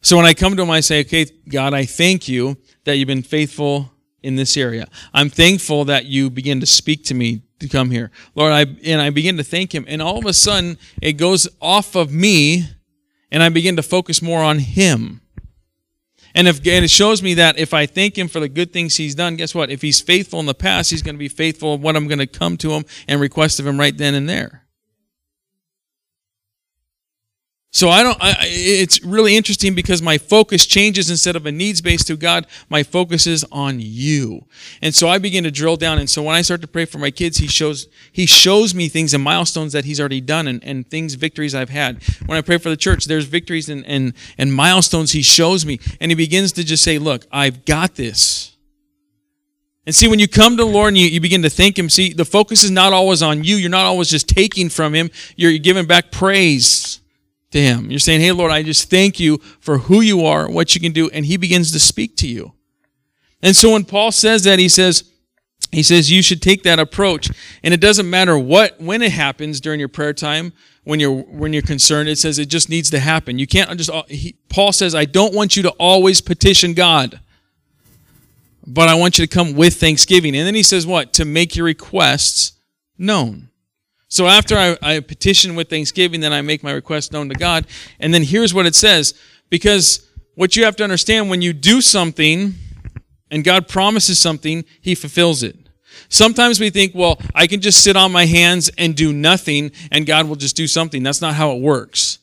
So 0.01 0.17
when 0.17 0.25
I 0.25 0.33
come 0.33 0.57
to 0.57 0.62
him, 0.62 0.71
I 0.71 0.81
say, 0.81 1.01
okay, 1.01 1.27
God, 1.47 1.75
I 1.75 1.85
thank 1.85 2.27
you 2.27 2.57
that 2.85 2.97
you've 2.97 3.07
been 3.07 3.23
faithful 3.23 3.93
in 4.23 4.37
this 4.37 4.57
area. 4.57 4.89
I'm 5.12 5.29
thankful 5.29 5.85
that 5.85 6.07
you 6.07 6.31
begin 6.31 6.61
to 6.61 6.67
speak 6.67 7.05
to 7.05 7.15
me 7.15 7.43
to 7.61 7.69
come 7.69 7.91
here. 7.91 8.11
Lord, 8.35 8.53
I 8.53 8.62
and 8.85 9.03
I 9.03 9.11
begin 9.11 9.37
to 9.37 9.45
thank 9.45 9.75
him 9.75 9.85
and 9.87 10.01
all 10.01 10.17
of 10.17 10.25
a 10.25 10.33
sudden 10.33 10.79
it 11.03 11.15
goes 11.15 11.47
off 11.61 11.95
of 11.95 12.11
me 12.11 12.67
and 13.31 13.43
I 13.43 13.51
begin 13.51 13.77
to 13.77 13.83
focus 13.83 14.23
more 14.23 14.43
on 14.43 14.61
him. 14.61 15.21
And 16.37 16.46
if 16.46 16.59
and 16.59 16.85
it 16.85 16.90
shows 16.90 17.22
me 17.22 17.33
that 17.35 17.59
if 17.59 17.72
I 17.72 17.87
thank 17.87 18.18
him 18.18 18.29
for 18.29 18.40
the 18.40 18.49
good 18.49 18.70
things 18.70 18.96
he's 18.96 19.14
done, 19.14 19.37
guess 19.37 19.55
what? 19.55 19.70
If 19.70 19.81
he's 19.81 20.03
faithful 20.03 20.38
in 20.38 20.44
the 20.44 20.55
past, 20.55 20.90
he's 20.90 21.01
going 21.01 21.14
to 21.14 21.18
be 21.18 21.29
faithful 21.29 21.72
of 21.72 21.83
what 21.83 21.96
I'm 21.96 22.09
going 22.09 22.18
to 22.18 22.27
come 22.27 22.59
to 22.59 22.72
him 22.72 22.85
and 23.09 23.22
request 23.22 23.59
of 23.59 23.66
him 23.66 23.81
right 23.81 23.96
then 23.96 24.14
and 24.14 24.29
there. 24.29 24.66
So 27.77 27.91
I 27.91 28.03
don't. 28.03 28.17
I, 28.23 28.35
it's 28.41 29.05
really 29.05 29.37
interesting 29.37 29.75
because 29.75 30.01
my 30.01 30.17
focus 30.17 30.65
changes 30.65 31.11
instead 31.11 31.37
of 31.37 31.45
a 31.45 31.53
needs 31.53 31.83
based 31.83 32.07
to 32.07 32.17
God. 32.17 32.47
My 32.71 32.83
focus 32.83 33.27
is 33.27 33.45
on 33.53 33.81
you, 33.81 34.47
and 34.81 34.95
so 34.95 35.09
I 35.09 35.19
begin 35.19 35.45
to 35.45 35.51
drill 35.51 35.77
down. 35.77 35.99
And 35.99 36.09
so 36.09 36.23
when 36.23 36.35
I 36.35 36.41
start 36.41 36.62
to 36.62 36.67
pray 36.67 36.87
for 36.87 36.97
my 36.97 37.11
kids, 37.11 37.37
He 37.37 37.47
shows 37.47 37.87
He 38.11 38.25
shows 38.25 38.75
me 38.75 38.89
things 38.89 39.12
and 39.12 39.23
milestones 39.23 39.75
that 39.75 39.85
He's 39.85 40.01
already 40.01 40.23
done, 40.23 40.49
and, 40.49 40.65
and 40.65 40.89
things 40.89 41.17
victories 41.17 41.55
I've 41.55 41.69
had. 41.69 42.03
When 42.25 42.39
I 42.39 42.41
pray 42.41 42.57
for 42.57 42.71
the 42.71 42.79
church, 42.79 43.05
there's 43.05 43.27
victories 43.27 43.69
and 43.69 43.85
and 43.85 44.15
and 44.39 44.55
milestones 44.55 45.12
He 45.12 45.21
shows 45.21 45.67
me, 45.67 45.79
and 46.01 46.11
He 46.11 46.15
begins 46.15 46.53
to 46.53 46.65
just 46.65 46.83
say, 46.83 46.97
"Look, 46.97 47.27
I've 47.31 47.67
got 47.67 47.97
this." 47.97 48.57
And 49.85 49.95
see, 49.95 50.09
when 50.09 50.19
you 50.19 50.29
come 50.29 50.57
to 50.57 50.65
the 50.65 50.71
Lord 50.71 50.89
and 50.89 50.97
you, 50.97 51.09
you 51.09 51.21
begin 51.21 51.43
to 51.43 51.51
thank 51.51 51.79
Him, 51.79 51.91
see, 51.91 52.15
the 52.15 52.25
focus 52.25 52.65
is 52.65 52.71
not 52.71 52.95
always 52.95 53.23
on 53.23 53.45
you. 53.45 53.57
You're 53.57 53.69
not 53.69 53.85
always 53.85 54.09
just 54.09 54.31
taking 54.31 54.71
from 54.71 54.95
Him. 54.95 55.11
You're 55.37 55.59
giving 55.59 55.85
back 55.85 56.11
praise 56.11 56.96
to 57.51 57.61
Him. 57.61 57.91
You're 57.91 58.01
saying, 58.01 58.21
Hey, 58.21 58.33
Lord, 58.33 58.53
I 58.53 58.63
just 58.63 58.91
thank 58.91 59.21
you 59.21 59.39
for 59.61 59.79
who 59.79 60.01
you 60.01 60.25
are, 60.25 60.51
what 60.51 60.75
you 60.75 60.81
can 60.81 60.93
do. 60.93 61.09
And 61.11 61.27
He 61.27 61.37
begins 61.37 61.73
to 61.73 61.79
speak 61.79 62.17
to 62.19 62.29
you. 62.29 62.53
And 63.43 63.55
so 63.55 63.73
when 63.73 63.85
Paul 63.85 64.13
says 64.13 64.45
that, 64.45 64.59
he 64.59 64.69
says, 64.69 65.05
he 65.73 65.83
says 65.83 66.11
you 66.11 66.23
should 66.23 66.41
take 66.41 66.63
that 66.63 66.79
approach. 66.79 67.31
And 67.63 67.75
it 67.75 67.81
doesn't 67.81 68.09
matter 68.09 68.39
what 68.39 68.81
when 68.81 69.03
it 69.03 69.13
happens 69.13 69.61
during 69.61 69.81
your 69.81 69.89
prayer 69.89 70.13
time, 70.13 70.53
when 70.85 71.01
you're 71.01 71.23
when 71.23 71.53
you're 71.53 71.63
concerned, 71.63 72.09
it 72.09 72.19
says 72.19 72.39
it 72.39 72.47
just 72.47 72.69
needs 72.69 72.91
to 72.91 73.01
happen. 73.01 73.39
You 73.39 73.47
can't 73.47 73.77
just 73.77 73.91
he, 74.09 74.37
Paul 74.49 74.73
says, 74.73 74.95
I 74.95 75.05
don't 75.05 75.35
want 75.35 75.57
you 75.57 75.63
to 75.65 75.71
always 75.71 76.21
petition 76.21 76.75
God. 76.75 77.21
But 78.67 78.89
I 78.89 78.95
want 78.95 79.19
you 79.19 79.27
to 79.27 79.33
come 79.33 79.55
with 79.55 79.75
thanksgiving. 79.79 80.35
And 80.37 80.47
then 80.47 80.55
he 80.55 80.63
says 80.63 80.87
what? 80.87 81.13
To 81.15 81.25
make 81.25 81.55
your 81.55 81.67
requests 81.67 82.53
known. 82.99 83.49
So 84.09 84.27
after 84.27 84.57
I, 84.57 84.77
I 84.83 85.01
petition 85.01 85.57
with 85.57 85.69
thanksgiving, 85.69 86.21
then 86.21 86.33
I 86.33 86.40
make 86.40 86.62
my 86.62 86.73
request 86.73 87.12
known 87.12 87.29
to 87.29 87.35
God. 87.35 87.66
And 87.99 88.14
then 88.14 88.23
here's 88.23 88.55
what 88.55 88.66
it 88.66 88.75
says. 88.75 89.14
Because 89.51 90.07
what 90.35 90.57
you 90.57 90.64
have 90.64 90.77
to 90.77 90.85
understand 90.85 91.29
when 91.29 91.42
you 91.42 91.53
do 91.53 91.81
something 91.81 92.55
and 93.31 93.42
God 93.42 93.69
promises 93.69 94.21
something, 94.21 94.64
He 94.81 94.95
fulfills 94.95 95.42
it. 95.42 95.57
Sometimes 96.09 96.61
we 96.61 96.71
think, 96.71 96.95
well, 96.95 97.19
I 97.35 97.47
can 97.47 97.61
just 97.61 97.83
sit 97.83 97.97
on 97.97 98.12
my 98.12 98.27
hands 98.27 98.71
and 98.79 98.95
do 98.95 99.12
nothing 99.12 99.73
and 99.90 100.07
God 100.07 100.29
will 100.29 100.37
just 100.37 100.57
do 100.57 100.66
something. 100.66 101.03
That's 101.03 101.21
not 101.21 101.35
how 101.35 101.53
it 101.53 101.61
works. 101.61 102.19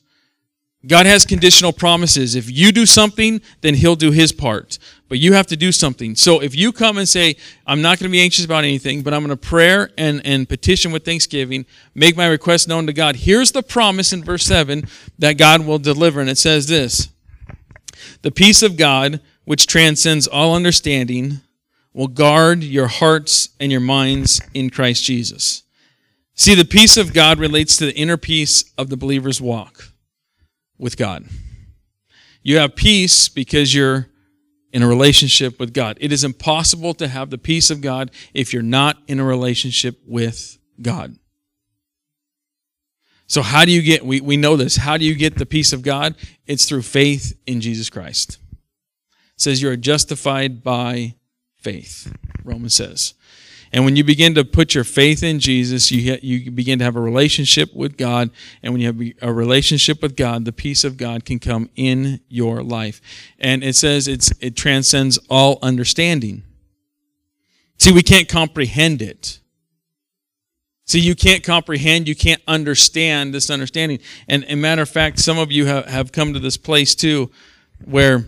God 0.86 1.06
has 1.06 1.24
conditional 1.24 1.72
promises. 1.72 2.34
If 2.34 2.50
you 2.50 2.70
do 2.70 2.84
something, 2.84 3.40
then 3.62 3.74
He'll 3.74 3.96
do 3.96 4.10
His 4.10 4.32
part. 4.32 4.78
But 5.08 5.18
you 5.18 5.32
have 5.32 5.46
to 5.46 5.56
do 5.56 5.72
something. 5.72 6.14
So 6.14 6.40
if 6.40 6.54
you 6.54 6.72
come 6.72 6.98
and 6.98 7.08
say, 7.08 7.36
I'm 7.66 7.80
not 7.80 7.98
going 7.98 8.10
to 8.10 8.12
be 8.12 8.20
anxious 8.20 8.44
about 8.44 8.64
anything, 8.64 9.02
but 9.02 9.14
I'm 9.14 9.20
going 9.20 9.30
to 9.30 9.36
prayer 9.36 9.90
and, 9.96 10.20
and 10.24 10.48
petition 10.48 10.92
with 10.92 11.04
thanksgiving, 11.04 11.66
make 11.94 12.16
my 12.16 12.26
request 12.26 12.68
known 12.68 12.86
to 12.86 12.92
God, 12.92 13.16
here's 13.16 13.52
the 13.52 13.62
promise 13.62 14.12
in 14.12 14.24
verse 14.24 14.44
7 14.44 14.84
that 15.18 15.38
God 15.38 15.66
will 15.66 15.78
deliver. 15.78 16.20
And 16.20 16.28
it 16.28 16.38
says 16.38 16.66
this 16.66 17.08
The 18.22 18.30
peace 18.30 18.62
of 18.62 18.76
God, 18.76 19.20
which 19.44 19.66
transcends 19.66 20.26
all 20.26 20.54
understanding, 20.54 21.40
will 21.92 22.08
guard 22.08 22.62
your 22.62 22.88
hearts 22.88 23.50
and 23.60 23.70
your 23.70 23.80
minds 23.80 24.40
in 24.52 24.68
Christ 24.68 25.04
Jesus. 25.04 25.62
See, 26.34 26.54
the 26.54 26.64
peace 26.64 26.96
of 26.96 27.14
God 27.14 27.38
relates 27.38 27.76
to 27.76 27.86
the 27.86 27.94
inner 27.94 28.16
peace 28.16 28.64
of 28.76 28.90
the 28.90 28.96
believer's 28.96 29.40
walk 29.40 29.93
with 30.78 30.96
God. 30.96 31.24
You 32.42 32.58
have 32.58 32.76
peace 32.76 33.28
because 33.28 33.74
you're 33.74 34.08
in 34.72 34.82
a 34.82 34.88
relationship 34.88 35.58
with 35.60 35.72
God. 35.72 35.96
It 36.00 36.12
is 36.12 36.24
impossible 36.24 36.94
to 36.94 37.08
have 37.08 37.30
the 37.30 37.38
peace 37.38 37.70
of 37.70 37.80
God 37.80 38.10
if 38.34 38.52
you're 38.52 38.62
not 38.62 38.98
in 39.06 39.20
a 39.20 39.24
relationship 39.24 40.00
with 40.06 40.58
God. 40.82 41.16
So, 43.26 43.40
how 43.40 43.64
do 43.64 43.72
you 43.72 43.82
get, 43.82 44.04
we, 44.04 44.20
we 44.20 44.36
know 44.36 44.56
this, 44.56 44.76
how 44.76 44.96
do 44.96 45.04
you 45.04 45.14
get 45.14 45.38
the 45.38 45.46
peace 45.46 45.72
of 45.72 45.82
God? 45.82 46.14
It's 46.46 46.66
through 46.66 46.82
faith 46.82 47.38
in 47.46 47.60
Jesus 47.60 47.88
Christ. 47.88 48.38
It 49.34 49.40
says 49.40 49.62
you 49.62 49.70
are 49.70 49.76
justified 49.76 50.62
by 50.62 51.14
faith, 51.56 52.12
Romans 52.44 52.74
says. 52.74 53.14
And 53.74 53.84
when 53.84 53.96
you 53.96 54.04
begin 54.04 54.36
to 54.36 54.44
put 54.44 54.72
your 54.72 54.84
faith 54.84 55.24
in 55.24 55.40
Jesus, 55.40 55.90
you, 55.90 56.16
you 56.22 56.52
begin 56.52 56.78
to 56.78 56.84
have 56.84 56.94
a 56.94 57.00
relationship 57.00 57.74
with 57.74 57.96
God. 57.96 58.30
And 58.62 58.72
when 58.72 58.80
you 58.80 58.86
have 58.86 59.12
a 59.20 59.32
relationship 59.32 60.00
with 60.00 60.14
God, 60.14 60.44
the 60.44 60.52
peace 60.52 60.84
of 60.84 60.96
God 60.96 61.24
can 61.24 61.40
come 61.40 61.68
in 61.74 62.20
your 62.28 62.62
life. 62.62 63.00
And 63.36 63.64
it 63.64 63.74
says 63.74 64.06
it's, 64.06 64.32
it 64.38 64.54
transcends 64.54 65.18
all 65.28 65.58
understanding. 65.60 66.44
See, 67.76 67.90
we 67.90 68.04
can't 68.04 68.28
comprehend 68.28 69.02
it. 69.02 69.40
See, 70.86 71.00
you 71.00 71.16
can't 71.16 71.42
comprehend, 71.42 72.06
you 72.06 72.14
can't 72.14 72.42
understand 72.46 73.34
this 73.34 73.50
understanding. 73.50 73.98
And, 74.28 74.44
and 74.44 74.62
matter 74.62 74.82
of 74.82 74.88
fact, 74.88 75.18
some 75.18 75.36
of 75.36 75.50
you 75.50 75.66
have, 75.66 75.86
have 75.86 76.12
come 76.12 76.32
to 76.34 76.38
this 76.38 76.56
place 76.56 76.94
too 76.94 77.28
where 77.84 78.24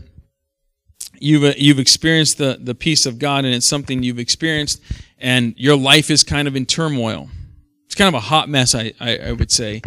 you've, 1.21 1.57
you've 1.57 1.79
experienced 1.79 2.37
the, 2.39 2.59
the 2.61 2.75
peace 2.75 3.07
of 3.07 3.21
God 3.21 3.45
and 3.45 3.55
it's 3.55 3.65
something 3.65 4.03
you've 4.03 4.19
experienced 4.19 4.83
and 5.19 5.55
your 5.57 5.77
life 5.77 6.11
is 6.11 6.23
kind 6.23 6.47
of 6.49 6.57
in 6.57 6.67
turmoil. 6.67 7.29
It's 7.87 7.95
kind 7.95 8.09
of 8.09 8.15
a 8.15 8.21
hot 8.21 8.49
mess, 8.49 8.75
I, 8.75 8.93
I, 9.01 9.19
I 9.19 9.33
would 9.33 9.51
say. 9.51 9.83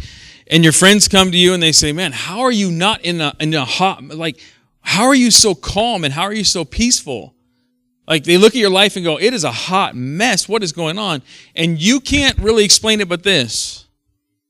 And 0.47 0.63
your 0.63 0.73
friends 0.73 1.07
come 1.07 1.31
to 1.31 1.37
you 1.37 1.53
and 1.53 1.61
they 1.61 1.71
say, 1.71 1.91
man, 1.91 2.11
how 2.11 2.41
are 2.41 2.51
you 2.51 2.71
not 2.71 3.01
in 3.01 3.21
a, 3.21 3.33
in 3.39 3.53
a 3.53 3.65
hot, 3.65 4.03
like, 4.03 4.39
how 4.81 5.05
are 5.05 5.15
you 5.15 5.29
so 5.29 5.53
calm 5.53 6.03
and 6.03 6.13
how 6.13 6.23
are 6.23 6.33
you 6.33 6.43
so 6.43 6.65
peaceful? 6.65 7.35
Like 8.07 8.23
they 8.23 8.37
look 8.37 8.55
at 8.55 8.59
your 8.59 8.71
life 8.71 8.95
and 8.95 9.05
go, 9.05 9.19
it 9.19 9.33
is 9.35 9.43
a 9.43 9.51
hot 9.51 9.95
mess. 9.95 10.49
What 10.49 10.63
is 10.63 10.71
going 10.71 10.97
on? 10.97 11.21
And 11.55 11.79
you 11.79 11.99
can't 11.99 12.37
really 12.39 12.65
explain 12.65 13.01
it 13.01 13.07
but 13.07 13.21
this. 13.21 13.85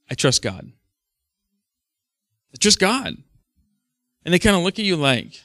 I 0.09 0.15
trust 0.15 0.41
God. 0.41 0.71
I 2.53 2.57
trust 2.57 2.79
God. 2.79 3.17
And 4.23 4.33
they 4.33 4.39
kind 4.39 4.55
of 4.55 4.63
look 4.63 4.79
at 4.79 4.85
you 4.85 4.95
like, 4.95 5.41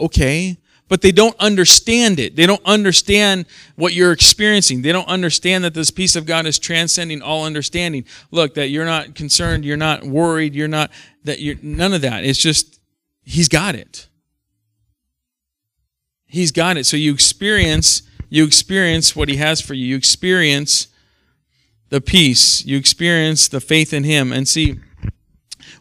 okay, 0.00 0.56
but 0.88 1.00
they 1.00 1.12
don't 1.12 1.36
understand 1.40 2.20
it. 2.20 2.36
They 2.36 2.46
don't 2.46 2.64
understand 2.64 3.46
what 3.76 3.94
you're 3.94 4.12
experiencing. 4.12 4.82
They 4.82 4.92
don't 4.92 5.08
understand 5.08 5.64
that 5.64 5.74
this 5.74 5.90
peace 5.90 6.14
of 6.14 6.26
God 6.26 6.46
is 6.46 6.58
transcending 6.58 7.22
all 7.22 7.44
understanding. 7.44 8.04
Look, 8.30 8.54
that 8.54 8.68
you're 8.68 8.84
not 8.84 9.14
concerned, 9.14 9.64
you're 9.64 9.76
not 9.76 10.04
worried, 10.04 10.54
you're 10.54 10.68
not, 10.68 10.90
that 11.24 11.40
you're, 11.40 11.56
none 11.62 11.94
of 11.94 12.02
that. 12.02 12.24
It's 12.24 12.38
just, 12.38 12.80
He's 13.26 13.48
got 13.48 13.74
it. 13.74 14.08
He's 16.26 16.52
got 16.52 16.76
it. 16.76 16.84
So 16.84 16.96
you 16.96 17.14
experience, 17.14 18.02
you 18.28 18.44
experience 18.44 19.16
what 19.16 19.28
He 19.28 19.36
has 19.36 19.60
for 19.60 19.72
you. 19.72 19.86
You 19.86 19.96
experience 19.96 20.88
the 21.88 22.00
peace. 22.00 22.64
You 22.66 22.76
experience 22.76 23.48
the 23.48 23.60
faith 23.60 23.94
in 23.94 24.04
Him. 24.04 24.32
And 24.32 24.46
see, 24.46 24.80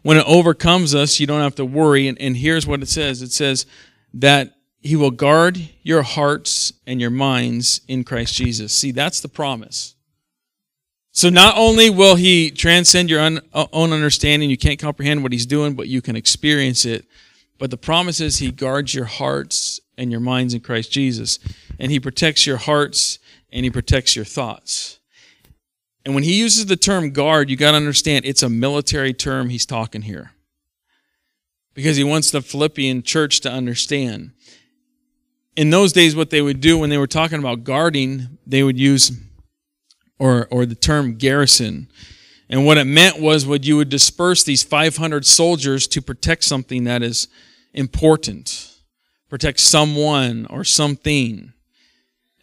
when 0.04 0.18
it 0.18 0.26
overcomes 0.26 0.96
us, 0.96 1.20
you 1.20 1.28
don't 1.28 1.42
have 1.42 1.56
to 1.56 1.66
worry. 1.66 2.08
And, 2.08 2.20
and 2.22 2.38
here's 2.38 2.66
what 2.66 2.82
it 2.82 2.88
says 2.88 3.22
it 3.22 3.32
says 3.32 3.66
that 4.14 4.54
he 4.84 4.98
will 4.98 5.12
guard 5.12 5.70
your 5.82 6.04
hearts 6.04 6.74
and 6.86 7.00
your 7.00 7.10
minds 7.10 7.82
in 7.88 8.04
Christ 8.04 8.36
Jesus. 8.36 8.74
See, 8.74 8.92
that's 8.92 9.22
the 9.22 9.30
promise. 9.30 9.96
So 11.14 11.30
not 11.30 11.56
only 11.58 11.90
will 11.90 12.16
he 12.16 12.52
transcend 12.52 13.10
your 13.10 13.22
uh, 13.22 13.66
own 13.72 13.94
understanding, 13.94 14.50
you 14.50 14.58
can't 14.58 14.80
comprehend 14.80 15.24
what 15.24 15.32
he's 15.32 15.46
doing, 15.46 15.74
but 15.74 15.88
you 15.88 16.02
can 16.02 16.18
experience 16.18 16.86
it. 16.86 17.06
But 17.60 17.72
the 17.72 17.78
promise 17.78 18.20
is 18.20 18.40
he 18.40 18.52
guards 18.52 18.94
your 18.94 19.06
hearts 19.06 19.80
and 19.98 20.12
your 20.12 20.20
minds 20.20 20.54
in 20.54 20.60
Christ 20.60 20.92
Jesus. 20.92 21.40
And 21.80 21.90
he 21.90 22.00
protects 22.00 22.46
your 22.46 22.58
hearts 22.58 23.20
and 23.54 23.64
he 23.64 23.72
protects 23.72 24.18
your 24.18 24.26
thoughts. 24.26 25.00
And 26.04 26.14
when 26.14 26.24
he 26.24 26.38
uses 26.38 26.66
the 26.66 26.76
term 26.76 27.12
guard, 27.12 27.50
you 27.50 27.56
got 27.56 27.72
to 27.72 27.78
understand 27.78 28.26
it's 28.26 28.44
a 28.44 28.50
military 28.50 29.14
term 29.14 29.48
he's 29.48 29.66
talking 29.66 30.02
here. 30.02 30.32
Because 31.74 31.96
he 31.96 32.04
wants 32.04 32.32
the 32.32 32.42
Philippian 32.42 33.02
church 33.02 33.40
to 33.42 33.52
understand 33.52 34.32
in 35.56 35.70
those 35.70 35.94
days, 35.94 36.16
what 36.16 36.30
they 36.30 36.42
would 36.42 36.60
do 36.60 36.78
when 36.78 36.90
they 36.90 36.98
were 36.98 37.08
talking 37.08 37.40
about 37.40 37.64
guarding, 37.64 38.38
they 38.46 38.64
would 38.64 38.80
use 38.80 39.12
or 40.20 40.48
or 40.50 40.66
the 40.66 40.76
term 40.76 41.16
garrison. 41.16 41.90
And 42.50 42.66
what 42.66 42.78
it 42.78 42.86
meant 42.86 43.20
was 43.20 43.48
what 43.48 43.64
you 43.64 43.78
would 43.78 43.90
disperse 43.90 44.44
these 44.44 44.64
500 44.64 45.26
soldiers 45.26 45.88
to 45.88 46.02
protect 46.02 46.44
something 46.44 46.84
that 46.84 47.02
is 47.02 47.28
important, 47.74 48.76
protect 49.30 49.60
someone 49.60 50.46
or 50.50 50.64
something. 50.64 51.54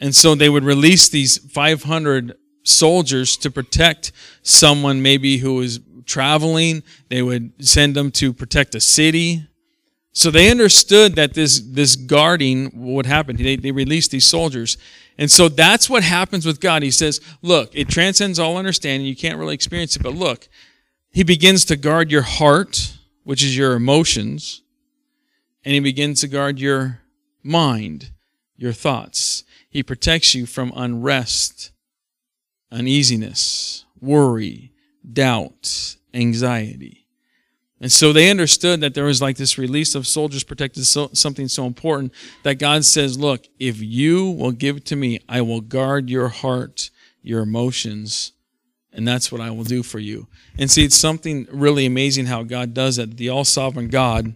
And 0.01 0.15
so 0.15 0.35
they 0.35 0.49
would 0.49 0.65
release 0.65 1.09
these 1.09 1.39
500 1.39 2.37
soldiers 2.65 3.37
to 3.37 3.51
protect 3.51 4.13
someone 4.43 5.03
maybe 5.03 5.39
who 5.39 5.55
was 5.55 5.81
traveling. 6.07 6.83
They 7.09 7.23
would 7.23 7.65
send 7.65 7.95
them 7.95 8.11
to 8.13 8.33
protect 8.33 8.75
a 8.75 8.81
city 8.81 9.47
So 10.13 10.31
they 10.31 10.51
understood 10.51 11.15
that 11.15 11.35
this, 11.35 11.61
this 11.61 11.95
guarding 11.95 12.71
would 12.75 13.07
happen. 13.07 13.37
They, 13.37 13.57
they 13.57 13.71
released 13.71 14.11
these 14.11 14.25
soldiers. 14.25 14.77
And 15.17 15.31
so 15.31 15.49
that's 15.49 15.89
what 15.89 16.03
happens 16.03 16.45
with 16.45 16.61
God. 16.61 16.83
He 16.83 16.91
says, 16.91 17.21
look, 17.43 17.71
it 17.75 17.89
transcends 17.89 18.39
all 18.39 18.57
understanding. 18.57 19.07
You 19.07 19.15
can't 19.15 19.39
really 19.39 19.55
experience 19.55 19.95
it, 19.95 20.03
but 20.03 20.15
look, 20.15 20.49
he 21.11 21.23
begins 21.23 21.65
to 21.67 21.77
guard 21.77 22.11
your 22.11 22.23
heart, 22.23 22.97
which 23.25 23.43
is 23.43 23.57
your 23.57 23.75
emotions, 23.75 24.63
and 25.65 25.75
he 25.75 25.81
begins 25.81 26.21
to 26.23 26.29
guard 26.29 26.59
your 26.59 27.03
mind, 27.43 28.11
your 28.57 28.73
thoughts. 28.73 29.45
He 29.69 29.83
protects 29.83 30.35
you 30.35 30.47
from 30.47 30.73
unrest, 30.75 31.71
uneasiness, 32.73 33.85
worry, 34.01 34.73
doubt, 35.13 35.97
anxiety. 36.15 37.00
And 37.81 37.91
so 37.91 38.13
they 38.13 38.31
understood 38.31 38.83
that 38.83 38.95
there 38.95 39.05
was 39.05 39.23
like 39.23 39.37
this 39.37 39.57
release 39.57 39.95
of 39.95 40.07
soldiers 40.07 40.45
protected 40.45 40.87
so, 40.87 41.09
something 41.15 41.49
so 41.49 41.65
important 41.67 42.13
that 42.43 42.59
God 42.59 42.85
says, 42.85 43.19
look, 43.19 43.47
if 43.59 43.81
you 43.81 44.31
will 44.31 44.53
give 44.53 44.85
to 44.85 44.97
me, 44.97 45.21
I 45.29 45.41
will 45.41 45.63
guard 45.63 46.11
your 46.11 46.29
heart, 46.29 46.91
your 47.23 47.41
emotions, 47.41 48.33
and 48.93 49.09
that's 49.09 49.33
what 49.33 49.41
I 49.41 49.51
will 49.51 49.65
do 49.65 49.83
for 49.83 49.99
you. 49.99 50.27
And 50.59 50.71
see, 50.71 50.85
it's 50.85 50.97
something 50.97 51.47
really 51.51 51.87
amazing 51.87 52.27
how 52.27 52.43
God 52.43 52.75
does 52.75 52.97
that. 52.97 53.17
The 53.17 53.31
all 53.31 53.45
sovereign 53.45 53.89
God 53.89 54.35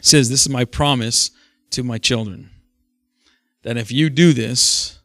says, 0.00 0.28
This 0.28 0.42
is 0.42 0.48
my 0.48 0.64
promise 0.64 1.30
to 1.70 1.82
my 1.82 1.96
children. 1.96 2.50
That 3.62 3.76
if 3.76 3.90
you 3.92 4.10
do 4.10 4.32
this, 4.32 4.97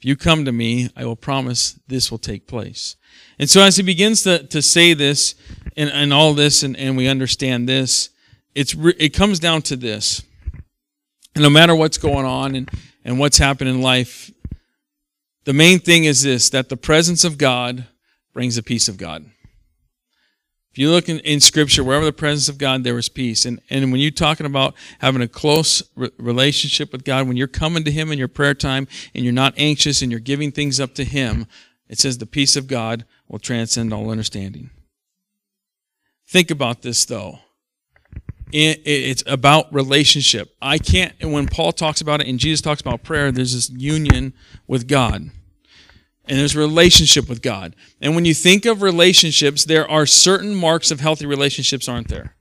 if 0.00 0.06
you 0.06 0.16
come 0.16 0.46
to 0.46 0.52
me, 0.52 0.88
I 0.96 1.04
will 1.04 1.14
promise 1.14 1.78
this 1.86 2.10
will 2.10 2.16
take 2.16 2.46
place. 2.46 2.96
And 3.38 3.50
so 3.50 3.60
as 3.60 3.76
he 3.76 3.82
begins 3.82 4.22
to, 4.22 4.46
to 4.46 4.62
say 4.62 4.94
this 4.94 5.34
and, 5.76 5.90
and 5.90 6.10
all 6.10 6.32
this, 6.32 6.62
and, 6.62 6.74
and 6.78 6.96
we 6.96 7.06
understand 7.06 7.68
this, 7.68 8.08
it's 8.54 8.74
it 8.98 9.10
comes 9.10 9.38
down 9.38 9.60
to 9.62 9.76
this. 9.76 10.22
And 11.34 11.42
no 11.42 11.50
matter 11.50 11.74
what's 11.74 11.98
going 11.98 12.24
on 12.24 12.54
and, 12.54 12.70
and 13.04 13.18
what's 13.18 13.36
happening 13.36 13.74
in 13.74 13.82
life, 13.82 14.30
the 15.44 15.52
main 15.52 15.78
thing 15.78 16.04
is 16.04 16.22
this 16.22 16.48
that 16.48 16.70
the 16.70 16.78
presence 16.78 17.22
of 17.22 17.36
God 17.36 17.86
brings 18.32 18.56
the 18.56 18.62
peace 18.62 18.88
of 18.88 18.96
God. 18.96 19.26
If 20.72 20.78
you 20.78 20.90
look 20.90 21.08
in, 21.08 21.18
in 21.20 21.40
Scripture, 21.40 21.82
wherever 21.82 22.04
the 22.04 22.12
presence 22.12 22.48
of 22.48 22.56
God, 22.56 22.84
there 22.84 22.96
is 22.96 23.08
peace. 23.08 23.44
And, 23.44 23.60
and 23.70 23.90
when 23.90 24.00
you're 24.00 24.12
talking 24.12 24.46
about 24.46 24.74
having 25.00 25.20
a 25.20 25.26
close 25.26 25.82
re- 25.96 26.10
relationship 26.16 26.92
with 26.92 27.04
God, 27.04 27.26
when 27.26 27.36
you're 27.36 27.48
coming 27.48 27.82
to 27.84 27.90
Him 27.90 28.12
in 28.12 28.18
your 28.18 28.28
prayer 28.28 28.54
time 28.54 28.86
and 29.12 29.24
you're 29.24 29.32
not 29.32 29.54
anxious 29.56 30.00
and 30.00 30.12
you're 30.12 30.20
giving 30.20 30.52
things 30.52 30.78
up 30.78 30.94
to 30.94 31.04
Him, 31.04 31.46
it 31.88 31.98
says 31.98 32.18
the 32.18 32.26
peace 32.26 32.54
of 32.54 32.68
God 32.68 33.04
will 33.26 33.40
transcend 33.40 33.92
all 33.92 34.10
understanding. 34.10 34.70
Think 36.28 36.52
about 36.52 36.82
this, 36.82 37.04
though. 37.04 37.40
It, 38.52 38.80
it's 38.84 39.24
about 39.26 39.72
relationship. 39.74 40.54
I 40.62 40.78
can't, 40.78 41.12
when 41.20 41.48
Paul 41.48 41.72
talks 41.72 42.00
about 42.00 42.20
it 42.20 42.28
and 42.28 42.38
Jesus 42.38 42.60
talks 42.60 42.80
about 42.80 43.02
prayer, 43.02 43.32
there's 43.32 43.54
this 43.54 43.70
union 43.70 44.34
with 44.68 44.86
God 44.86 45.30
and 46.26 46.38
there's 46.38 46.56
relationship 46.56 47.28
with 47.28 47.42
God. 47.42 47.74
And 48.00 48.14
when 48.14 48.24
you 48.24 48.34
think 48.34 48.66
of 48.66 48.82
relationships, 48.82 49.64
there 49.64 49.90
are 49.90 50.06
certain 50.06 50.54
marks 50.54 50.90
of 50.90 51.00
healthy 51.00 51.26
relationships, 51.26 51.88
aren't 51.88 52.08
there? 52.08 52.36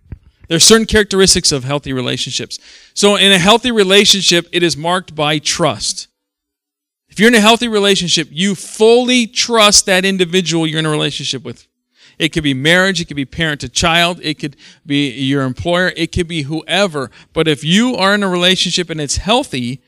There 0.47 0.55
are 0.55 0.59
certain 0.59 0.87
characteristics 0.87 1.51
of 1.51 1.63
healthy 1.63 1.93
relationships. 1.93 2.59
So 2.93 3.15
in 3.15 3.31
a 3.31 3.37
healthy 3.37 3.71
relationship, 3.71 4.47
it 4.51 4.63
is 4.63 4.75
marked 4.75 5.15
by 5.15 5.39
trust. 5.39 6.07
If 7.09 7.19
you're 7.19 7.29
in 7.29 7.35
a 7.35 7.41
healthy 7.41 7.67
relationship, 7.67 8.27
you 8.31 8.55
fully 8.55 9.27
trust 9.27 9.85
that 9.85 10.05
individual 10.05 10.65
you're 10.65 10.79
in 10.79 10.85
a 10.85 10.89
relationship 10.89 11.43
with. 11.43 11.67
It 12.17 12.29
could 12.29 12.43
be 12.43 12.53
marriage, 12.53 12.99
it 12.99 13.05
could 13.05 13.15
be 13.15 13.25
parent 13.25 13.61
to 13.61 13.69
child, 13.69 14.19
it 14.21 14.39
could 14.39 14.57
be 14.85 15.09
your 15.11 15.43
employer, 15.43 15.93
it 15.95 16.11
could 16.11 16.27
be 16.27 16.43
whoever. 16.43 17.09
But 17.31 17.47
if 17.47 17.63
you 17.63 17.95
are 17.95 18.13
in 18.13 18.23
a 18.23 18.29
relationship 18.29 18.89
and 18.89 18.99
it's 18.99 19.17
healthy 19.17 19.81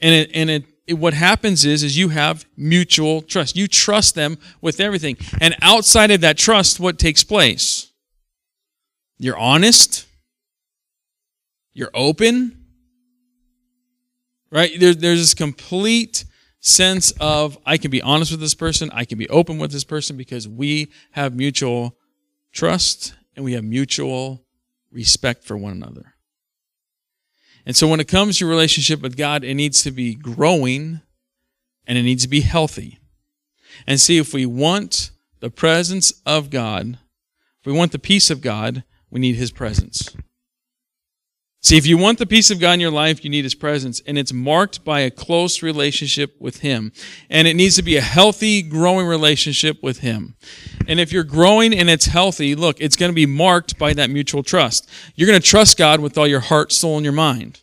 and 0.00 0.14
it, 0.14 0.30
and 0.34 0.50
it 0.50 0.64
what 0.92 1.14
happens 1.14 1.64
is 1.64 1.82
is 1.82 1.96
you 1.96 2.08
have 2.08 2.46
mutual 2.56 3.22
trust. 3.22 3.56
You 3.56 3.68
trust 3.68 4.14
them 4.14 4.38
with 4.60 4.80
everything. 4.80 5.16
And 5.40 5.54
outside 5.62 6.10
of 6.10 6.20
that 6.22 6.38
trust, 6.38 6.80
what 6.80 6.98
takes 6.98 7.24
place? 7.24 7.90
You're 9.18 9.38
honest. 9.38 10.06
You're 11.72 11.90
open. 11.94 12.64
Right? 14.50 14.72
There, 14.78 14.94
there's 14.94 15.20
this 15.20 15.34
complete 15.34 16.24
sense 16.60 17.12
of 17.20 17.58
I 17.64 17.76
can 17.76 17.90
be 17.90 18.02
honest 18.02 18.30
with 18.30 18.40
this 18.40 18.54
person, 18.54 18.90
I 18.92 19.04
can 19.04 19.18
be 19.18 19.28
open 19.28 19.58
with 19.58 19.72
this 19.72 19.84
person 19.84 20.16
because 20.16 20.46
we 20.46 20.90
have 21.12 21.34
mutual 21.34 21.96
trust 22.52 23.14
and 23.34 23.44
we 23.44 23.54
have 23.54 23.64
mutual 23.64 24.44
respect 24.90 25.44
for 25.44 25.56
one 25.56 25.72
another. 25.72 26.14
And 27.66 27.76
so 27.76 27.86
when 27.86 28.00
it 28.00 28.08
comes 28.08 28.38
to 28.38 28.44
your 28.44 28.50
relationship 28.50 29.00
with 29.00 29.16
God, 29.16 29.44
it 29.44 29.54
needs 29.54 29.82
to 29.82 29.90
be 29.90 30.14
growing 30.14 31.00
and 31.86 31.98
it 31.98 32.02
needs 32.02 32.22
to 32.22 32.28
be 32.28 32.40
healthy. 32.40 32.98
And 33.86 34.00
see, 34.00 34.18
if 34.18 34.32
we 34.32 34.46
want 34.46 35.10
the 35.40 35.50
presence 35.50 36.12
of 36.24 36.50
God, 36.50 36.98
if 37.60 37.66
we 37.66 37.72
want 37.72 37.92
the 37.92 37.98
peace 37.98 38.30
of 38.30 38.40
God, 38.40 38.84
we 39.10 39.20
need 39.20 39.36
His 39.36 39.50
presence. 39.50 40.14
See, 41.62 41.76
if 41.76 41.86
you 41.86 41.98
want 41.98 42.18
the 42.18 42.24
peace 42.24 42.50
of 42.50 42.58
God 42.58 42.72
in 42.72 42.80
your 42.80 42.90
life, 42.90 43.22
you 43.22 43.28
need 43.28 43.44
His 43.44 43.54
presence. 43.54 44.00
And 44.06 44.16
it's 44.16 44.32
marked 44.32 44.82
by 44.82 45.00
a 45.00 45.10
close 45.10 45.62
relationship 45.62 46.34
with 46.40 46.60
Him. 46.60 46.90
And 47.28 47.46
it 47.46 47.54
needs 47.54 47.76
to 47.76 47.82
be 47.82 47.98
a 47.98 48.00
healthy, 48.00 48.62
growing 48.62 49.06
relationship 49.06 49.82
with 49.82 49.98
Him. 49.98 50.36
And 50.88 50.98
if 50.98 51.12
you're 51.12 51.22
growing 51.22 51.74
and 51.74 51.90
it's 51.90 52.06
healthy, 52.06 52.54
look, 52.54 52.80
it's 52.80 52.96
going 52.96 53.10
to 53.10 53.14
be 53.14 53.26
marked 53.26 53.78
by 53.78 53.92
that 53.92 54.08
mutual 54.08 54.42
trust. 54.42 54.88
You're 55.14 55.28
going 55.28 55.40
to 55.40 55.46
trust 55.46 55.76
God 55.76 56.00
with 56.00 56.16
all 56.16 56.26
your 56.26 56.40
heart, 56.40 56.72
soul, 56.72 56.96
and 56.96 57.04
your 57.04 57.12
mind. 57.12 57.60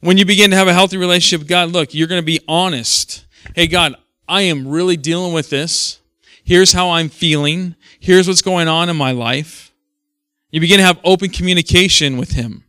When 0.00 0.18
you 0.18 0.24
begin 0.24 0.50
to 0.50 0.56
have 0.56 0.66
a 0.66 0.74
healthy 0.74 0.96
relationship 0.96 1.42
with 1.42 1.48
God, 1.48 1.70
look, 1.70 1.94
you're 1.94 2.08
going 2.08 2.20
to 2.20 2.26
be 2.26 2.40
honest. 2.48 3.24
Hey, 3.54 3.68
God, 3.68 3.94
I 4.26 4.42
am 4.42 4.66
really 4.66 4.96
dealing 4.96 5.32
with 5.32 5.48
this. 5.48 6.00
Here's 6.42 6.72
how 6.72 6.90
I'm 6.90 7.08
feeling. 7.08 7.76
Here's 8.00 8.26
what's 8.26 8.42
going 8.42 8.66
on 8.66 8.88
in 8.88 8.96
my 8.96 9.12
life. 9.12 9.71
You 10.52 10.60
begin 10.60 10.78
to 10.78 10.84
have 10.84 11.00
open 11.02 11.30
communication 11.30 12.18
with 12.18 12.32
Him. 12.32 12.64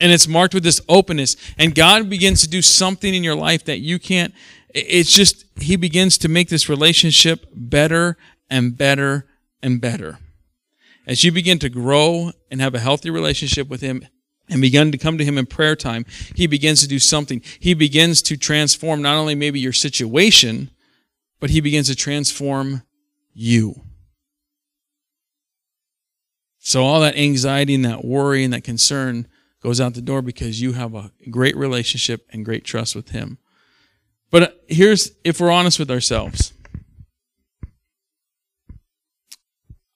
And 0.00 0.10
it's 0.10 0.26
marked 0.26 0.54
with 0.54 0.64
this 0.64 0.80
openness. 0.88 1.36
And 1.58 1.74
God 1.74 2.08
begins 2.08 2.40
to 2.42 2.48
do 2.48 2.62
something 2.62 3.14
in 3.14 3.22
your 3.22 3.34
life 3.34 3.64
that 3.66 3.78
you 3.78 3.98
can't. 3.98 4.34
It's 4.70 5.12
just, 5.12 5.44
He 5.60 5.76
begins 5.76 6.18
to 6.18 6.28
make 6.28 6.48
this 6.48 6.68
relationship 6.68 7.46
better 7.54 8.16
and 8.48 8.76
better 8.76 9.26
and 9.62 9.80
better. 9.80 10.18
As 11.06 11.22
you 11.22 11.32
begin 11.32 11.58
to 11.60 11.68
grow 11.68 12.32
and 12.50 12.60
have 12.60 12.74
a 12.74 12.80
healthy 12.80 13.10
relationship 13.10 13.68
with 13.68 13.80
Him 13.80 14.06
and 14.48 14.62
begin 14.62 14.90
to 14.92 14.98
come 14.98 15.18
to 15.18 15.24
Him 15.24 15.36
in 15.36 15.46
prayer 15.46 15.76
time, 15.76 16.06
He 16.34 16.46
begins 16.46 16.80
to 16.80 16.88
do 16.88 16.98
something. 16.98 17.42
He 17.60 17.74
begins 17.74 18.22
to 18.22 18.36
transform 18.36 19.02
not 19.02 19.16
only 19.16 19.34
maybe 19.34 19.60
your 19.60 19.72
situation, 19.72 20.70
but 21.40 21.50
He 21.50 21.60
begins 21.60 21.88
to 21.88 21.96
transform 21.96 22.82
you. 23.34 23.82
So 26.68 26.84
all 26.84 27.00
that 27.00 27.16
anxiety 27.16 27.74
and 27.74 27.86
that 27.86 28.04
worry 28.04 28.44
and 28.44 28.52
that 28.52 28.62
concern 28.62 29.26
goes 29.62 29.80
out 29.80 29.94
the 29.94 30.02
door 30.02 30.20
because 30.20 30.60
you 30.60 30.74
have 30.74 30.94
a 30.94 31.10
great 31.30 31.56
relationship 31.56 32.26
and 32.28 32.44
great 32.44 32.62
trust 32.62 32.94
with 32.94 33.08
Him. 33.08 33.38
But 34.30 34.42
uh, 34.42 34.48
here's, 34.66 35.12
if 35.24 35.40
we're 35.40 35.50
honest 35.50 35.78
with 35.78 35.90
ourselves, 35.90 36.52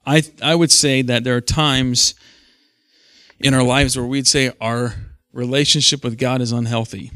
I, 0.06 0.22
I 0.42 0.54
would 0.54 0.70
say 0.70 1.02
that 1.02 1.24
there 1.24 1.36
are 1.36 1.42
times 1.42 2.14
in 3.38 3.52
our 3.52 3.62
lives 3.62 3.94
where 3.94 4.06
we'd 4.06 4.26
say 4.26 4.54
our 4.58 4.94
relationship 5.30 6.02
with 6.02 6.16
God 6.16 6.40
is 6.40 6.52
unhealthy. 6.52 7.10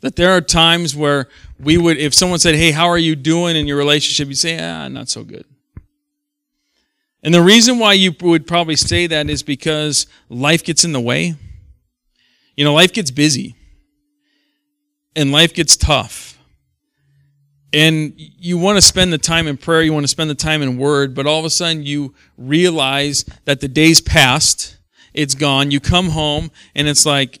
That 0.00 0.16
there 0.16 0.30
are 0.30 0.40
times 0.40 0.96
where 0.96 1.28
we 1.60 1.76
would, 1.76 1.98
if 1.98 2.14
someone 2.14 2.38
said, 2.38 2.54
Hey, 2.54 2.70
how 2.70 2.86
are 2.86 2.96
you 2.96 3.14
doing 3.14 3.56
in 3.56 3.66
your 3.66 3.76
relationship? 3.76 4.28
You'd 4.28 4.38
say, 4.38 4.58
Ah, 4.58 4.88
not 4.88 5.10
so 5.10 5.22
good. 5.22 5.44
And 7.22 7.34
the 7.34 7.42
reason 7.42 7.78
why 7.78 7.94
you 7.94 8.14
would 8.20 8.46
probably 8.46 8.76
say 8.76 9.06
that 9.08 9.28
is 9.28 9.42
because 9.42 10.06
life 10.28 10.62
gets 10.62 10.84
in 10.84 10.92
the 10.92 11.00
way. 11.00 11.34
You 12.56 12.64
know, 12.64 12.74
life 12.74 12.92
gets 12.92 13.10
busy 13.10 13.54
and 15.16 15.32
life 15.32 15.52
gets 15.52 15.76
tough. 15.76 16.38
And 17.72 18.14
you 18.16 18.56
want 18.56 18.78
to 18.78 18.82
spend 18.82 19.12
the 19.12 19.18
time 19.18 19.46
in 19.46 19.56
prayer, 19.56 19.82
you 19.82 19.92
want 19.92 20.04
to 20.04 20.08
spend 20.08 20.30
the 20.30 20.34
time 20.34 20.62
in 20.62 20.78
word, 20.78 21.14
but 21.14 21.26
all 21.26 21.38
of 21.38 21.44
a 21.44 21.50
sudden 21.50 21.82
you 21.82 22.14
realize 22.38 23.24
that 23.44 23.60
the 23.60 23.68
day's 23.68 24.00
passed, 24.00 24.78
it's 25.12 25.34
gone. 25.34 25.70
You 25.70 25.80
come 25.80 26.10
home 26.10 26.50
and 26.74 26.88
it's 26.88 27.04
like, 27.04 27.40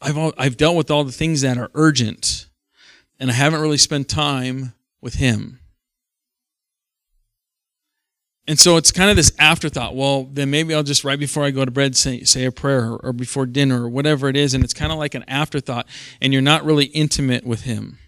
I've, 0.00 0.16
all, 0.16 0.32
I've 0.38 0.56
dealt 0.56 0.76
with 0.76 0.90
all 0.90 1.02
the 1.02 1.12
things 1.12 1.40
that 1.40 1.58
are 1.58 1.70
urgent 1.74 2.46
and 3.18 3.30
I 3.30 3.34
haven't 3.34 3.60
really 3.60 3.78
spent 3.78 4.08
time 4.08 4.74
with 5.00 5.14
Him. 5.14 5.60
And 8.48 8.58
so 8.58 8.76
it's 8.76 8.92
kind 8.92 9.10
of 9.10 9.16
this 9.16 9.32
afterthought. 9.38 9.96
Well, 9.96 10.24
then 10.24 10.50
maybe 10.50 10.72
I'll 10.72 10.84
just 10.84 11.02
right 11.02 11.18
before 11.18 11.44
I 11.44 11.50
go 11.50 11.64
to 11.64 11.70
bed 11.70 11.96
say 11.96 12.22
say 12.22 12.44
a 12.44 12.52
prayer 12.52 12.92
or, 12.92 12.96
or 13.06 13.12
before 13.12 13.44
dinner 13.44 13.84
or 13.84 13.88
whatever 13.88 14.28
it 14.28 14.36
is, 14.36 14.54
and 14.54 14.62
it's 14.62 14.74
kind 14.74 14.92
of 14.92 14.98
like 14.98 15.14
an 15.14 15.24
afterthought, 15.26 15.86
and 16.20 16.32
you're 16.32 16.42
not 16.42 16.64
really 16.64 16.86
intimate 16.86 17.44
with 17.44 17.62
Him. 17.62 17.98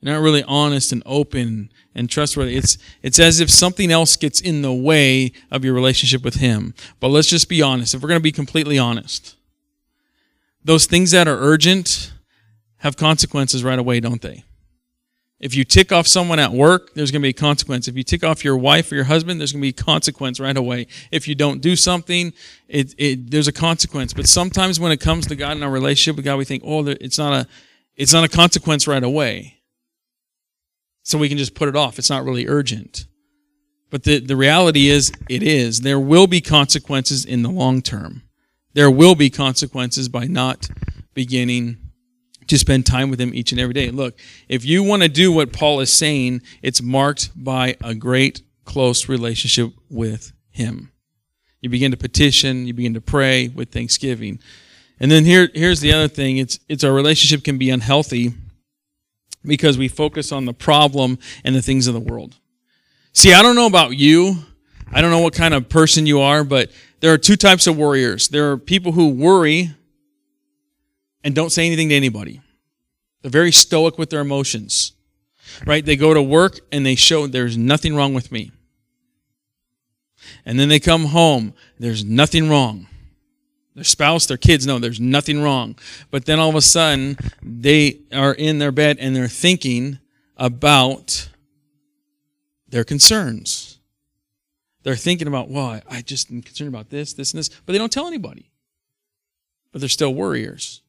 You're 0.00 0.14
not 0.14 0.22
really 0.22 0.42
honest 0.44 0.92
and 0.92 1.02
open 1.04 1.70
and 1.94 2.08
trustworthy. 2.08 2.56
It's, 2.56 2.78
it's 3.02 3.18
as 3.18 3.40
if 3.40 3.50
something 3.50 3.90
else 3.90 4.16
gets 4.16 4.40
in 4.40 4.62
the 4.62 4.72
way 4.72 5.32
of 5.50 5.64
your 5.64 5.74
relationship 5.74 6.22
with 6.22 6.34
Him. 6.36 6.74
But 7.00 7.08
let's 7.08 7.28
just 7.28 7.48
be 7.48 7.62
honest. 7.62 7.94
If 7.94 8.02
we're 8.02 8.08
going 8.08 8.20
to 8.20 8.22
be 8.22 8.32
completely 8.32 8.78
honest, 8.78 9.36
those 10.62 10.86
things 10.86 11.10
that 11.12 11.26
are 11.28 11.38
urgent 11.38 12.12
have 12.78 12.96
consequences 12.96 13.64
right 13.64 13.78
away, 13.78 14.00
don't 14.00 14.20
they? 14.20 14.44
If 15.38 15.54
you 15.54 15.64
tick 15.64 15.92
off 15.92 16.06
someone 16.06 16.38
at 16.38 16.52
work, 16.52 16.94
there's 16.94 17.10
going 17.10 17.20
to 17.20 17.26
be 17.26 17.30
a 17.30 17.34
consequence. 17.34 17.88
If 17.88 17.96
you 17.96 18.02
tick 18.02 18.24
off 18.24 18.42
your 18.42 18.56
wife 18.56 18.90
or 18.90 18.94
your 18.94 19.04
husband, 19.04 19.38
there's 19.38 19.52
going 19.52 19.60
to 19.60 19.66
be 19.66 19.80
a 19.80 19.84
consequence 19.84 20.40
right 20.40 20.56
away. 20.56 20.86
If 21.12 21.28
you 21.28 21.34
don't 21.34 21.60
do 21.60 21.76
something, 21.76 22.32
it, 22.68 22.94
it, 22.96 23.30
there's 23.30 23.48
a 23.48 23.52
consequence. 23.52 24.14
But 24.14 24.28
sometimes 24.28 24.80
when 24.80 24.92
it 24.92 25.00
comes 25.00 25.26
to 25.26 25.36
God 25.36 25.52
and 25.52 25.64
our 25.64 25.70
relationship 25.70 26.16
with 26.16 26.24
God, 26.24 26.38
we 26.38 26.46
think, 26.46 26.62
oh, 26.64 26.86
it's 26.86 27.18
not 27.18 27.34
a, 27.34 27.46
it's 27.96 28.14
not 28.14 28.24
a 28.24 28.28
consequence 28.28 28.86
right 28.86 29.04
away. 29.04 29.58
So 31.02 31.18
we 31.18 31.28
can 31.28 31.38
just 31.38 31.54
put 31.54 31.68
it 31.68 31.76
off. 31.76 31.98
It's 31.98 32.10
not 32.10 32.24
really 32.24 32.48
urgent. 32.48 33.06
But 33.90 34.04
the, 34.04 34.18
the 34.18 34.36
reality 34.36 34.88
is, 34.88 35.12
it 35.28 35.42
is. 35.42 35.82
There 35.82 36.00
will 36.00 36.26
be 36.26 36.40
consequences 36.40 37.24
in 37.24 37.42
the 37.42 37.50
long 37.50 37.82
term. 37.82 38.22
There 38.72 38.90
will 38.90 39.14
be 39.14 39.30
consequences 39.30 40.08
by 40.08 40.24
not 40.24 40.68
beginning 41.14 41.85
to 42.48 42.58
spend 42.58 42.86
time 42.86 43.10
with 43.10 43.20
him 43.20 43.34
each 43.34 43.52
and 43.52 43.60
every 43.60 43.74
day. 43.74 43.90
Look, 43.90 44.18
if 44.48 44.64
you 44.64 44.82
want 44.82 45.02
to 45.02 45.08
do 45.08 45.32
what 45.32 45.52
Paul 45.52 45.80
is 45.80 45.92
saying, 45.92 46.42
it's 46.62 46.82
marked 46.82 47.30
by 47.34 47.76
a 47.82 47.94
great 47.94 48.42
close 48.64 49.08
relationship 49.08 49.72
with 49.90 50.32
him. 50.50 50.92
You 51.60 51.70
begin 51.70 51.90
to 51.90 51.96
petition, 51.96 52.66
you 52.66 52.74
begin 52.74 52.94
to 52.94 53.00
pray 53.00 53.48
with 53.48 53.70
thanksgiving. 53.70 54.38
And 55.00 55.10
then 55.10 55.24
here, 55.24 55.48
here's 55.54 55.80
the 55.80 55.92
other 55.92 56.08
thing. 56.08 56.38
It's, 56.38 56.58
it's 56.68 56.84
our 56.84 56.92
relationship 56.92 57.44
can 57.44 57.58
be 57.58 57.70
unhealthy 57.70 58.34
because 59.44 59.78
we 59.78 59.88
focus 59.88 60.32
on 60.32 60.44
the 60.44 60.54
problem 60.54 61.18
and 61.44 61.54
the 61.54 61.62
things 61.62 61.86
of 61.86 61.94
the 61.94 62.00
world. 62.00 62.36
See, 63.12 63.32
I 63.32 63.42
don't 63.42 63.56
know 63.56 63.66
about 63.66 63.96
you. 63.96 64.36
I 64.92 65.00
don't 65.00 65.10
know 65.10 65.20
what 65.20 65.34
kind 65.34 65.54
of 65.54 65.68
person 65.68 66.06
you 66.06 66.20
are, 66.20 66.44
but 66.44 66.70
there 67.00 67.12
are 67.12 67.18
two 67.18 67.36
types 67.36 67.66
of 67.66 67.76
warriors. 67.76 68.28
There 68.28 68.52
are 68.52 68.56
people 68.56 68.92
who 68.92 69.08
worry 69.08 69.74
and 71.26 71.34
don't 71.34 71.50
say 71.50 71.66
anything 71.66 71.88
to 71.88 71.94
anybody. 71.96 72.40
They're 73.20 73.32
very 73.32 73.50
stoic 73.50 73.98
with 73.98 74.10
their 74.10 74.20
emotions, 74.20 74.92
right? 75.66 75.84
They 75.84 75.96
go 75.96 76.14
to 76.14 76.22
work 76.22 76.60
and 76.70 76.86
they 76.86 76.94
show 76.94 77.26
there's 77.26 77.58
nothing 77.58 77.96
wrong 77.96 78.14
with 78.14 78.30
me. 78.30 78.52
And 80.44 80.56
then 80.56 80.68
they 80.68 80.78
come 80.78 81.06
home, 81.06 81.52
there's 81.80 82.04
nothing 82.04 82.48
wrong. 82.48 82.86
Their 83.74 83.82
spouse, 83.82 84.26
their 84.26 84.36
kids 84.36 84.68
know 84.68 84.78
there's 84.78 85.00
nothing 85.00 85.42
wrong. 85.42 85.76
But 86.12 86.26
then 86.26 86.38
all 86.38 86.48
of 86.48 86.54
a 86.54 86.62
sudden, 86.62 87.16
they 87.42 88.02
are 88.12 88.32
in 88.32 88.60
their 88.60 88.70
bed 88.70 88.98
and 89.00 89.16
they're 89.16 89.26
thinking 89.26 89.98
about 90.36 91.28
their 92.68 92.84
concerns. 92.84 93.80
They're 94.84 94.94
thinking 94.94 95.26
about, 95.26 95.50
well, 95.50 95.80
I 95.90 96.02
just 96.02 96.30
am 96.30 96.40
concerned 96.40 96.68
about 96.68 96.90
this, 96.90 97.14
this, 97.14 97.32
and 97.32 97.40
this, 97.40 97.48
but 97.48 97.72
they 97.72 97.78
don't 97.78 97.92
tell 97.92 98.06
anybody. 98.06 98.52
But 99.72 99.80
they're 99.80 99.88
still 99.88 100.14
worriers. 100.14 100.82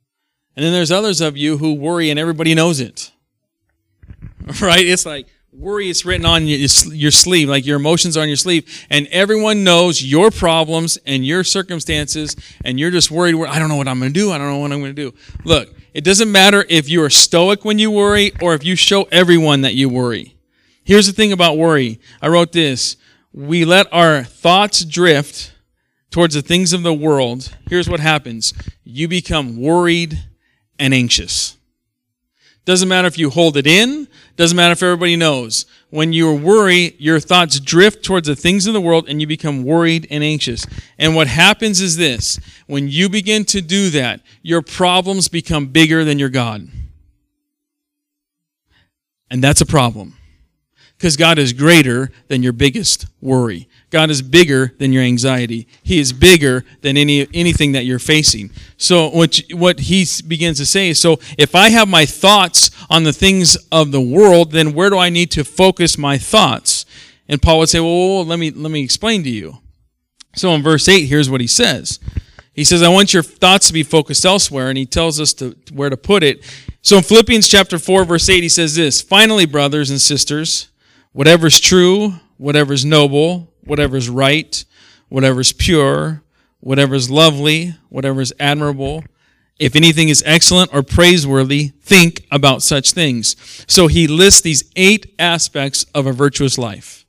And 0.57 0.65
then 0.65 0.73
there's 0.73 0.91
others 0.91 1.21
of 1.21 1.37
you 1.37 1.59
who 1.59 1.75
worry 1.75 2.09
and 2.09 2.19
everybody 2.19 2.53
knows 2.55 2.79
it. 2.79 3.11
Right? 4.61 4.85
It's 4.87 5.05
like 5.05 5.27
worry 5.51 5.89
is 5.89 6.05
written 6.05 6.25
on 6.25 6.47
your 6.47 7.11
sleeve, 7.11 7.49
like 7.49 7.65
your 7.65 7.75
emotions 7.75 8.15
are 8.15 8.21
on 8.21 8.29
your 8.29 8.37
sleeve, 8.37 8.87
and 8.89 9.05
everyone 9.07 9.65
knows 9.65 10.01
your 10.01 10.31
problems 10.31 10.97
and 11.05 11.25
your 11.25 11.43
circumstances, 11.43 12.35
and 12.63 12.79
you're 12.79 12.91
just 12.91 13.11
worried. 13.11 13.35
I 13.45 13.59
don't 13.59 13.67
know 13.67 13.75
what 13.75 13.89
I'm 13.89 13.99
going 13.99 14.13
to 14.13 14.17
do. 14.17 14.31
I 14.31 14.37
don't 14.37 14.47
know 14.47 14.59
what 14.59 14.71
I'm 14.71 14.79
going 14.79 14.95
to 14.95 15.11
do. 15.11 15.17
Look, 15.43 15.75
it 15.93 16.05
doesn't 16.05 16.31
matter 16.31 16.65
if 16.69 16.87
you 16.87 17.03
are 17.03 17.09
stoic 17.09 17.65
when 17.65 17.77
you 17.77 17.91
worry 17.91 18.31
or 18.41 18.53
if 18.53 18.63
you 18.63 18.77
show 18.77 19.03
everyone 19.11 19.61
that 19.61 19.73
you 19.75 19.89
worry. 19.89 20.37
Here's 20.85 21.07
the 21.07 21.13
thing 21.13 21.33
about 21.33 21.57
worry. 21.57 21.99
I 22.21 22.29
wrote 22.29 22.53
this. 22.53 22.95
We 23.33 23.65
let 23.65 23.91
our 23.91 24.23
thoughts 24.23 24.85
drift 24.85 25.53
towards 26.09 26.35
the 26.35 26.41
things 26.41 26.71
of 26.71 26.83
the 26.83 26.93
world. 26.93 27.53
Here's 27.69 27.89
what 27.89 27.99
happens. 27.99 28.53
You 28.85 29.09
become 29.09 29.59
worried 29.59 30.23
and 30.79 30.93
anxious. 30.93 31.57
Doesn't 32.65 32.89
matter 32.89 33.07
if 33.07 33.17
you 33.17 33.29
hold 33.29 33.55
it 33.55 33.65
in, 33.65 34.09
doesn't 34.35 34.57
matter 34.57 34.73
if 34.73 34.83
everybody 34.83 35.15
knows. 35.15 35.65
When 35.89 36.11
you 36.11 36.35
worry, 36.35 36.95
your 36.99 37.17
thoughts 37.17 37.61
drift 37.61 38.03
towards 38.03 38.27
the 38.27 38.35
things 38.35 38.67
of 38.67 38.73
the 38.73 38.81
world 38.81 39.07
and 39.07 39.21
you 39.21 39.27
become 39.27 39.63
worried 39.63 40.05
and 40.11 40.21
anxious. 40.21 40.65
And 40.97 41.15
what 41.15 41.27
happens 41.27 41.79
is 41.79 41.95
this 41.95 42.39
when 42.65 42.89
you 42.89 43.07
begin 43.07 43.45
to 43.45 43.61
do 43.61 43.89
that, 43.91 44.19
your 44.41 44.61
problems 44.61 45.29
become 45.29 45.67
bigger 45.67 46.03
than 46.03 46.19
your 46.19 46.27
God. 46.27 46.67
And 49.31 49.41
that's 49.41 49.61
a 49.61 49.65
problem. 49.65 50.15
Because 50.97 51.15
God 51.15 51.39
is 51.39 51.53
greater 51.53 52.11
than 52.27 52.43
your 52.43 52.53
biggest 52.53 53.05
worry. 53.21 53.69
God 53.89 54.09
is 54.09 54.21
bigger 54.21 54.73
than 54.79 54.91
your 54.91 55.03
anxiety. 55.03 55.67
He 55.81 55.99
is 55.99 56.11
bigger 56.11 56.65
than 56.81 56.97
any 56.97 57.27
anything 57.33 57.71
that 57.71 57.85
you're 57.85 57.99
facing. 57.99 58.51
So 58.75 59.09
what 59.09 59.39
what 59.51 59.79
he 59.79 60.05
begins 60.27 60.57
to 60.57 60.65
say 60.65 60.89
is 60.89 60.99
so 60.99 61.19
if 61.37 61.55
I 61.55 61.69
have 61.69 61.87
my 61.87 62.05
thoughts 62.05 62.69
on 62.89 63.03
the 63.03 63.13
things 63.13 63.55
of 63.71 63.91
the 63.91 64.01
world, 64.01 64.51
then 64.51 64.73
where 64.73 64.89
do 64.89 64.97
I 64.97 65.09
need 65.09 65.31
to 65.31 65.45
focus 65.45 65.97
my 65.97 66.17
thoughts? 66.17 66.85
And 67.29 67.41
Paul 67.41 67.59
would 67.59 67.69
say, 67.69 67.79
"Well, 67.79 68.25
let 68.25 68.39
me 68.39 68.51
let 68.51 68.71
me 68.71 68.83
explain 68.83 69.23
to 69.23 69.29
you." 69.29 69.59
So 70.35 70.53
in 70.53 70.61
verse 70.61 70.87
8, 70.87 71.05
here's 71.05 71.29
what 71.29 71.41
he 71.41 71.47
says. 71.47 71.99
He 72.53 72.65
says, 72.65 72.81
"I 72.81 72.89
want 72.89 73.13
your 73.13 73.23
thoughts 73.23 73.67
to 73.67 73.73
be 73.73 73.83
focused 73.83 74.25
elsewhere," 74.25 74.67
and 74.67 74.77
he 74.77 74.85
tells 74.85 75.19
us 75.19 75.31
to 75.35 75.55
where 75.71 75.89
to 75.89 75.97
put 75.97 76.23
it. 76.23 76.41
So 76.81 76.97
in 76.97 77.03
Philippians 77.03 77.47
chapter 77.47 77.79
4 77.79 78.03
verse 78.03 78.27
8, 78.27 78.43
he 78.43 78.49
says 78.49 78.75
this, 78.75 78.99
"Finally, 78.99 79.45
brothers 79.45 79.89
and 79.89 80.01
sisters, 80.01 80.67
whatever 81.13 81.47
is 81.47 81.59
true, 81.59 82.15
whatever 82.37 82.73
is 82.73 82.83
noble, 82.83 83.53
whatever 83.67 83.97
is 83.97 84.09
right, 84.09 84.63
whatever 85.09 85.41
is 85.41 85.53
pure, 85.53 86.23
whatever 86.59 86.95
is 86.95 87.09
lovely, 87.09 87.75
whatever 87.89 88.21
is 88.21 88.33
admirable, 88.39 89.03
if 89.59 89.75
anything 89.75 90.09
is 90.09 90.23
excellent 90.25 90.73
or 90.73 90.83
praiseworthy, 90.83 91.69
think 91.81 92.25
about 92.31 92.61
such 92.61 92.91
things. 92.91 93.35
So 93.67 93.87
he 93.87 94.07
lists 94.07 94.41
these 94.41 94.69
eight 94.75 95.13
aspects 95.17 95.83
of 95.95 96.05
a 96.05 96.11
virtuous 96.11 96.57
life. 96.57 97.05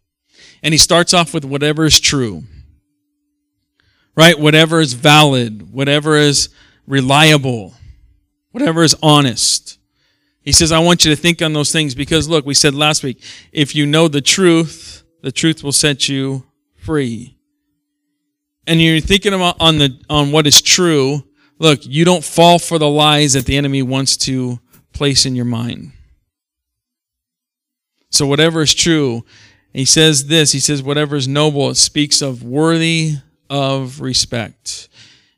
And 0.62 0.72
he 0.72 0.78
starts 0.78 1.12
off 1.12 1.34
with 1.34 1.44
whatever 1.44 1.84
is 1.84 2.00
true, 2.00 2.44
right? 4.16 4.38
Whatever 4.38 4.80
is 4.80 4.94
valid, 4.94 5.72
whatever 5.72 6.16
is 6.16 6.48
reliable, 6.86 7.74
whatever 8.50 8.82
is 8.82 8.96
honest. 9.02 9.78
He 10.40 10.52
says, 10.52 10.72
I 10.72 10.78
want 10.78 11.04
you 11.04 11.14
to 11.14 11.20
think 11.20 11.42
on 11.42 11.52
those 11.52 11.70
things 11.70 11.94
because 11.94 12.28
look, 12.28 12.46
we 12.46 12.54
said 12.54 12.74
last 12.74 13.04
week, 13.04 13.22
if 13.52 13.74
you 13.74 13.84
know 13.86 14.08
the 14.08 14.22
truth, 14.22 15.04
the 15.22 15.30
truth 15.30 15.62
will 15.62 15.72
set 15.72 16.08
you 16.08 16.44
free. 16.88 17.36
And 18.66 18.80
you're 18.80 18.98
thinking 18.98 19.34
about 19.34 19.56
on 19.60 19.76
the 19.76 20.00
on 20.08 20.32
what 20.32 20.46
is 20.46 20.62
true. 20.62 21.22
Look, 21.58 21.80
you 21.84 22.06
don't 22.06 22.24
fall 22.24 22.58
for 22.58 22.78
the 22.78 22.88
lies 22.88 23.34
that 23.34 23.44
the 23.44 23.58
enemy 23.58 23.82
wants 23.82 24.16
to 24.28 24.58
place 24.94 25.26
in 25.26 25.36
your 25.36 25.44
mind. 25.44 25.92
So 28.10 28.26
whatever 28.26 28.62
is 28.62 28.72
true, 28.72 29.22
he 29.74 29.84
says 29.84 30.28
this, 30.28 30.52
he 30.52 30.60
says 30.60 30.82
whatever 30.82 31.14
is 31.14 31.28
noble, 31.28 31.68
it 31.68 31.74
speaks 31.74 32.22
of 32.22 32.42
worthy 32.42 33.16
of 33.50 34.00
respect. 34.00 34.88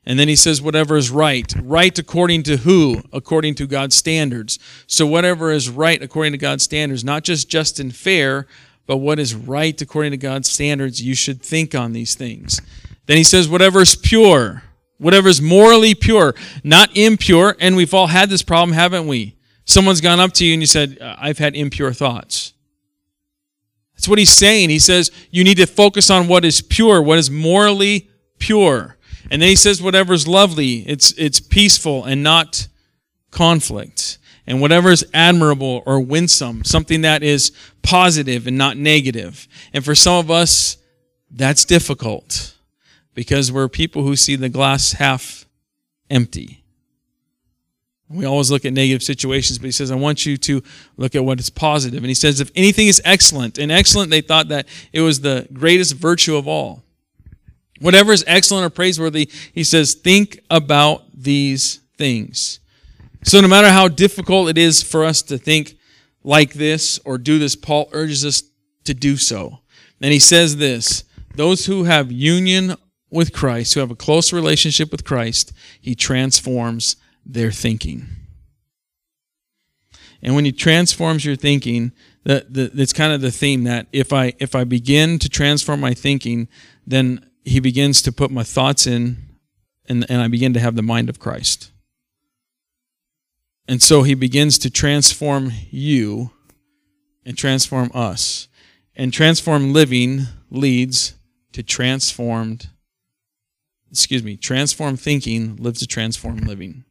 And 0.05 0.17
then 0.17 0.29
he 0.29 0.37
says 0.37 0.61
whatever 0.61 0.95
is 0.95 1.11
right. 1.11 1.53
Right 1.61 1.99
according 1.99 2.43
to 2.43 2.57
who? 2.57 3.01
According 3.11 3.55
to 3.55 3.67
God's 3.67 3.97
standards. 3.97 4.57
So 4.87 5.05
whatever 5.05 5.51
is 5.51 5.69
right 5.69 6.01
according 6.01 6.31
to 6.31 6.37
God's 6.37 6.63
standards, 6.63 7.03
not 7.03 7.23
just 7.25 7.49
just 7.49 7.77
and 7.77 7.93
fair, 7.93 8.47
but 8.85 8.97
what 8.97 9.19
is 9.19 9.35
right 9.35 9.79
according 9.81 10.11
to 10.11 10.17
God's 10.17 10.49
standards, 10.49 11.01
you 11.01 11.15
should 11.15 11.41
think 11.41 11.75
on 11.75 11.93
these 11.93 12.15
things. 12.15 12.61
Then 13.05 13.17
he 13.17 13.23
says, 13.23 13.49
whatever 13.49 13.81
is 13.81 13.95
pure, 13.95 14.63
whatever 14.97 15.29
is 15.29 15.41
morally 15.41 15.95
pure, 15.95 16.35
not 16.63 16.95
impure. 16.95 17.55
And 17.59 17.75
we've 17.75 17.93
all 17.93 18.07
had 18.07 18.29
this 18.29 18.43
problem, 18.43 18.73
haven't 18.73 19.07
we? 19.07 19.35
Someone's 19.65 20.01
gone 20.01 20.19
up 20.19 20.33
to 20.33 20.45
you 20.45 20.53
and 20.53 20.61
you 20.61 20.67
said, 20.67 20.97
uh, 20.99 21.15
I've 21.19 21.37
had 21.37 21.55
impure 21.55 21.93
thoughts. 21.93 22.53
That's 23.95 24.07
what 24.07 24.19
he's 24.19 24.31
saying. 24.31 24.69
He 24.69 24.79
says, 24.79 25.11
you 25.29 25.43
need 25.43 25.57
to 25.57 25.67
focus 25.67 26.09
on 26.09 26.27
what 26.27 26.43
is 26.43 26.61
pure, 26.61 27.01
what 27.01 27.19
is 27.19 27.29
morally 27.29 28.09
pure. 28.39 28.97
And 29.29 29.41
then 29.41 29.49
he 29.49 29.55
says, 29.55 29.81
whatever 29.81 30.13
is 30.13 30.27
lovely, 30.27 30.79
it's, 30.87 31.11
it's 31.13 31.39
peaceful 31.39 32.03
and 32.03 32.23
not 32.23 32.67
conflict 33.29 34.17
and 34.47 34.61
whatever 34.61 34.89
is 34.89 35.05
admirable 35.13 35.83
or 35.85 35.99
winsome, 35.99 36.63
something 36.63 37.01
that 37.01 37.23
is 37.23 37.51
positive 37.81 38.47
and 38.47 38.57
not 38.57 38.77
negative. 38.77 39.47
And 39.73 39.85
for 39.85 39.95
some 39.95 40.15
of 40.15 40.31
us, 40.31 40.77
that's 41.29 41.65
difficult 41.65 42.55
because 43.13 43.51
we're 43.51 43.67
people 43.67 44.03
who 44.03 44.15
see 44.15 44.35
the 44.35 44.49
glass 44.49 44.93
half 44.93 45.45
empty. 46.09 46.63
We 48.09 48.25
always 48.25 48.51
look 48.51 48.65
at 48.65 48.73
negative 48.73 49.03
situations, 49.03 49.57
but 49.57 49.65
he 49.65 49.71
says, 49.71 49.89
I 49.89 49.95
want 49.95 50.25
you 50.25 50.35
to 50.35 50.61
look 50.97 51.15
at 51.15 51.23
what 51.23 51.39
is 51.39 51.49
positive. 51.49 51.99
And 51.99 52.09
he 52.09 52.13
says, 52.13 52.41
if 52.41 52.51
anything 52.55 52.87
is 52.87 53.01
excellent, 53.05 53.57
and 53.57 53.71
excellent, 53.71 54.11
they 54.11 54.21
thought 54.21 54.49
that 54.49 54.67
it 54.91 55.01
was 55.01 55.21
the 55.21 55.47
greatest 55.53 55.93
virtue 55.93 56.35
of 56.35 56.47
all. 56.47 56.83
Whatever 57.79 58.11
is 58.11 58.23
excellent 58.27 58.65
or 58.65 58.69
praiseworthy, 58.69 59.29
he 59.53 59.63
says, 59.63 59.93
think 59.93 60.41
about 60.49 61.03
these 61.13 61.79
things. 61.97 62.59
So 63.23 63.39
no 63.39 63.47
matter 63.47 63.69
how 63.69 63.87
difficult 63.87 64.49
it 64.49 64.57
is 64.57 64.81
for 64.81 65.03
us 65.03 65.21
to 65.23 65.37
think 65.37 65.77
like 66.23 66.53
this 66.53 66.99
or 67.05 67.17
do 67.17 67.39
this, 67.39 67.55
Paul 67.55 67.89
urges 67.91 68.25
us 68.25 68.43
to 68.85 68.93
do 68.93 69.17
so. 69.17 69.59
And 70.01 70.11
he 70.11 70.19
says 70.19 70.57
this 70.57 71.03
those 71.35 71.65
who 71.65 71.83
have 71.83 72.11
union 72.11 72.75
with 73.09 73.33
Christ, 73.33 73.73
who 73.73 73.79
have 73.79 73.91
a 73.91 73.95
close 73.95 74.33
relationship 74.33 74.91
with 74.91 75.03
Christ, 75.03 75.53
he 75.79 75.95
transforms 75.95 76.95
their 77.25 77.51
thinking. 77.51 78.07
And 80.23 80.35
when 80.35 80.45
he 80.45 80.51
transforms 80.51 81.25
your 81.25 81.35
thinking, 81.35 81.91
that 82.23 82.53
that's 82.53 82.93
kind 82.93 83.13
of 83.13 83.21
the 83.21 83.31
theme 83.31 83.63
that 83.63 83.87
if 83.91 84.13
I 84.13 84.33
if 84.39 84.55
I 84.55 84.63
begin 84.63 85.19
to 85.19 85.29
transform 85.29 85.79
my 85.79 85.93
thinking, 85.93 86.47
then 86.85 87.25
he 87.43 87.59
begins 87.59 88.01
to 88.03 88.11
put 88.11 88.29
my 88.29 88.43
thoughts 88.43 88.85
in 88.85 89.17
and, 89.89 90.09
and 90.09 90.21
I 90.21 90.27
begin 90.27 90.53
to 90.53 90.59
have 90.59 90.75
the 90.75 90.83
mind 90.83 91.09
of 91.09 91.19
Christ. 91.19 91.71
And 93.67 93.81
so 93.81 94.03
he 94.03 94.13
begins 94.13 94.57
to 94.59 94.69
transform 94.69 95.51
you 95.69 96.31
and 97.25 97.37
transform 97.37 97.91
us. 97.93 98.47
And 98.95 99.13
transform 99.13 99.73
living 99.73 100.27
leads 100.49 101.15
to 101.53 101.63
transformed, 101.63 102.69
excuse 103.89 104.23
me, 104.23 104.35
transform 104.35 104.97
thinking 104.97 105.55
lives 105.55 105.79
to 105.79 105.87
transform 105.87 106.37
living. 106.37 106.83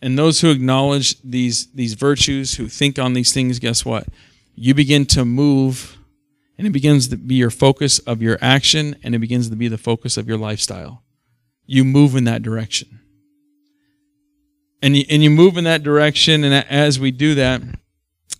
And 0.00 0.18
those 0.18 0.40
who 0.40 0.50
acknowledge 0.50 1.20
these, 1.22 1.72
these 1.72 1.94
virtues, 1.94 2.54
who 2.54 2.68
think 2.68 2.98
on 2.98 3.14
these 3.14 3.32
things, 3.32 3.58
guess 3.58 3.84
what? 3.84 4.06
You 4.54 4.74
begin 4.74 5.06
to 5.06 5.24
move, 5.24 5.96
and 6.58 6.66
it 6.66 6.70
begins 6.70 7.08
to 7.08 7.16
be 7.16 7.36
your 7.36 7.50
focus 7.50 7.98
of 8.00 8.20
your 8.20 8.38
action, 8.40 8.96
and 9.02 9.14
it 9.14 9.18
begins 9.18 9.48
to 9.48 9.56
be 9.56 9.68
the 9.68 9.78
focus 9.78 10.16
of 10.16 10.28
your 10.28 10.38
lifestyle. 10.38 11.02
You 11.66 11.84
move 11.84 12.16
in 12.16 12.24
that 12.24 12.42
direction. 12.42 13.00
And 14.84 14.98
you, 14.98 15.04
and 15.08 15.22
you 15.22 15.30
move 15.30 15.56
in 15.56 15.64
that 15.64 15.82
direction, 15.82 16.44
and 16.44 16.52
as 16.68 17.00
we 17.00 17.10
do 17.10 17.34
that, 17.36 17.62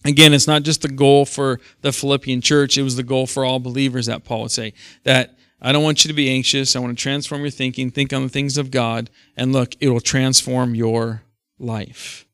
again, 0.05 0.35
it's 0.35 0.47
not 0.47 0.63
just 0.63 0.83
the 0.83 0.89
goal 0.89 1.25
for 1.25 1.59
the 1.81 1.91
Philippian 1.91 2.43
church, 2.43 2.77
it 2.77 2.83
was 2.83 2.97
the 2.97 3.03
goal 3.03 3.27
for 3.27 3.47
all 3.47 3.59
believers 3.59 4.05
that 4.07 4.25
Paul 4.25 4.43
would 4.43 4.51
say 4.51 4.75
that 5.05 5.39
I 5.63 5.73
don't 5.73 5.83
want 5.83 6.05
you 6.05 6.09
to 6.09 6.15
be 6.15 6.29
anxious. 6.29 6.77
I 6.77 6.81
want 6.81 6.99
to 6.99 7.03
transform 7.03 7.41
your 7.41 7.51
thinking. 7.51 7.91
Think 7.91 8.13
on 8.13 8.25
the 8.25 8.29
things 8.29 8.59
of 8.59 8.71
God. 8.71 9.09
And 9.39 9.55
look, 9.55 9.75
it 9.81 9.89
will 9.89 10.03
transform 10.03 10.75
your 10.75 11.23
life. 11.59 12.27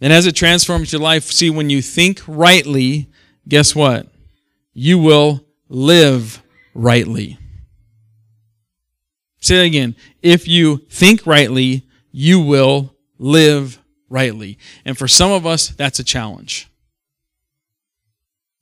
And 0.00 0.12
as 0.12 0.24
it 0.26 0.36
transforms 0.36 0.92
your 0.92 1.02
life, 1.02 1.24
see, 1.24 1.50
when 1.50 1.68
you 1.68 1.82
think 1.82 2.22
rightly, 2.28 3.08
guess 3.48 3.74
what? 3.74 4.06
You 4.72 5.00
will 5.00 5.44
live 5.68 6.44
rightly. 6.74 7.38
Say 9.40 9.56
that 9.56 9.64
again. 9.64 9.96
If 10.22 10.46
you 10.46 10.76
think 10.88 11.26
rightly, 11.26 11.88
you 12.12 12.38
will 12.38 12.91
live 13.22 13.78
rightly. 14.08 14.58
And 14.84 14.98
for 14.98 15.08
some 15.08 15.30
of 15.30 15.46
us, 15.46 15.68
that's 15.68 15.98
a 15.98 16.04
challenge. 16.04 16.68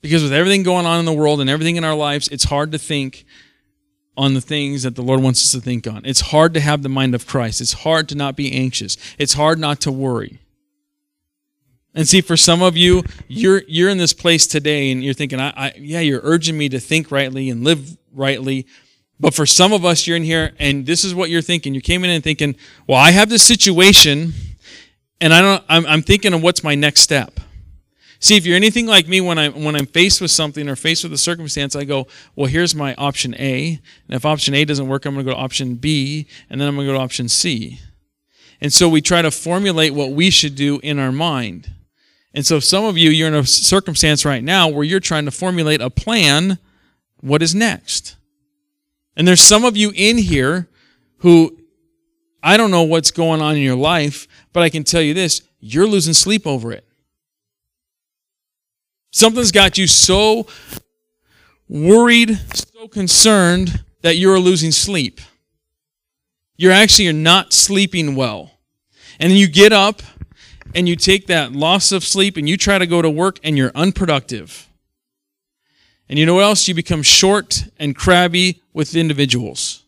Because 0.02 0.22
with 0.22 0.32
everything 0.32 0.62
going 0.62 0.86
on 0.86 1.00
in 1.00 1.04
the 1.04 1.12
world 1.12 1.40
and 1.40 1.50
everything 1.50 1.76
in 1.76 1.84
our 1.84 1.94
lives, 1.94 2.28
it's 2.28 2.44
hard 2.44 2.72
to 2.72 2.78
think 2.78 3.24
on 4.16 4.34
the 4.34 4.40
things 4.40 4.82
that 4.82 4.94
the 4.94 5.02
Lord 5.02 5.22
wants 5.22 5.42
us 5.42 5.52
to 5.52 5.60
think 5.60 5.86
on. 5.86 6.02
It's 6.04 6.20
hard 6.20 6.54
to 6.54 6.60
have 6.60 6.82
the 6.82 6.88
mind 6.88 7.14
of 7.14 7.26
Christ. 7.26 7.60
It's 7.60 7.72
hard 7.72 8.08
to 8.10 8.14
not 8.14 8.36
be 8.36 8.52
anxious. 8.52 8.96
It's 9.18 9.34
hard 9.34 9.58
not 9.58 9.80
to 9.82 9.92
worry. 9.92 10.40
And 11.94 12.06
see, 12.06 12.20
for 12.20 12.36
some 12.36 12.62
of 12.62 12.76
you, 12.76 13.02
you're 13.26 13.62
you're 13.66 13.88
in 13.88 13.98
this 13.98 14.12
place 14.12 14.46
today, 14.46 14.92
and 14.92 15.02
you're 15.02 15.14
thinking, 15.14 15.40
I, 15.40 15.52
I, 15.56 15.72
yeah, 15.76 16.00
you're 16.00 16.20
urging 16.22 16.56
me 16.56 16.68
to 16.68 16.78
think 16.78 17.10
rightly 17.10 17.50
and 17.50 17.64
live 17.64 17.96
rightly. 18.12 18.66
But 19.18 19.34
for 19.34 19.44
some 19.44 19.72
of 19.72 19.84
us, 19.84 20.06
you're 20.06 20.16
in 20.16 20.22
here, 20.22 20.52
and 20.58 20.86
this 20.86 21.04
is 21.04 21.14
what 21.14 21.30
you're 21.30 21.42
thinking. 21.42 21.74
You 21.74 21.80
came 21.80 22.04
in 22.04 22.10
and 22.10 22.22
thinking, 22.22 22.54
well, 22.86 22.98
I 22.98 23.10
have 23.10 23.28
this 23.28 23.42
situation, 23.42 24.32
and 25.20 25.34
I 25.34 25.40
don't. 25.40 25.64
I'm, 25.68 25.86
I'm 25.86 26.02
thinking 26.02 26.32
of 26.32 26.42
what's 26.42 26.64
my 26.64 26.74
next 26.74 27.00
step. 27.00 27.40
See, 28.22 28.36
if 28.36 28.44
you're 28.44 28.56
anything 28.56 28.86
like 28.86 29.08
me, 29.08 29.20
when 29.20 29.38
I'm 29.38 29.64
when 29.64 29.74
I'm 29.74 29.86
faced 29.86 30.20
with 30.20 30.30
something 30.30 30.68
or 30.68 30.76
faced 30.76 31.04
with 31.04 31.12
a 31.12 31.18
circumstance, 31.18 31.74
I 31.74 31.84
go, 31.84 32.06
well, 32.36 32.48
here's 32.48 32.74
my 32.74 32.94
option 32.96 33.34
A, 33.36 33.80
and 34.06 34.14
if 34.14 34.26
option 34.26 34.54
A 34.54 34.64
doesn't 34.64 34.88
work, 34.88 35.06
I'm 35.06 35.14
going 35.14 35.24
to 35.24 35.32
go 35.32 35.36
to 35.36 35.42
option 35.42 35.76
B, 35.76 36.26
and 36.50 36.60
then 36.60 36.68
I'm 36.68 36.74
going 36.74 36.86
to 36.86 36.92
go 36.92 36.98
to 36.98 37.02
option 37.02 37.28
C. 37.28 37.80
And 38.60 38.72
so 38.72 38.90
we 38.90 39.00
try 39.00 39.22
to 39.22 39.30
formulate 39.30 39.94
what 39.94 40.10
we 40.10 40.28
should 40.28 40.54
do 40.54 40.80
in 40.82 40.98
our 40.98 41.12
mind. 41.12 41.72
And 42.34 42.44
so 42.44 42.60
some 42.60 42.84
of 42.84 42.98
you, 42.98 43.10
you're 43.10 43.28
in 43.28 43.34
a 43.34 43.46
circumstance 43.46 44.24
right 44.24 44.44
now 44.44 44.68
where 44.68 44.84
you're 44.84 45.00
trying 45.00 45.24
to 45.24 45.30
formulate 45.30 45.80
a 45.80 45.90
plan. 45.90 46.58
What 47.20 47.42
is 47.42 47.54
next? 47.54 48.16
And 49.16 49.26
there's 49.26 49.40
some 49.40 49.64
of 49.64 49.76
you 49.76 49.92
in 49.94 50.18
here 50.18 50.68
who 51.18 51.58
I 52.42 52.56
don't 52.56 52.70
know 52.70 52.82
what's 52.82 53.10
going 53.10 53.40
on 53.42 53.56
in 53.56 53.62
your 53.62 53.76
life, 53.76 54.26
but 54.52 54.62
I 54.62 54.70
can 54.70 54.84
tell 54.84 55.02
you 55.02 55.14
this: 55.14 55.42
you're 55.60 55.86
losing 55.86 56.14
sleep 56.14 56.46
over 56.46 56.72
it. 56.72 56.84
Something's 59.10 59.52
got 59.52 59.76
you 59.76 59.86
so 59.86 60.46
worried, 61.68 62.38
so 62.54 62.88
concerned 62.88 63.84
that 64.02 64.16
you're 64.16 64.38
losing 64.38 64.70
sleep. 64.70 65.20
You're 66.56 66.72
actually 66.72 67.06
you're 67.06 67.14
not 67.14 67.52
sleeping 67.52 68.14
well. 68.14 68.52
And 69.18 69.30
then 69.30 69.38
you 69.38 69.48
get 69.48 69.72
up 69.72 70.02
and 70.74 70.88
you 70.88 70.96
take 70.96 71.26
that 71.26 71.52
loss 71.52 71.92
of 71.92 72.04
sleep 72.04 72.36
and 72.36 72.48
you 72.48 72.56
try 72.56 72.78
to 72.78 72.86
go 72.86 73.02
to 73.02 73.10
work 73.10 73.38
and 73.42 73.56
you're 73.56 73.72
unproductive. 73.74 74.68
And 76.08 76.18
you 76.18 76.26
know 76.26 76.34
what 76.34 76.44
else? 76.44 76.66
You 76.68 76.74
become 76.74 77.02
short 77.02 77.64
and 77.78 77.94
crabby 77.94 78.62
with 78.72 78.96
individuals. 78.96 79.84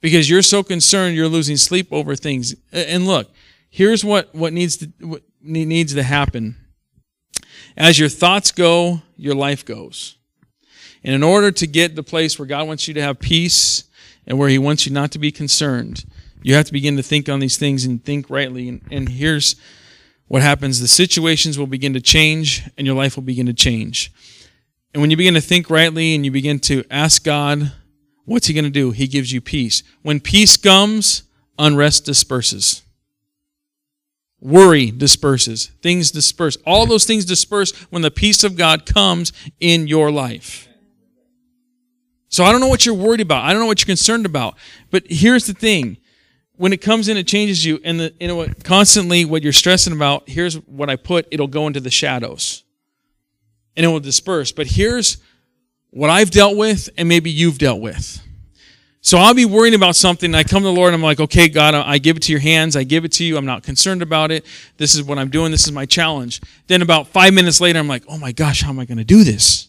Because 0.00 0.30
you're 0.30 0.42
so 0.42 0.62
concerned 0.62 1.14
you're 1.14 1.28
losing 1.28 1.56
sleep 1.56 1.88
over 1.92 2.16
things. 2.16 2.54
And 2.72 3.06
look, 3.06 3.30
here's 3.68 4.04
what, 4.04 4.34
what 4.34 4.52
needs 4.52 4.78
to 4.78 4.86
what 5.00 5.22
needs 5.42 5.94
to 5.94 6.02
happen 6.02 6.56
as 7.76 7.98
your 7.98 8.08
thoughts 8.08 8.52
go, 8.52 9.02
your 9.16 9.34
life 9.34 9.64
goes. 9.64 10.16
And 11.02 11.14
in 11.14 11.22
order 11.22 11.50
to 11.50 11.66
get 11.66 11.96
the 11.96 12.02
place 12.02 12.38
where 12.38 12.46
God 12.46 12.66
wants 12.66 12.86
you 12.86 12.94
to 12.94 13.02
have 13.02 13.18
peace 13.18 13.84
and 14.26 14.38
where 14.38 14.48
He 14.48 14.58
wants 14.58 14.86
you 14.86 14.92
not 14.92 15.10
to 15.12 15.18
be 15.18 15.32
concerned, 15.32 16.04
you 16.42 16.54
have 16.54 16.66
to 16.66 16.72
begin 16.72 16.96
to 16.96 17.02
think 17.02 17.28
on 17.28 17.40
these 17.40 17.56
things 17.56 17.84
and 17.84 18.04
think 18.04 18.28
rightly. 18.28 18.68
And, 18.68 18.82
and 18.90 19.08
here's 19.08 19.56
what 20.28 20.42
happens 20.42 20.80
the 20.80 20.88
situations 20.88 21.58
will 21.58 21.66
begin 21.66 21.94
to 21.94 22.00
change 22.00 22.68
and 22.76 22.86
your 22.86 22.96
life 22.96 23.16
will 23.16 23.22
begin 23.22 23.46
to 23.46 23.54
change. 23.54 24.12
And 24.92 25.00
when 25.00 25.10
you 25.10 25.16
begin 25.16 25.34
to 25.34 25.40
think 25.40 25.70
rightly 25.70 26.14
and 26.14 26.24
you 26.24 26.30
begin 26.30 26.58
to 26.60 26.84
ask 26.90 27.24
God, 27.24 27.72
what's 28.30 28.46
He 28.46 28.54
going 28.54 28.64
to 28.64 28.70
do? 28.70 28.92
He 28.92 29.08
gives 29.08 29.32
you 29.32 29.40
peace. 29.40 29.82
When 30.02 30.20
peace 30.20 30.56
comes, 30.56 31.24
unrest 31.58 32.04
disperses. 32.04 32.82
Worry 34.40 34.92
disperses. 34.92 35.66
Things 35.82 36.12
disperse. 36.12 36.56
All 36.64 36.86
those 36.86 37.04
things 37.04 37.24
disperse 37.24 37.72
when 37.90 38.02
the 38.02 38.10
peace 38.10 38.44
of 38.44 38.56
God 38.56 38.86
comes 38.86 39.32
in 39.58 39.88
your 39.88 40.12
life. 40.12 40.68
So 42.28 42.44
I 42.44 42.52
don't 42.52 42.60
know 42.60 42.68
what 42.68 42.86
you're 42.86 42.94
worried 42.94 43.20
about. 43.20 43.44
I 43.44 43.50
don't 43.50 43.60
know 43.60 43.66
what 43.66 43.80
you're 43.80 43.86
concerned 43.86 44.24
about. 44.24 44.54
But 44.92 45.02
here's 45.08 45.46
the 45.46 45.52
thing. 45.52 45.96
When 46.56 46.72
it 46.72 46.80
comes 46.80 47.08
in, 47.08 47.16
it 47.16 47.26
changes 47.26 47.64
you. 47.64 47.80
And 47.82 47.98
the, 47.98 48.14
you 48.20 48.28
know 48.28 48.36
what, 48.36 48.62
constantly 48.62 49.24
what 49.24 49.42
you're 49.42 49.52
stressing 49.52 49.92
about, 49.92 50.28
here's 50.28 50.54
what 50.54 50.88
I 50.88 50.94
put, 50.94 51.26
it'll 51.32 51.48
go 51.48 51.66
into 51.66 51.80
the 51.80 51.90
shadows. 51.90 52.62
And 53.76 53.84
it 53.84 53.88
will 53.88 53.98
disperse. 53.98 54.52
But 54.52 54.68
here's 54.68 55.18
what 55.90 56.10
I've 56.10 56.30
dealt 56.30 56.56
with 56.56 56.88
and 56.96 57.08
maybe 57.08 57.30
you've 57.30 57.58
dealt 57.58 57.80
with. 57.80 58.20
So 59.02 59.16
I'll 59.16 59.34
be 59.34 59.46
worrying 59.46 59.74
about 59.74 59.96
something. 59.96 60.34
I 60.34 60.44
come 60.44 60.62
to 60.62 60.68
the 60.68 60.74
Lord 60.74 60.88
and 60.88 60.96
I'm 60.96 61.02
like, 61.02 61.20
okay, 61.20 61.48
God, 61.48 61.74
I 61.74 61.98
give 61.98 62.18
it 62.18 62.22
to 62.24 62.32
your 62.32 62.40
hands. 62.40 62.76
I 62.76 62.84
give 62.84 63.04
it 63.04 63.12
to 63.12 63.24
you. 63.24 63.38
I'm 63.38 63.46
not 63.46 63.62
concerned 63.62 64.02
about 64.02 64.30
it. 64.30 64.44
This 64.76 64.94
is 64.94 65.02
what 65.02 65.18
I'm 65.18 65.30
doing. 65.30 65.50
This 65.50 65.64
is 65.64 65.72
my 65.72 65.86
challenge. 65.86 66.40
Then 66.66 66.82
about 66.82 67.08
five 67.08 67.32
minutes 67.32 67.60
later, 67.60 67.78
I'm 67.78 67.88
like, 67.88 68.04
oh 68.08 68.18
my 68.18 68.32
gosh, 68.32 68.60
how 68.60 68.68
am 68.68 68.78
I 68.78 68.84
going 68.84 68.98
to 68.98 69.04
do 69.04 69.24
this? 69.24 69.68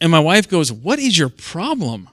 And 0.00 0.10
my 0.10 0.20
wife 0.20 0.48
goes, 0.48 0.72
what 0.72 0.98
is 0.98 1.16
your 1.16 1.28
problem? 1.28 2.08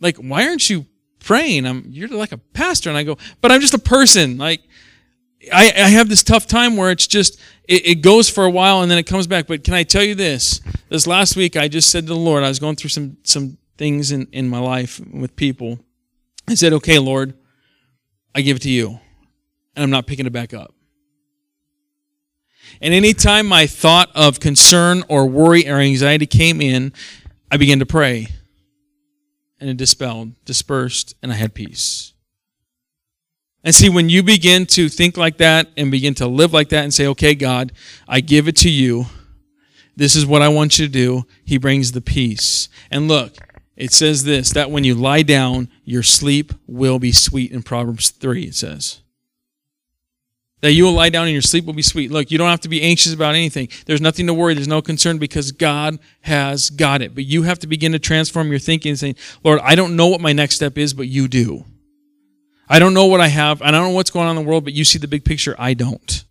Like, 0.00 0.16
why 0.16 0.48
aren't 0.48 0.68
you 0.68 0.84
praying? 1.20 1.64
I'm, 1.64 1.86
you're 1.88 2.08
like 2.08 2.32
a 2.32 2.38
pastor. 2.38 2.90
And 2.90 2.98
I 2.98 3.04
go, 3.04 3.16
but 3.40 3.52
I'm 3.52 3.60
just 3.60 3.74
a 3.74 3.78
person. 3.78 4.38
Like, 4.38 4.60
I, 5.50 5.72
I 5.74 5.88
have 5.88 6.08
this 6.08 6.22
tough 6.22 6.46
time 6.46 6.76
where 6.76 6.90
it's 6.90 7.06
just, 7.06 7.40
it, 7.64 7.86
it 7.86 7.94
goes 7.96 8.28
for 8.28 8.44
a 8.44 8.50
while 8.50 8.82
and 8.82 8.90
then 8.90 8.98
it 8.98 9.06
comes 9.06 9.26
back. 9.26 9.46
But 9.46 9.64
can 9.64 9.74
I 9.74 9.82
tell 9.82 10.04
you 10.04 10.14
this? 10.14 10.60
This 10.88 11.06
last 11.06 11.36
week, 11.36 11.56
I 11.56 11.68
just 11.68 11.90
said 11.90 12.04
to 12.04 12.08
the 12.08 12.16
Lord, 12.16 12.44
I 12.44 12.48
was 12.48 12.58
going 12.58 12.76
through 12.76 12.90
some, 12.90 13.16
some 13.22 13.58
things 13.78 14.12
in, 14.12 14.28
in 14.32 14.48
my 14.48 14.58
life 14.58 15.00
with 15.12 15.34
people. 15.34 15.80
I 16.46 16.54
said, 16.54 16.72
okay, 16.74 16.98
Lord, 16.98 17.34
I 18.34 18.42
give 18.42 18.58
it 18.58 18.62
to 18.62 18.70
you. 18.70 19.00
And 19.74 19.82
I'm 19.82 19.90
not 19.90 20.06
picking 20.06 20.26
it 20.26 20.32
back 20.32 20.52
up. 20.52 20.74
And 22.80 22.92
anytime 22.92 23.46
my 23.46 23.66
thought 23.66 24.10
of 24.14 24.40
concern 24.40 25.04
or 25.08 25.26
worry 25.26 25.68
or 25.68 25.76
anxiety 25.76 26.26
came 26.26 26.60
in, 26.60 26.92
I 27.50 27.56
began 27.56 27.78
to 27.78 27.86
pray. 27.86 28.28
And 29.60 29.70
it 29.70 29.76
dispelled, 29.76 30.32
dispersed, 30.44 31.14
and 31.22 31.32
I 31.32 31.36
had 31.36 31.54
peace. 31.54 32.11
And 33.64 33.74
see, 33.74 33.88
when 33.88 34.08
you 34.08 34.22
begin 34.22 34.66
to 34.66 34.88
think 34.88 35.16
like 35.16 35.38
that 35.38 35.68
and 35.76 35.90
begin 35.90 36.14
to 36.14 36.26
live 36.26 36.52
like 36.52 36.70
that 36.70 36.82
and 36.82 36.92
say, 36.92 37.06
okay, 37.08 37.34
God, 37.34 37.72
I 38.08 38.20
give 38.20 38.48
it 38.48 38.56
to 38.56 38.70
you. 38.70 39.06
This 39.94 40.16
is 40.16 40.26
what 40.26 40.42
I 40.42 40.48
want 40.48 40.78
you 40.78 40.86
to 40.86 40.92
do. 40.92 41.26
He 41.44 41.58
brings 41.58 41.92
the 41.92 42.00
peace. 42.00 42.68
And 42.90 43.06
look, 43.06 43.36
it 43.76 43.92
says 43.92 44.24
this 44.24 44.50
that 44.50 44.70
when 44.70 44.84
you 44.84 44.94
lie 44.94 45.22
down, 45.22 45.68
your 45.84 46.02
sleep 46.02 46.52
will 46.66 46.98
be 46.98 47.12
sweet 47.12 47.52
in 47.52 47.62
Proverbs 47.62 48.10
3, 48.10 48.44
it 48.44 48.54
says. 48.54 49.00
That 50.60 50.72
you 50.72 50.84
will 50.84 50.92
lie 50.92 51.08
down 51.08 51.24
and 51.24 51.32
your 51.32 51.42
sleep 51.42 51.64
will 51.64 51.72
be 51.72 51.82
sweet. 51.82 52.12
Look, 52.12 52.30
you 52.30 52.38
don't 52.38 52.48
have 52.48 52.60
to 52.60 52.68
be 52.68 52.82
anxious 52.82 53.12
about 53.12 53.34
anything. 53.34 53.68
There's 53.86 54.00
nothing 54.00 54.28
to 54.28 54.34
worry. 54.34 54.54
There's 54.54 54.68
no 54.68 54.80
concern 54.80 55.18
because 55.18 55.50
God 55.50 55.98
has 56.20 56.70
got 56.70 57.02
it. 57.02 57.16
But 57.16 57.24
you 57.24 57.42
have 57.42 57.58
to 57.60 57.66
begin 57.66 57.90
to 57.92 57.98
transform 57.98 58.50
your 58.50 58.60
thinking 58.60 58.90
and 58.90 58.98
saying, 58.98 59.16
Lord, 59.42 59.58
I 59.60 59.74
don't 59.74 59.96
know 59.96 60.06
what 60.06 60.20
my 60.20 60.32
next 60.32 60.54
step 60.54 60.78
is, 60.78 60.94
but 60.94 61.08
you 61.08 61.26
do. 61.26 61.64
I 62.72 62.78
don't 62.78 62.94
know 62.94 63.04
what 63.04 63.20
I 63.20 63.28
have. 63.28 63.60
I 63.60 63.70
don't 63.70 63.82
know 63.82 63.94
what's 63.94 64.10
going 64.10 64.28
on 64.28 64.38
in 64.38 64.42
the 64.42 64.48
world, 64.48 64.64
but 64.64 64.72
you 64.72 64.82
see 64.82 64.98
the 64.98 65.06
big 65.06 65.26
picture. 65.26 65.54
I 65.58 65.74
don't. 65.74 66.24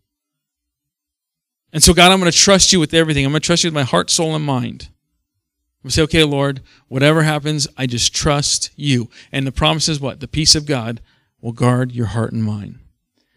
And 1.71 1.83
so, 1.83 1.93
God, 1.93 2.11
I'm 2.11 2.19
going 2.19 2.31
to 2.31 2.37
trust 2.37 2.73
you 2.73 2.79
with 2.79 2.95
everything. 2.95 3.23
I'm 3.23 3.31
going 3.31 3.41
to 3.41 3.45
trust 3.45 3.63
you 3.63 3.67
with 3.67 3.75
my 3.75 3.83
heart, 3.83 4.09
soul, 4.09 4.33
and 4.33 4.43
mind. 4.43 4.89
I'm 4.89 5.83
going 5.83 5.89
to 5.89 5.91
say, 5.91 6.01
okay, 6.01 6.23
Lord, 6.23 6.61
whatever 6.87 7.21
happens, 7.21 7.67
I 7.77 7.85
just 7.85 8.15
trust 8.15 8.71
you. 8.75 9.07
And 9.31 9.45
the 9.45 9.51
promise 9.51 9.87
is 9.87 9.99
what? 9.99 10.19
The 10.19 10.27
peace 10.27 10.55
of 10.55 10.65
God 10.65 10.99
will 11.41 11.51
guard 11.51 11.91
your 11.91 12.07
heart 12.07 12.31
and 12.33 12.43
mind. 12.43 12.79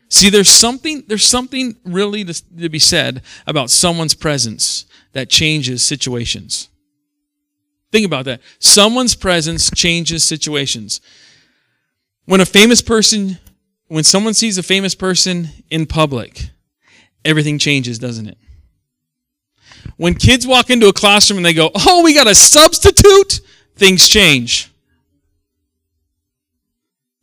See, 0.08 0.30
there's 0.30 0.48
something, 0.48 1.04
there's 1.06 1.26
something 1.26 1.76
really 1.84 2.24
to, 2.24 2.56
to 2.56 2.70
be 2.70 2.78
said 2.78 3.20
about 3.46 3.68
someone's 3.68 4.14
presence 4.14 4.86
that 5.12 5.28
changes 5.28 5.82
situations. 5.82 6.70
Think 7.92 8.06
about 8.06 8.24
that. 8.24 8.40
Someone's 8.60 9.14
presence 9.14 9.70
changes 9.70 10.24
situations. 10.24 11.02
When 12.26 12.40
a 12.40 12.46
famous 12.46 12.80
person, 12.80 13.38
when 13.88 14.04
someone 14.04 14.34
sees 14.34 14.58
a 14.58 14.62
famous 14.62 14.94
person 14.94 15.48
in 15.70 15.86
public, 15.86 16.50
everything 17.24 17.58
changes, 17.58 17.98
doesn't 17.98 18.28
it? 18.28 18.38
When 19.96 20.14
kids 20.14 20.46
walk 20.46 20.70
into 20.70 20.88
a 20.88 20.92
classroom 20.92 21.38
and 21.38 21.46
they 21.46 21.52
go, 21.52 21.70
Oh, 21.74 22.02
we 22.02 22.14
got 22.14 22.26
a 22.26 22.34
substitute, 22.34 23.40
things 23.76 24.08
change. 24.08 24.70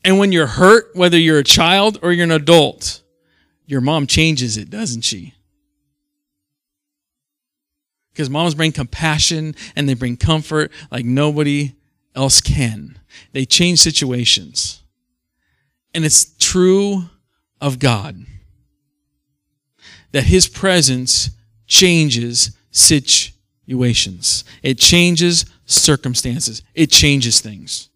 And 0.03 0.17
when 0.17 0.31
you're 0.31 0.47
hurt, 0.47 0.95
whether 0.95 1.17
you're 1.17 1.39
a 1.39 1.43
child 1.43 1.99
or 2.01 2.11
you're 2.11 2.23
an 2.23 2.31
adult, 2.31 3.01
your 3.65 3.81
mom 3.81 4.07
changes 4.07 4.57
it, 4.57 4.69
doesn't 4.69 5.01
she? 5.01 5.35
Because 8.11 8.29
moms 8.29 8.55
bring 8.55 8.71
compassion 8.71 9.55
and 9.75 9.87
they 9.87 9.93
bring 9.93 10.17
comfort 10.17 10.71
like 10.91 11.05
nobody 11.05 11.75
else 12.15 12.41
can. 12.41 12.99
They 13.31 13.45
change 13.45 13.79
situations. 13.79 14.80
And 15.93 16.05
it's 16.05 16.35
true 16.37 17.09
of 17.59 17.79
God 17.79 18.25
that 20.11 20.23
His 20.23 20.47
presence 20.47 21.29
changes 21.67 22.57
situations, 22.71 24.43
it 24.61 24.77
changes 24.77 25.45
circumstances, 25.65 26.63
it 26.73 26.91
changes 26.91 27.39
things. 27.39 27.89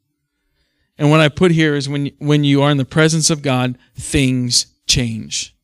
And 0.98 1.10
what 1.10 1.20
I 1.20 1.30
put 1.30 1.52
here 1.52 1.76
is 1.76 1.90
when, 1.90 2.12
when 2.20 2.44
you 2.44 2.62
are 2.62 2.72
in 2.72 2.78
the 2.78 2.86
presence 2.86 3.30
of 3.30 3.42
God, 3.42 3.78
things 3.96 4.68
change. 4.88 5.55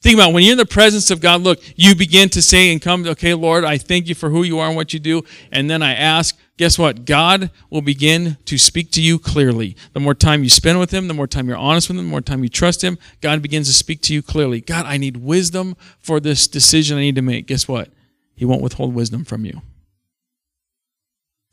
Think 0.00 0.14
about 0.14 0.30
it. 0.30 0.34
when 0.34 0.44
you're 0.44 0.52
in 0.52 0.58
the 0.58 0.66
presence 0.66 1.10
of 1.10 1.20
God, 1.20 1.40
look, 1.40 1.60
you 1.74 1.96
begin 1.96 2.28
to 2.30 2.40
say 2.40 2.70
and 2.70 2.80
come, 2.80 3.04
okay, 3.04 3.34
Lord, 3.34 3.64
I 3.64 3.78
thank 3.78 4.06
you 4.06 4.14
for 4.14 4.30
who 4.30 4.44
you 4.44 4.60
are 4.60 4.68
and 4.68 4.76
what 4.76 4.92
you 4.92 5.00
do. 5.00 5.24
And 5.50 5.68
then 5.68 5.82
I 5.82 5.92
ask, 5.94 6.38
guess 6.56 6.78
what? 6.78 7.04
God 7.04 7.50
will 7.68 7.82
begin 7.82 8.36
to 8.44 8.58
speak 8.58 8.92
to 8.92 9.02
you 9.02 9.18
clearly. 9.18 9.76
The 9.94 10.00
more 10.00 10.14
time 10.14 10.44
you 10.44 10.50
spend 10.50 10.78
with 10.78 10.92
Him, 10.92 11.08
the 11.08 11.14
more 11.14 11.26
time 11.26 11.48
you're 11.48 11.56
honest 11.56 11.88
with 11.88 11.98
Him, 11.98 12.04
the 12.04 12.10
more 12.10 12.20
time 12.20 12.44
you 12.44 12.48
trust 12.48 12.82
Him, 12.82 12.96
God 13.20 13.42
begins 13.42 13.66
to 13.66 13.74
speak 13.74 14.00
to 14.02 14.14
you 14.14 14.22
clearly. 14.22 14.60
God, 14.60 14.86
I 14.86 14.98
need 14.98 15.16
wisdom 15.16 15.76
for 15.98 16.20
this 16.20 16.46
decision 16.46 16.96
I 16.96 17.00
need 17.00 17.16
to 17.16 17.22
make. 17.22 17.48
Guess 17.48 17.66
what? 17.66 17.90
He 18.36 18.44
won't 18.44 18.62
withhold 18.62 18.94
wisdom 18.94 19.24
from 19.24 19.44
you. 19.44 19.62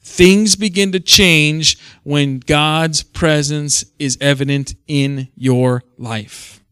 Things 0.02 0.56
begin 0.56 0.92
to 0.92 1.00
change 1.00 1.80
when 2.04 2.38
God's 2.38 3.02
presence 3.02 3.86
is 3.98 4.20
evident 4.22 4.76
in 4.88 5.30
your 5.36 5.84
life. 5.98 6.64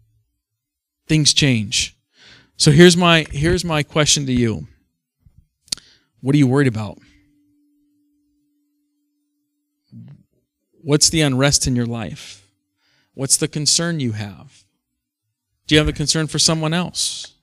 Things 1.14 1.32
change. 1.32 1.96
So 2.58 2.72
here's 2.72 2.98
my 2.98 3.28
here's 3.30 3.64
my 3.64 3.84
question 3.84 4.26
to 4.26 4.34
you. 4.34 4.66
What 6.22 6.34
are 6.34 6.40
you 6.40 6.48
worried 6.48 6.68
about? 6.68 6.98
What's 10.82 11.12
the 11.12 11.22
unrest 11.22 11.68
in 11.68 11.76
your 11.76 11.86
life? 11.86 12.48
What's 13.14 13.38
the 13.38 13.48
concern 13.48 14.00
you 14.00 14.14
have? 14.14 14.64
Do 15.68 15.76
you 15.76 15.80
have 15.80 15.88
a 15.88 15.94
concern 15.94 16.26
for 16.26 16.40
someone 16.40 16.74
else? 16.74 17.36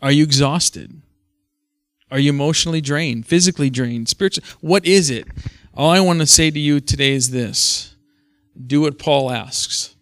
Are 0.00 0.10
you 0.10 0.22
exhausted? 0.24 1.02
Are 2.10 2.18
you 2.18 2.30
emotionally 2.30 2.80
drained, 2.80 3.26
physically 3.26 3.68
drained, 3.68 4.08
spiritually? 4.08 4.48
What 4.62 4.86
is 4.86 5.10
it? 5.10 5.28
All 5.74 5.90
I 5.90 6.00
want 6.00 6.20
to 6.20 6.26
say 6.26 6.50
to 6.50 6.58
you 6.58 6.80
today 6.80 7.12
is 7.12 7.30
this 7.30 7.94
do 8.66 8.80
what 8.80 8.98
Paul 8.98 9.30
asks. 9.30 9.93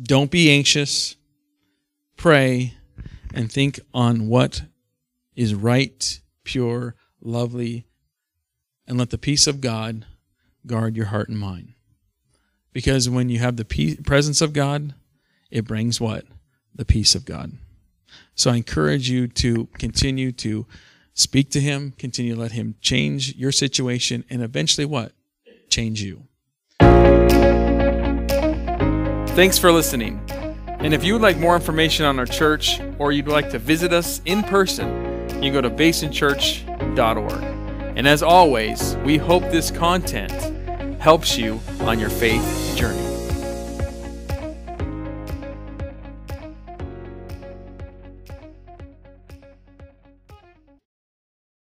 Don't 0.00 0.30
be 0.30 0.50
anxious, 0.50 1.16
pray, 2.16 2.74
and 3.34 3.50
think 3.50 3.80
on 3.92 4.28
what 4.28 4.62
is 5.36 5.54
right, 5.54 6.20
pure, 6.44 6.94
lovely, 7.20 7.86
and 8.86 8.98
let 8.98 9.10
the 9.10 9.18
peace 9.18 9.46
of 9.46 9.60
God 9.60 10.06
guard 10.66 10.96
your 10.96 11.06
heart 11.06 11.28
and 11.28 11.38
mind. 11.38 11.74
Because 12.72 13.08
when 13.08 13.28
you 13.28 13.38
have 13.38 13.56
the 13.56 13.64
peace, 13.64 13.98
presence 14.04 14.40
of 14.40 14.52
God, 14.52 14.94
it 15.50 15.66
brings 15.66 16.00
what? 16.00 16.24
The 16.74 16.84
peace 16.84 17.14
of 17.14 17.24
God. 17.24 17.52
So 18.34 18.50
I 18.50 18.56
encourage 18.56 19.10
you 19.10 19.28
to 19.28 19.66
continue 19.78 20.32
to 20.32 20.66
Speak 21.20 21.50
to 21.50 21.60
him, 21.60 21.92
continue 21.98 22.34
to 22.34 22.40
let 22.40 22.52
him 22.52 22.76
change 22.80 23.36
your 23.36 23.52
situation, 23.52 24.24
and 24.30 24.42
eventually 24.42 24.86
what? 24.86 25.12
Change 25.68 26.02
you. 26.02 26.22
Thanks 29.34 29.58
for 29.58 29.70
listening. 29.72 30.20
And 30.80 30.92
if 30.92 31.04
you 31.04 31.12
would 31.12 31.22
like 31.22 31.38
more 31.38 31.54
information 31.54 32.04
on 32.04 32.18
our 32.18 32.26
church 32.26 32.80
or 32.98 33.12
you'd 33.12 33.28
like 33.28 33.50
to 33.50 33.58
visit 33.58 33.92
us 33.92 34.20
in 34.24 34.42
person, 34.42 34.88
you 35.36 35.50
can 35.50 35.52
go 35.52 35.60
to 35.60 35.70
basinchurch.org. 35.70 37.42
And 37.96 38.08
as 38.08 38.22
always, 38.22 38.96
we 38.96 39.18
hope 39.18 39.42
this 39.44 39.70
content 39.70 40.32
helps 41.00 41.38
you 41.38 41.60
on 41.80 41.98
your 41.98 42.10
faith 42.10 42.74
journey. 42.76 43.09